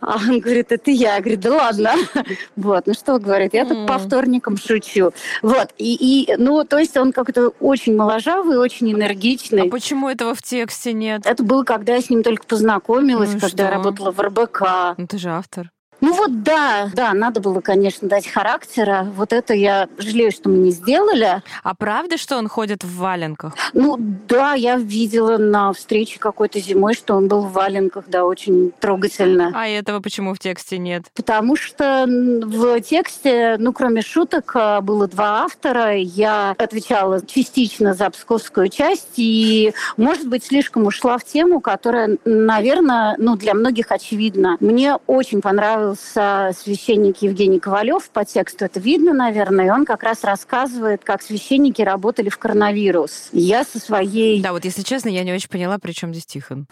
А 0.01 0.17
он 0.17 0.41
говорит, 0.41 0.73
это 0.73 0.91
я. 0.91 1.15
Я 1.15 1.21
говорю, 1.21 1.39
да 1.39 1.51
ладно. 1.55 1.93
вот, 2.57 2.87
ну 2.89 2.95
что 2.95 3.21
говорит, 3.21 3.55
я 3.55 3.65
тут 3.65 3.87
по 3.87 3.99
вторникам 3.99 4.57
шучу. 4.57 5.13
Вот, 5.43 5.69
и, 5.79 5.95
и, 5.95 6.37
ну, 6.37 6.65
то 6.65 6.79
есть 6.79 6.97
он 6.97 7.13
как-то 7.13 7.51
очень 7.61 7.95
моложавый, 7.95 8.59
очень 8.59 8.93
энергичный. 8.93 9.69
А 9.69 9.71
почему 9.71 10.09
этого 10.09 10.35
в 10.35 10.43
тексте 10.43 10.93
нет? 10.93 11.23
Это 11.25 11.45
было, 11.45 11.63
когда 11.63 11.95
я 11.95 12.01
с 12.01 12.11
ним 12.11 12.25
только 12.25 12.45
познакомилась, 12.45 13.35
ну, 13.35 13.41
когда 13.41 13.49
что? 13.49 13.63
я 13.63 13.71
работала 13.71 14.11
в 14.11 14.21
РБК. 14.21 14.63
Ну, 14.97 15.07
ты 15.07 15.19
же 15.19 15.31
автор. 15.31 15.71
Ну 16.01 16.15
вот 16.15 16.43
да, 16.43 16.91
да, 16.95 17.13
надо 17.13 17.41
было, 17.41 17.61
конечно, 17.61 18.09
дать 18.09 18.27
характера. 18.29 19.07
Вот 19.15 19.33
это 19.33 19.55
я 19.55 19.89
жалею, 19.99 20.31
что 20.31 20.49
мы 20.49 20.59
не 20.59 20.71
сделали. 20.71 21.43
А 21.63 21.75
правда, 21.75 22.17
что 22.17 22.37
он 22.37 22.49
ходит 22.49 22.85
в 22.85 22.99
валенках? 22.99 23.55
Ну 23.73 23.97
да, 23.99 24.55
я 24.55 24.77
видела 24.77 25.39
на 25.39 25.73
встрече 25.73 26.19
какой-то 26.19 26.61
зимой, 26.61 26.95
что 26.95 27.15
он 27.15 27.27
был 27.29 27.41
в 27.43 27.53
валенках, 27.53 28.05
да, 28.07 28.25
очень 28.25 28.73
трогательно. 28.79 29.53
А 29.55 29.67
этого 29.67 30.01
почему 30.01 30.35
в 30.35 30.39
тексте 30.39 30.79
нет? 30.79 31.07
Потому 31.15 31.57
что 31.57 32.07
в 32.07 32.81
тексте, 32.81 33.57
ну 33.59 33.73
кроме 33.73 34.03
шуток, 34.03 34.53
а, 34.55 34.81
было 34.81 35.09
два 35.09 35.45
автора. 35.45 35.97
Я 35.97 36.55
отвечала 36.59 37.25
частично 37.27 37.95
за 37.95 38.11
псковскую 38.11 38.69
часть 38.69 39.15
и, 39.17 39.73
может 39.97 40.29
быть, 40.29 40.45
слишком 40.45 40.87
ушла 40.87 41.19
в 41.19 41.25
тему, 41.25 41.61
которая, 41.61 42.19
наверное, 42.25 43.17
ну 43.19 43.37
для 43.37 43.55
многих 43.55 43.91
очевидна. 43.91 44.57
Мне 44.61 44.97
очень 45.07 45.41
понравилось 45.41 45.88
понравился 45.89 46.51
священник 46.59 47.19
Евгений 47.23 47.61
Ковалев 47.61 48.09
по 48.11 48.25
тексту, 48.25 48.65
это 48.65 48.81
видно, 48.81 49.13
наверное, 49.13 49.67
и 49.67 49.71
он 49.71 49.85
как 49.85 50.03
раз 50.03 50.25
рассказывает, 50.25 51.05
как 51.05 51.23
священники 51.23 51.83
работали 51.83 52.29
в 52.29 52.39
коронавирус. 52.39 53.29
Я 53.33 53.65
со 53.65 53.79
своей... 53.79 54.43
Да, 54.43 54.53
вот 54.53 54.65
если 54.65 54.83
честно, 54.83 55.09
я 55.09 55.25
не 55.25 55.33
очень 55.33 55.49
поняла, 55.49 55.79
при 55.79 55.93
чем 55.93 56.13
здесь 56.13 56.27
Тихон. 56.27 56.67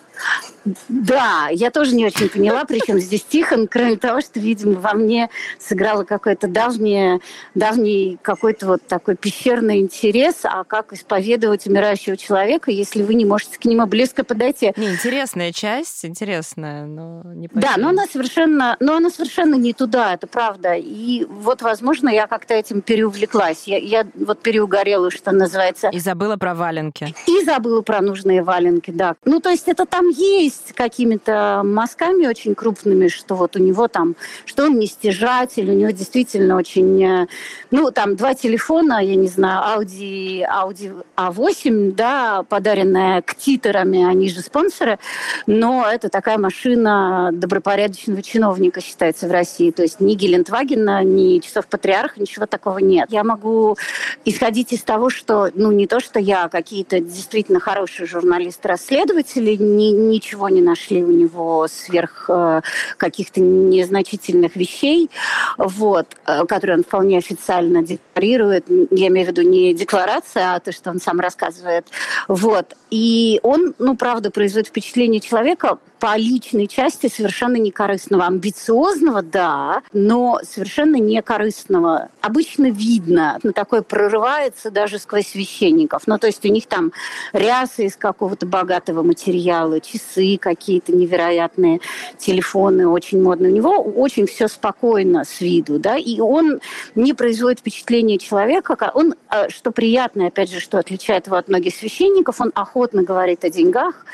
Да, 0.88 1.48
я 1.50 1.70
тоже 1.70 1.94
не 1.94 2.06
очень 2.06 2.28
поняла, 2.28 2.64
при 2.64 2.80
чем 2.84 2.98
здесь 2.98 3.24
Тихон, 3.24 3.68
кроме 3.68 3.96
того, 3.96 4.20
что, 4.20 4.40
видимо, 4.40 4.80
во 4.80 4.94
мне 4.94 5.30
сыграло 5.58 6.04
какой-то 6.04 6.48
давний, 6.48 7.20
давний 7.54 8.18
какой-то 8.22 8.66
вот 8.66 8.86
такой 8.86 9.16
пещерный 9.16 9.80
интерес, 9.80 10.40
а 10.44 10.64
как 10.64 10.92
исповедовать 10.92 11.66
умирающего 11.66 12.16
человека, 12.16 12.70
если 12.70 13.02
вы 13.02 13.14
не 13.14 13.24
можете 13.24 13.58
к 13.58 13.64
нему 13.64 13.86
близко 13.86 14.24
подойти. 14.24 14.72
Не, 14.76 14.88
интересная 14.90 15.52
часть, 15.52 16.04
интересная, 16.04 16.86
но 16.86 17.22
не 17.34 17.48
Да, 17.52 17.74
но 17.76 17.90
она 17.90 18.06
совершенно, 18.06 18.76
но 18.80 18.96
она 18.96 19.05
она 19.06 19.10
совершенно 19.10 19.54
не 19.54 19.72
туда, 19.72 20.14
это 20.14 20.26
правда. 20.26 20.74
И 20.74 21.24
вот, 21.24 21.62
возможно, 21.62 22.08
я 22.08 22.26
как-то 22.26 22.54
этим 22.54 22.80
переувлеклась. 22.80 23.64
Я, 23.66 23.78
я 23.78 24.06
вот 24.14 24.40
переугорела, 24.40 25.10
что 25.10 25.32
называется. 25.32 25.88
И 25.88 26.00
забыла 26.00 26.36
про 26.36 26.54
валенки. 26.54 27.14
И 27.26 27.44
забыла 27.44 27.82
про 27.82 28.00
нужные 28.00 28.42
валенки, 28.42 28.90
да. 28.90 29.14
Ну, 29.24 29.40
то 29.40 29.50
есть 29.50 29.68
это 29.68 29.86
там 29.86 30.08
есть 30.08 30.72
какими-то 30.74 31.62
мазками 31.64 32.26
очень 32.26 32.54
крупными, 32.54 33.08
что 33.08 33.36
вот 33.36 33.56
у 33.56 33.60
него 33.60 33.88
там, 33.88 34.16
что 34.44 34.64
он 34.64 34.78
не 34.78 34.86
стяжатель, 34.86 35.70
у 35.70 35.74
него 35.74 35.90
действительно 35.90 36.56
очень, 36.56 37.04
э, 37.04 37.26
ну, 37.70 37.90
там 37.90 38.16
два 38.16 38.34
телефона, 38.34 39.04
я 39.04 39.14
не 39.14 39.28
знаю, 39.28 39.80
Audi, 39.80 40.42
Audi 40.42 41.04
A8, 41.16 41.92
да, 41.94 42.42
подаренная 42.42 43.22
к 43.22 43.36
титерами, 43.36 44.04
они 44.04 44.28
же 44.28 44.40
спонсоры, 44.40 44.98
но 45.46 45.86
это 45.88 46.08
такая 46.08 46.38
машина 46.38 47.30
добропорядочного 47.32 48.22
чиновника, 48.22 48.80
считается 48.96 49.28
в 49.28 49.30
России. 49.30 49.70
То 49.70 49.82
есть 49.82 50.00
ни 50.00 50.14
Гелендвагена, 50.14 51.04
ни 51.04 51.38
часов 51.40 51.66
патриарха, 51.66 52.18
ничего 52.18 52.46
такого 52.46 52.78
нет. 52.78 53.08
Я 53.10 53.24
могу 53.24 53.76
исходить 54.24 54.72
из 54.72 54.82
того, 54.82 55.10
что, 55.10 55.50
ну, 55.54 55.70
не 55.70 55.86
то, 55.86 56.00
что 56.00 56.18
я, 56.18 56.48
какие-то 56.48 57.00
действительно 57.00 57.60
хорошие 57.60 58.06
журналисты-расследователи 58.06 59.56
ни, 59.56 59.90
ничего 59.90 60.48
не 60.48 60.62
нашли 60.62 61.04
у 61.04 61.10
него 61.10 61.66
сверх 61.68 62.30
э, 62.30 62.62
каких-то 62.96 63.40
незначительных 63.40 64.56
вещей, 64.56 65.10
вот, 65.58 66.06
э, 66.26 66.46
которые 66.46 66.78
он 66.78 66.84
вполне 66.84 67.18
официально 67.18 67.82
декларирует. 68.16 68.66
Я 68.90 69.08
имею 69.08 69.26
в 69.26 69.30
виду 69.30 69.42
не 69.42 69.74
декларация, 69.74 70.54
а 70.54 70.60
то, 70.60 70.72
что 70.72 70.90
он 70.90 71.00
сам 71.00 71.20
рассказывает. 71.20 71.86
Вот. 72.28 72.74
И 72.90 73.40
он, 73.42 73.74
ну, 73.78 73.96
правда, 73.96 74.30
производит 74.30 74.68
впечатление 74.68 75.20
человека 75.20 75.78
по 75.98 76.16
личной 76.16 76.66
части 76.66 77.08
совершенно 77.08 77.56
некорыстного, 77.56 78.26
амбициозного, 78.26 79.22
да, 79.22 79.82
но 79.92 80.38
совершенно 80.42 80.96
некорыстного. 80.96 82.10
Обычно 82.20 82.70
видно, 82.70 83.38
на 83.42 83.52
такое 83.52 83.82
прорывается 83.82 84.70
даже 84.70 84.98
сквозь 84.98 85.28
священников. 85.28 86.02
Ну, 86.06 86.18
то 86.18 86.26
есть 86.26 86.44
у 86.44 86.48
них 86.48 86.66
там 86.66 86.92
рясы 87.32 87.86
из 87.86 87.96
какого-то 87.96 88.46
богатого 88.46 89.02
материала, 89.02 89.80
часы 89.80 90.38
какие-то 90.38 90.92
невероятные, 90.94 91.80
телефоны 92.18 92.86
очень 92.86 93.22
модные. 93.22 93.52
У 93.52 93.56
него 93.56 93.82
очень 93.82 94.26
все 94.26 94.48
спокойно 94.48 95.24
с 95.24 95.40
виду, 95.40 95.78
да, 95.78 95.96
и 95.96 96.20
он 96.20 96.60
не 96.94 97.14
производит 97.14 97.60
впечатление 97.60 98.05
человека, 98.14 98.90
он, 98.94 99.14
э, 99.30 99.48
что 99.48 99.72
приятно, 99.72 100.28
опять 100.28 100.50
же, 100.50 100.60
что 100.60 100.78
отличает 100.78 101.26
его 101.26 101.36
от 101.36 101.48
многих 101.48 101.74
священников, 101.74 102.40
он 102.40 102.52
охотно 102.54 103.02
говорит 103.02 103.44
о 103.44 103.50
деньгах, 103.50 104.06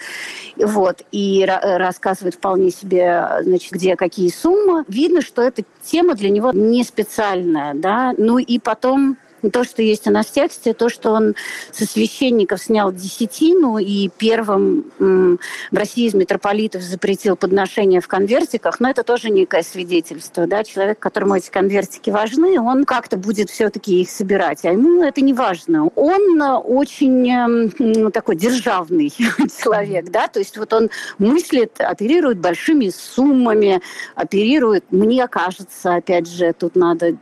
вот, 0.57 1.03
и 1.12 1.45
рассказывает 1.47 2.34
вполне 2.34 2.70
себе, 2.70 3.26
значит, 3.43 3.72
где 3.72 3.97
какие 3.97 4.30
суммы. 4.30 4.84
Видно, 4.88 5.22
что 5.22 5.43
эта 5.43 5.62
тема 5.82 6.14
для 6.14 6.30
него 6.30 6.51
не 6.53 6.84
специальная, 6.84 7.74
да. 7.74 8.14
Ну 8.16 8.38
и 8.38 8.59
потом 8.59 9.16
то, 9.51 9.64
что 9.64 9.82
есть 9.82 10.07
у 10.07 10.11
нас 10.11 10.26
в 10.26 10.32
тексте, 10.32 10.74
то, 10.74 10.88
что 10.88 11.11
он 11.11 11.34
со 11.72 11.84
священников 11.86 12.61
снял 12.61 12.93
десятину 12.93 13.78
и 13.78 14.09
первым 14.09 14.84
в 14.99 15.76
России 15.76 16.07
из 16.07 16.14
митрополитов 16.14 16.82
запретил 16.82 17.36
подношение 17.36 18.01
в 18.01 18.09
конвертиках, 18.09 18.80
но 18.80 18.90
это 18.90 19.03
тоже 19.03 19.30
некое 19.30 19.62
свидетельство. 19.62 20.47
Да? 20.47 20.64
Человек, 20.64 20.99
которому 20.99 21.36
эти 21.36 21.51
конвертики 21.51 22.11
важны, 22.11 22.61
он 22.61 22.84
как-то 22.84 23.16
будет 23.16 23.51
все-таки 23.51 24.03
их 24.03 24.11
собирать, 24.11 24.64
а 24.64 24.72
ему 24.72 25.03
это 25.03 25.20
не 25.20 25.32
важно. 25.32 25.88
Он 25.95 26.40
очень 26.43 27.28
эм, 27.28 28.12
такой 28.12 28.36
державный 28.36 29.11
человек, 29.62 30.11
да, 30.11 30.28
то 30.28 30.38
есть 30.38 30.57
вот 30.57 30.72
он 30.72 30.90
мыслит, 31.18 31.80
оперирует 31.80 32.38
большими 32.38 32.90
суммами, 32.90 33.80
оперирует, 34.14 34.84
мне 34.90 35.26
кажется, 35.28 35.95
опять 35.95 36.28
же, 36.28 36.53
тут 36.53 36.76
надо 36.76 37.16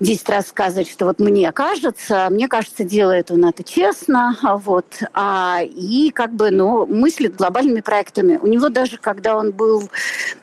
10 0.00 0.28
раз 0.30 0.48
сказать, 0.48 0.88
что 0.88 1.04
вот 1.04 1.20
мне 1.20 1.52
кажется, 1.52 2.28
мне 2.30 2.48
кажется, 2.48 2.84
делает 2.84 3.30
он 3.30 3.44
это 3.44 3.62
честно, 3.62 4.36
вот, 4.42 4.86
а, 5.12 5.60
и 5.62 6.10
как 6.10 6.32
бы, 6.32 6.50
ну, 6.50 6.86
мыслит 6.86 7.36
глобальными 7.36 7.82
проектами. 7.82 8.38
У 8.40 8.46
него 8.46 8.70
даже, 8.70 8.96
когда 8.96 9.36
он 9.36 9.52
был, 9.52 9.90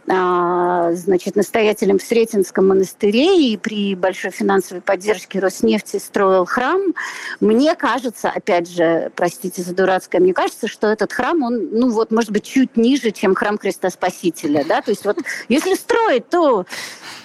а, 0.07 0.91
значит, 0.93 1.35
настоятелем 1.35 1.97
в 1.97 2.03
Сретенском 2.03 2.67
монастыре 2.67 3.51
и 3.51 3.57
при 3.57 3.95
большой 3.95 4.29
финансовой 4.29 4.81
поддержке 4.81 5.39
Роснефти 5.39 5.97
строил 5.97 6.45
храм, 6.45 6.93
мне 7.39 7.75
кажется, 7.75 8.29
опять 8.29 8.69
же, 8.69 9.11
простите 9.15 9.63
за 9.63 9.73
дурацкое, 9.73 10.21
мне 10.21 10.33
кажется, 10.33 10.67
что 10.67 10.87
этот 10.87 11.11
храм, 11.11 11.41
он, 11.41 11.69
ну, 11.71 11.89
вот, 11.89 12.11
может 12.11 12.29
быть, 12.31 12.43
чуть 12.43 12.77
ниже, 12.77 13.09
чем 13.09 13.33
храм 13.33 13.57
Христа 13.57 13.89
Спасителя, 13.89 14.63
да, 14.67 14.81
то 14.83 14.91
есть 14.91 15.03
вот, 15.03 15.17
если 15.49 15.73
строить, 15.73 16.29
то, 16.29 16.65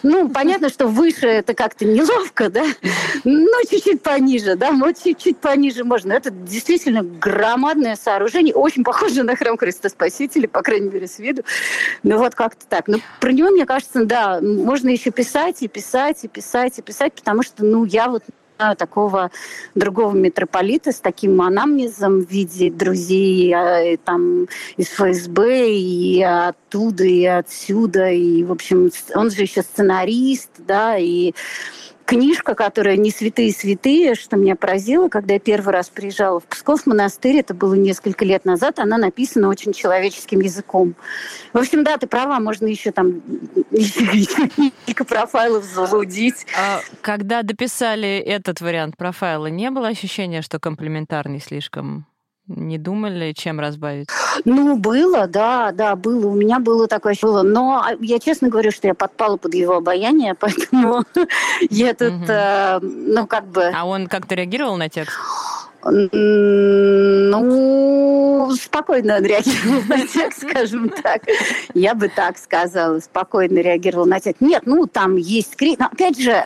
ну, 0.02 0.30
понятно, 0.30 0.70
что 0.70 0.86
выше 0.86 1.26
это 1.26 1.52
как-то 1.52 1.84
неловко, 1.84 2.21
неловко, 2.22 2.50
да? 2.50 2.64
Ну, 3.24 3.52
чуть-чуть 3.68 4.02
пониже, 4.02 4.56
да, 4.56 4.72
вот 4.72 4.96
чуть-чуть 5.02 5.38
пониже 5.38 5.84
можно. 5.84 6.12
Это 6.12 6.30
действительно 6.30 7.02
громадное 7.02 7.96
сооружение, 7.96 8.54
очень 8.54 8.84
похоже 8.84 9.22
на 9.22 9.36
храм 9.36 9.56
Христа 9.56 9.88
Спасителя, 9.88 10.48
по 10.48 10.62
крайней 10.62 10.90
мере, 10.90 11.06
с 11.06 11.18
виду. 11.18 11.42
Ну, 12.02 12.18
вот 12.18 12.34
как-то 12.34 12.66
так. 12.66 12.88
Но 12.88 12.98
про 13.20 13.32
него, 13.32 13.50
мне 13.50 13.66
кажется, 13.66 14.04
да, 14.04 14.40
можно 14.40 14.88
еще 14.88 15.10
писать 15.10 15.62
и 15.62 15.68
писать 15.68 16.24
и 16.24 16.28
писать 16.28 16.78
и 16.78 16.82
писать, 16.82 17.14
потому 17.14 17.42
что, 17.42 17.64
ну, 17.64 17.84
я 17.84 18.08
вот 18.08 18.22
такого 18.78 19.30
другого 19.74 20.14
митрополита 20.14 20.92
с 20.92 21.00
таким 21.00 21.40
анамнезом 21.42 22.24
в 22.24 22.30
виде 22.30 22.70
друзей 22.70 23.52
а, 23.52 23.96
там 24.04 24.46
из 24.76 24.88
ФСБ 24.88 25.70
и 25.70 26.22
оттуда, 26.22 27.04
и 27.04 27.24
отсюда. 27.24 28.10
И, 28.10 28.44
в 28.44 28.52
общем, 28.52 28.90
он 29.14 29.30
же 29.30 29.42
еще 29.42 29.62
сценарист, 29.62 30.50
да, 30.58 30.96
и 30.96 31.34
книжка, 32.04 32.54
которая 32.54 32.96
«Не 32.96 33.10
святые 33.10 33.52
святые», 33.52 34.14
что 34.14 34.36
меня 34.36 34.56
поразило, 34.56 35.08
когда 35.08 35.34
я 35.34 35.40
первый 35.40 35.72
раз 35.72 35.88
приезжала 35.88 36.40
в 36.40 36.44
Псков 36.44 36.86
монастырь, 36.86 37.36
это 37.36 37.54
было 37.54 37.74
несколько 37.74 38.24
лет 38.24 38.44
назад, 38.44 38.78
она 38.78 38.98
написана 38.98 39.48
очень 39.48 39.72
человеческим 39.72 40.40
языком. 40.40 40.94
В 41.52 41.58
общем, 41.58 41.84
да, 41.84 41.96
ты 41.98 42.06
права, 42.06 42.38
можно 42.40 42.66
еще 42.66 42.92
там 42.92 43.22
несколько 43.70 45.04
профайлов 45.04 45.64
залудить. 45.64 46.46
А 46.58 46.80
когда 47.00 47.42
дописали 47.42 48.18
этот 48.18 48.60
вариант 48.60 48.96
профайла, 48.96 49.46
не 49.46 49.70
было 49.70 49.88
ощущения, 49.88 50.42
что 50.42 50.58
комплементарный 50.58 51.40
слишком 51.40 52.06
не 52.56 52.78
думали, 52.78 53.32
чем 53.32 53.60
разбавить? 53.60 54.08
Ну, 54.44 54.76
было, 54.76 55.26
да, 55.26 55.72
да, 55.72 55.96
было. 55.96 56.26
У 56.26 56.34
меня 56.34 56.58
было 56.58 56.86
такое 56.88 57.14
было. 57.20 57.42
Но 57.42 57.84
я 58.00 58.18
честно 58.18 58.48
говорю, 58.48 58.70
что 58.70 58.86
я 58.88 58.94
подпала 58.94 59.36
под 59.36 59.54
его 59.54 59.76
обаяние, 59.76 60.34
поэтому 60.38 61.04
я 61.70 61.94
тут, 61.94 62.28
э, 62.28 62.80
ну, 62.82 63.26
как 63.26 63.46
бы... 63.46 63.72
А 63.74 63.84
он 63.84 64.06
как-то 64.06 64.34
реагировал 64.34 64.76
на 64.76 64.88
текст? 64.88 65.16
Ну, 65.84 67.42
спокойно 68.60 69.20
реагировал 69.20 69.82
на 69.88 70.06
текст, 70.06 70.48
скажем 70.48 70.88
так. 70.90 71.22
Я 71.74 71.94
бы 71.94 72.08
так 72.08 72.38
сказала, 72.38 73.00
спокойно 73.00 73.58
реагировал 73.58 74.06
на 74.06 74.20
текст. 74.20 74.40
Нет, 74.40 74.62
ну, 74.64 74.86
там 74.86 75.16
есть 75.16 75.56
крик. 75.56 75.80
Но, 75.80 75.86
опять 75.86 76.20
же, 76.20 76.44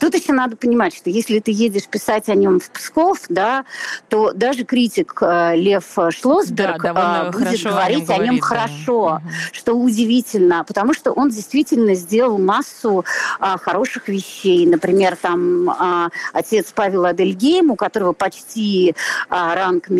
тут 0.00 0.14
еще 0.14 0.32
надо 0.32 0.56
понимать, 0.56 0.96
что 0.96 1.10
если 1.10 1.38
ты 1.38 1.52
едешь 1.52 1.86
писать 1.86 2.28
о 2.28 2.34
нем 2.34 2.58
в 2.60 2.70
Псков, 2.70 3.20
да, 3.28 3.64
то 4.08 4.32
даже 4.32 4.64
критик 4.64 5.18
э, 5.20 5.56
Лев 5.56 5.96
Шлосберг 6.10 6.82
да, 6.82 7.28
э, 7.28 7.30
будет 7.30 7.62
говорить 7.62 8.10
о 8.10 8.18
нем, 8.18 8.40
хорошо, 8.40 9.20
да. 9.22 9.30
что 9.52 9.74
удивительно, 9.74 10.64
потому 10.64 10.94
что 10.94 11.12
он 11.12 11.30
действительно 11.30 11.94
сделал 11.94 12.38
массу 12.38 13.04
а, 13.38 13.58
хороших 13.58 14.08
вещей. 14.08 14.66
Например, 14.66 15.16
там 15.16 15.70
а, 15.70 16.08
отец 16.32 16.72
Павел 16.74 17.04
Адельгейм, 17.06 17.70
у 17.70 17.76
которого 17.76 18.12
почти 18.24 18.94
а, 19.28 19.54
ранг 19.54 19.90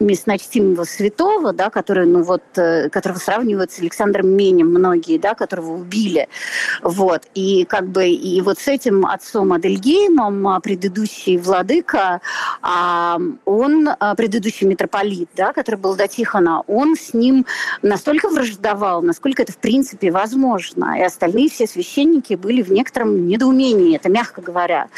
местночтимого 0.00 0.84
святого, 0.84 1.52
да, 1.52 1.70
который, 1.70 2.06
ну 2.06 2.22
вот, 2.22 2.42
э, 2.56 2.88
которого 2.90 3.18
сравнивают 3.18 3.72
с 3.72 3.80
Александром 3.80 4.28
Менем 4.28 4.68
многие, 4.68 5.18
да, 5.18 5.34
которого 5.34 5.74
убили. 5.74 6.28
Вот. 6.82 7.22
И 7.34 7.64
как 7.64 7.88
бы 7.88 8.08
и 8.08 8.40
вот 8.40 8.58
с 8.58 8.68
этим 8.68 9.06
отцом 9.06 9.52
Адельгеймом 9.52 10.48
а, 10.48 10.60
предыдущий 10.60 11.36
владыка, 11.38 12.20
а, 12.62 13.18
он, 13.44 13.88
а, 13.88 14.14
предыдущий 14.14 14.66
митрополит, 14.66 15.28
да, 15.36 15.52
который 15.52 15.76
был 15.76 15.96
до 15.96 16.08
Тихона, 16.08 16.62
он 16.66 16.96
с 16.96 17.14
ним 17.14 17.46
настолько 17.82 18.28
враждовал, 18.28 19.02
насколько 19.02 19.42
это 19.42 19.52
в 19.52 19.58
принципе 19.58 20.10
возможно. 20.10 20.98
И 20.98 21.02
остальные 21.02 21.50
все 21.50 21.66
священники 21.66 22.34
были 22.34 22.62
в 22.62 22.70
некотором 22.70 23.26
недоумении, 23.26 23.96
это 23.96 24.08
мягко 24.08 24.40
говоря. 24.42 24.88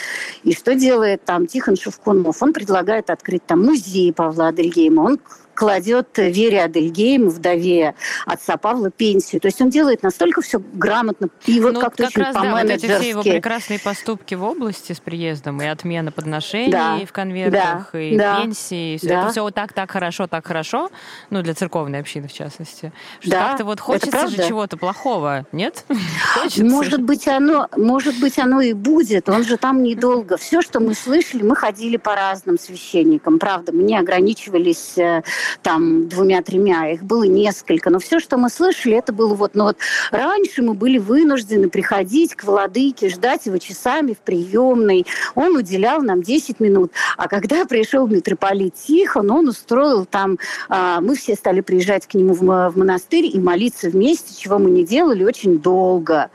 И 0.43 0.55
что 0.55 0.75
делает 0.75 1.25
там 1.25 1.47
Тихон 1.47 1.77
Шевкунов? 1.77 2.43
Он 2.43 2.53
предлагает 2.53 3.11
открыть 3.11 3.45
там 3.47 3.63
музей 3.63 4.13
Павла 4.13 4.49
Адельгейма. 4.49 4.88
Он 4.97 5.19
кладет 5.59 6.07
Вере 6.17 6.63
Адельгейм, 6.63 7.29
вдове 7.29 7.97
отца 8.27 8.57
Павла, 8.57 8.93
пенсию. 8.93 9.41
То 9.41 9.49
есть 9.49 9.61
он 9.61 9.71
делает 9.71 10.05
настолько 10.05 10.41
все 10.41 10.61
грамотно 10.61 11.31
и 11.47 11.61
вот 11.61 11.75
ну, 11.75 11.81
как-то 11.81 12.05
как 12.05 12.11
очень 12.11 12.23
раз, 12.23 12.35
да, 12.35 12.53
вот 12.53 12.71
эти 12.71 12.87
все 12.87 13.09
его 13.09 13.23
прекрасные 13.23 13.81
поступки 13.81 14.37
в 14.37 14.45
области 14.45 14.93
с 14.93 15.01
приездом, 15.01 15.61
и 15.61 15.67
отмена 15.67 16.13
подношений 16.13 16.71
да, 16.71 17.01
в 17.05 17.13
конвертах, 17.13 17.91
да, 17.93 18.01
и 18.01 18.17
да, 18.17 18.41
пенсии, 18.41 18.95
и 18.95 18.99
все. 18.99 19.09
Да. 19.09 19.23
это 19.23 19.31
все 19.33 19.43
вот 19.43 19.55
так, 19.55 19.73
так 19.73 19.91
хорошо, 19.91 20.29
так 20.29 20.47
хорошо, 20.47 20.91
ну, 21.31 21.43
для 21.43 21.55
церковной 21.55 21.99
общины, 21.99 22.29
в 22.29 22.33
частности. 22.33 22.93
Что 23.19 23.31
да, 23.31 23.49
как-то 23.49 23.65
вот 23.65 23.81
хочется 23.81 24.29
же 24.29 24.37
чего-то 24.37 24.77
плохого, 24.77 25.45
нет? 25.51 25.85
Может 26.57 27.03
быть, 27.03 27.27
оно, 27.27 27.67
может 27.77 28.19
быть, 28.21 28.39
оно 28.39 28.61
и 28.61 28.75
будет. 28.75 29.29
Он 29.29 29.43
же 29.43 29.57
там 29.57 29.83
недолго. 29.83 30.37
Все, 30.37 30.63
что 30.63 30.79
мы 30.79 30.95
слышали, 30.95 31.43
мы 31.43 31.57
ходили 31.57 31.97
по 31.97 32.15
разным 32.15 32.59
священникам. 32.59 33.41
Правда, 33.41 33.73
мы 33.73 33.83
не 33.83 33.97
ограничивались 33.97 34.97
э, 34.97 35.23
там 35.63 36.09
двумя-тремя, 36.09 36.93
их 36.93 37.03
было 37.03 37.25
несколько. 37.25 37.91
Но 37.91 37.99
все, 37.99 38.21
что 38.21 38.37
мы 38.37 38.51
слышали, 38.51 38.97
это 38.97 39.13
было 39.13 39.35
вот, 39.35 39.55
ну 39.55 39.65
вот 39.65 39.79
раньше 40.11 40.63
мы 40.63 40.75
были 40.75 40.99
вынуждены 40.99 41.69
приходить 41.69 42.35
к 42.35 42.45
владыке, 42.45 43.09
ждать 43.09 43.47
его 43.47 43.59
часами 43.59 44.15
в 44.15 44.19
приемной. 44.19 45.07
Он 45.35 45.57
уделял 45.57 46.03
нам 46.03 46.23
10 46.23 46.61
минут. 46.61 46.93
А 47.17 47.29
когда 47.29 47.65
пришел 47.69 48.07
митрополит 48.07 48.75
Тихон, 48.75 49.31
он 49.31 49.49
устроил 49.49 50.05
там, 50.05 50.39
а, 50.69 51.01
мы 51.01 51.17
все 51.17 51.35
стали 51.35 51.61
приезжать 51.61 52.07
к 52.07 52.15
нему 52.15 52.35
в, 52.35 52.71
в 52.71 52.77
монастырь 52.77 53.27
и 53.27 53.39
молиться 53.39 53.91
вместе, 53.91 54.35
чего 54.37 54.59
мы 54.59 54.71
не 54.71 54.85
делали 54.85 55.25
очень 55.25 55.59
долго. 55.59 56.31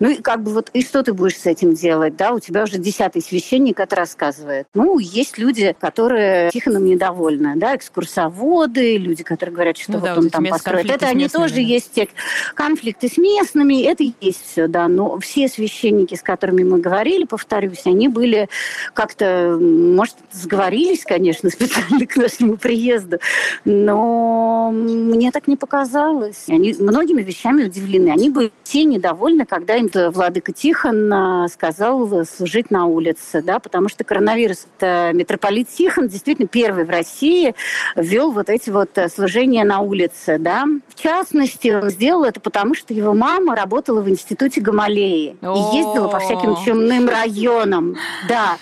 Ну 0.00 0.10
и 0.10 0.16
как 0.16 0.42
бы 0.42 0.52
вот, 0.52 0.70
и 0.72 0.82
что 0.82 1.02
ты 1.02 1.12
будешь 1.12 1.38
с 1.38 1.46
этим 1.46 1.74
делать, 1.74 2.16
да? 2.16 2.32
У 2.32 2.38
тебя 2.38 2.62
уже 2.62 2.78
десятый 2.78 3.20
священник 3.20 3.80
это 3.80 3.96
рассказывает. 3.96 4.66
Ну, 4.74 4.98
есть 4.98 5.38
люди, 5.38 5.74
которые 5.78 6.50
Тихоном 6.50 6.84
недовольны, 6.84 7.54
да, 7.56 7.74
экскурсоводы, 7.76 8.96
люди, 8.96 9.24
которые 9.24 9.54
говорят, 9.54 9.76
что 9.76 9.92
ну, 9.92 9.98
вот 9.98 10.06
да, 10.06 10.16
он 10.18 10.30
там 10.30 10.46
построит. 10.46 10.90
Это 10.90 11.06
они 11.06 11.28
тоже 11.28 11.54
да. 11.54 11.60
есть 11.60 11.92
те 11.92 12.08
конфликты 12.54 13.08
с 13.08 13.18
местными, 13.18 13.82
это 13.82 14.04
есть 14.20 14.44
все, 14.52 14.68
да. 14.68 14.88
Но 14.88 15.18
все 15.18 15.48
священники, 15.48 16.14
с 16.14 16.22
которыми 16.22 16.62
мы 16.62 16.78
говорили, 16.78 17.24
повторюсь, 17.24 17.82
они 17.86 18.08
были 18.08 18.48
как-то, 18.94 19.58
может, 19.60 20.16
сговорились, 20.32 21.02
конечно, 21.04 21.50
специально 21.50 22.06
к 22.06 22.16
нашему 22.16 22.56
приезду, 22.56 23.18
но 23.64 24.70
мне 24.72 25.32
так 25.32 25.48
не 25.48 25.56
показалось. 25.56 26.44
Они 26.48 26.74
многими 26.78 27.22
вещами 27.22 27.64
удивлены. 27.64 28.10
Они 28.10 28.30
были 28.30 28.52
все 28.62 28.84
недовольны, 28.84 29.44
когда 29.44 29.76
им 29.76 29.87
владыка 29.94 30.52
Тихон 30.52 31.12
а, 31.12 31.48
сказал 31.48 32.24
служить 32.24 32.70
на 32.70 32.86
улице, 32.86 33.42
да, 33.42 33.58
потому 33.58 33.88
что 33.88 34.04
коронавирус, 34.04 34.66
это 34.76 35.10
митрополит 35.14 35.68
Тихон 35.68 36.08
действительно 36.08 36.48
первый 36.48 36.84
в 36.84 36.90
России 36.90 37.54
ввел 37.96 38.32
вот 38.32 38.48
эти 38.48 38.70
вот 38.70 38.96
э, 38.96 39.08
служения 39.08 39.64
на 39.64 39.80
улице, 39.80 40.38
да. 40.38 40.64
В 40.88 41.00
частности, 41.00 41.68
он 41.68 41.90
сделал 41.90 42.24
это 42.24 42.40
потому, 42.40 42.74
что 42.74 42.94
его 42.94 43.14
мама 43.14 43.54
работала 43.54 44.00
в 44.00 44.08
институте 44.08 44.60
Гамалеи 44.60 45.36
и 45.40 45.76
ездила 45.76 46.08
по 46.08 46.18
всяким 46.18 46.56
чумным 46.64 47.08
районам, 47.08 47.96
да. 48.28 48.56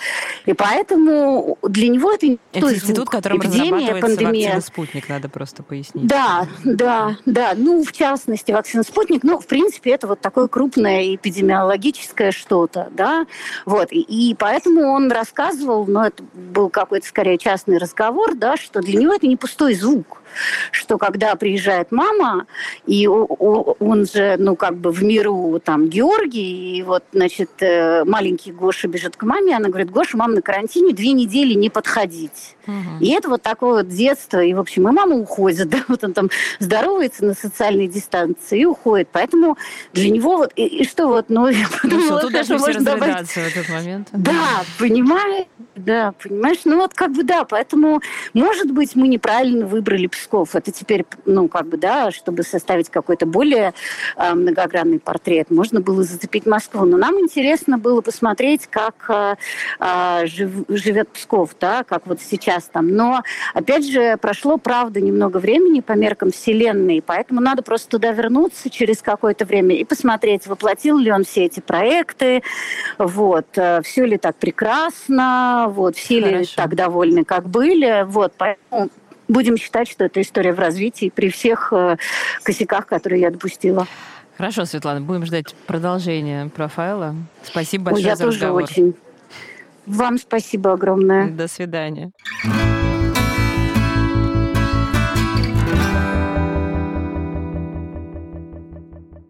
И 0.46 0.52
поэтому 0.52 1.58
для 1.62 1.88
него 1.88 2.12
это 2.12 2.26
не 2.26 2.38
это 2.52 2.74
институт, 2.74 3.08
которым 3.08 3.38
эпидемия, 3.38 3.96
пандемия. 3.96 4.60
спутник, 4.60 5.08
надо 5.08 5.28
просто 5.28 5.62
пояснить. 5.62 6.06
Да, 6.06 6.46
да, 6.64 7.16
да. 7.26 7.52
Ну, 7.56 7.84
в 7.84 7.92
частности, 7.92 8.52
вакцина 8.52 8.82
спутник. 8.82 9.22
Ну, 9.22 9.38
в 9.40 9.46
принципе, 9.46 9.90
это 9.90 10.06
вот 10.06 10.20
такое 10.20 10.46
крупное 10.46 11.14
эпидемиологическое 11.16 12.30
что-то, 12.30 12.88
да, 12.92 13.26
вот, 13.64 13.92
и, 13.92 14.00
и 14.00 14.34
поэтому 14.34 14.82
он 14.82 15.10
рассказывал, 15.10 15.86
но 15.86 16.06
это 16.06 16.22
был 16.34 16.70
какой-то 16.70 17.06
скорее 17.06 17.38
частный 17.38 17.78
разговор, 17.78 18.34
да, 18.34 18.56
что 18.56 18.80
для 18.80 18.98
него 18.98 19.14
это 19.14 19.26
не 19.26 19.36
пустой 19.36 19.74
звук, 19.74 20.22
что 20.70 20.98
когда 20.98 21.34
приезжает 21.36 21.92
мама, 21.92 22.46
и 22.86 23.06
он 23.06 24.06
же, 24.06 24.36
ну, 24.38 24.56
как 24.56 24.76
бы 24.76 24.90
в 24.90 25.02
миру 25.02 25.60
там 25.64 25.88
Георгий, 25.88 26.78
и 26.78 26.82
вот, 26.82 27.04
значит, 27.12 27.50
э, 27.60 28.04
маленький 28.04 28.52
Гоша 28.52 28.88
бежит 28.88 29.16
к 29.16 29.22
маме, 29.22 29.56
она 29.56 29.68
говорит, 29.68 29.90
Гоша, 29.90 30.16
мама 30.16 30.34
на 30.34 30.42
карантине, 30.42 30.92
две 30.92 31.12
недели 31.12 31.54
не 31.54 31.70
подходить. 31.70 32.56
Угу. 32.66 33.00
И 33.00 33.10
это 33.10 33.28
вот 33.28 33.42
такое 33.42 33.82
вот 33.82 33.88
детство, 33.88 34.42
и, 34.42 34.54
в 34.54 34.60
общем, 34.60 34.88
и 34.88 34.92
мама 34.92 35.16
уходит, 35.16 35.68
да, 35.70 35.78
вот 35.88 36.04
он 36.04 36.12
там 36.12 36.30
здоровается 36.58 37.24
на 37.24 37.34
социальной 37.34 37.88
дистанции 37.88 38.60
и 38.60 38.64
уходит. 38.64 39.08
Поэтому 39.12 39.56
для 39.92 40.10
него 40.10 40.38
вот, 40.38 40.52
и, 40.56 40.66
и 40.66 40.88
что 40.88 41.08
вот, 41.08 41.26
ну, 41.28 41.48
я 41.48 41.66
подумала, 41.80 42.16
ну, 42.16 42.20
тут 42.20 42.32
даже 42.32 42.58
можно 42.58 42.80
добавить... 42.80 43.28
в 43.28 43.36
этот 43.36 43.68
момент. 43.68 44.08
Да, 44.12 44.64
понимаешь, 44.78 45.46
да, 45.76 46.12
понимаешь, 46.22 46.58
ну 46.64 46.78
вот 46.78 46.94
как 46.94 47.12
бы 47.12 47.22
да, 47.22 47.44
поэтому, 47.44 48.00
может 48.34 48.70
быть, 48.70 48.96
мы 48.96 49.08
неправильно 49.08 49.66
выбрали 49.66 50.06
Псков. 50.26 50.56
Это 50.56 50.72
теперь, 50.72 51.06
ну, 51.24 51.46
как 51.46 51.68
бы, 51.68 51.76
да, 51.76 52.10
чтобы 52.10 52.42
составить 52.42 52.90
какой-то 52.90 53.26
более 53.26 53.74
э, 54.16 54.34
многогранный 54.34 54.98
портрет, 54.98 55.52
можно 55.52 55.80
было 55.80 56.02
зацепить 56.02 56.46
Москву. 56.46 56.84
Но 56.84 56.96
нам 56.96 57.20
интересно 57.20 57.78
было 57.78 58.00
посмотреть, 58.00 58.66
как 58.66 59.06
э, 59.08 59.36
э, 59.78 60.26
жив, 60.26 60.50
живет 60.68 61.08
Псков, 61.10 61.50
да, 61.60 61.84
как 61.84 62.08
вот 62.08 62.20
сейчас 62.20 62.64
там. 62.64 62.88
Но, 62.88 63.22
опять 63.54 63.88
же, 63.88 64.16
прошло, 64.16 64.58
правда, 64.58 65.00
немного 65.00 65.38
времени 65.38 65.78
по 65.80 65.92
меркам 65.92 66.32
Вселенной, 66.32 67.02
поэтому 67.06 67.40
надо 67.40 67.62
просто 67.62 67.88
туда 67.88 68.10
вернуться 68.10 68.68
через 68.68 69.02
какое-то 69.02 69.44
время 69.44 69.76
и 69.76 69.84
посмотреть, 69.84 70.48
воплотил 70.48 70.98
ли 70.98 71.12
он 71.12 71.24
все 71.24 71.44
эти 71.44 71.60
проекты, 71.60 72.42
вот, 72.98 73.46
э, 73.56 73.80
все 73.82 74.04
ли 74.04 74.18
так 74.18 74.34
прекрасно, 74.36 75.66
вот, 75.68 75.96
все 75.96 76.20
Хорошо. 76.20 76.38
ли 76.38 76.46
так 76.56 76.74
довольны, 76.74 77.24
как 77.24 77.48
были, 77.48 78.04
вот, 78.08 78.32
поэтому 78.36 78.90
будем 79.28 79.56
считать, 79.56 79.88
что 79.88 80.04
это 80.04 80.20
история 80.20 80.52
в 80.52 80.58
развитии 80.58 81.12
при 81.14 81.30
всех 81.30 81.72
э, 81.72 81.96
косяках, 82.42 82.86
которые 82.86 83.20
я 83.20 83.30
допустила. 83.30 83.86
Хорошо, 84.36 84.66
Светлана, 84.66 85.00
будем 85.00 85.24
ждать 85.24 85.54
продолжения 85.66 86.50
профайла. 86.54 87.14
Спасибо 87.42 87.86
большое 87.86 88.04
Ой, 88.04 88.10
я 88.10 88.16
за 88.16 88.24
тоже 88.24 88.38
разговор. 88.38 88.62
очень. 88.64 88.94
Вам 89.86 90.18
спасибо 90.18 90.72
огромное. 90.72 91.30
До 91.30 91.48
свидания. 91.48 92.10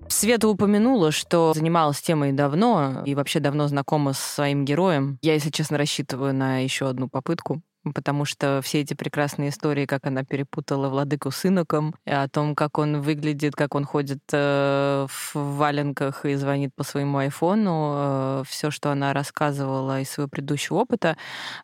Света 0.09 0.49
упомянула, 0.49 1.12
что 1.12 1.53
занималась 1.53 2.01
темой 2.01 2.32
давно 2.32 3.03
и 3.05 3.14
вообще 3.14 3.38
давно 3.38 3.68
знакома 3.68 4.14
с 4.14 4.18
своим 4.18 4.64
героем. 4.64 5.18
Я, 5.20 5.34
если 5.34 5.51
честно, 5.51 5.76
рассчитываю 5.76 6.34
на 6.34 6.59
еще 6.59 6.88
одну 6.88 7.09
попытку 7.09 7.61
потому 7.93 8.24
что 8.24 8.61
все 8.62 8.80
эти 8.80 8.95
прекрасные 8.95 9.51
истории, 9.51 9.87
как 9.87 10.07
она 10.07 10.24
перепутала 10.24 10.89
владыку 10.89 11.30
с 11.30 11.45
иноком, 11.45 11.95
о 12.05 12.28
том, 12.28 12.55
как 12.55 12.78
он 12.78 13.01
выглядит, 13.01 13.55
как 13.55 13.74
он 13.74 13.84
ходит 13.84 14.20
э, 14.32 15.07
в 15.09 15.34
валенках 15.34 16.24
и 16.24 16.34
звонит 16.34 16.74
по 16.74 16.84
своему 16.84 17.18
айфону, 17.18 17.93
э, 17.97 18.43
все, 18.49 18.70
что 18.70 18.91
она 18.91 19.12
рассказывала 19.12 20.01
из 20.01 20.11
своего 20.11 20.28
предыдущего 20.28 20.76
опыта, 20.76 21.16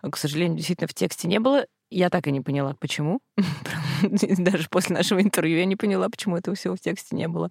к 0.02 0.16
сожалению, 0.16 0.56
действительно 0.56 0.88
в 0.88 0.94
тексте 0.94 1.28
не 1.28 1.38
было. 1.38 1.66
Я 1.92 2.08
так 2.08 2.26
и 2.26 2.32
не 2.32 2.40
поняла, 2.40 2.74
почему. 2.80 3.20
Даже 4.02 4.68
после 4.70 4.96
нашего 4.96 5.20
интервью 5.20 5.58
я 5.58 5.66
не 5.66 5.76
поняла, 5.76 6.08
почему 6.08 6.38
этого 6.38 6.56
всего 6.56 6.74
в 6.74 6.80
тексте 6.80 7.14
не 7.14 7.28
было. 7.28 7.50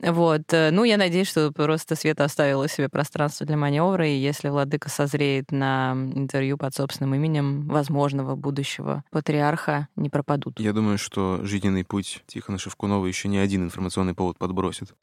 Вот. 0.00 0.42
Ну, 0.50 0.84
я 0.84 0.98
надеюсь, 0.98 1.28
что 1.28 1.50
просто 1.50 1.96
Света 1.96 2.24
оставила 2.24 2.68
себе 2.68 2.90
пространство 2.90 3.46
для 3.46 3.56
маневра, 3.56 4.06
и 4.06 4.16
если 4.16 4.50
Владыка 4.50 4.90
созреет 4.90 5.50
на 5.50 5.92
интервью 6.14 6.58
под 6.58 6.74
собственным 6.74 7.14
именем 7.14 7.66
возможного 7.68 8.36
будущего 8.36 9.02
патриарха, 9.10 9.88
не 9.96 10.10
пропадут. 10.10 10.60
Я 10.60 10.74
думаю, 10.74 10.98
что 10.98 11.40
жизненный 11.42 11.84
путь 11.84 12.22
Тихона 12.26 12.58
Шевкунова 12.58 13.06
еще 13.06 13.28
не 13.28 13.38
один 13.38 13.64
информационный 13.64 14.14
повод 14.14 14.36
подбросит. 14.36 14.94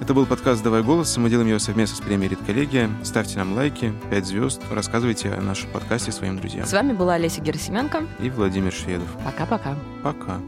Это 0.00 0.14
был 0.14 0.26
подкаст 0.26 0.62
«Давай 0.62 0.84
голос». 0.84 1.16
Мы 1.16 1.28
делаем 1.28 1.48
его 1.48 1.58
совместно 1.58 1.96
с 1.96 2.00
премией 2.00 2.30
«Редколлегия». 2.30 2.88
Ставьте 3.02 3.38
нам 3.38 3.54
лайки, 3.54 3.92
5 4.10 4.26
звезд, 4.26 4.62
рассказывайте 4.70 5.32
о 5.32 5.40
нашем 5.40 5.70
подкасте 5.70 6.12
своим 6.12 6.36
друзьям. 6.36 6.66
С 6.66 6.72
вами 6.72 6.92
была 6.92 7.14
Олеся 7.14 7.40
Герасименко 7.40 7.95
и 8.18 8.30
Владимир 8.30 8.72
Шведов. 8.72 9.08
Пока-пока. 9.24 9.74
Пока. 10.02 10.40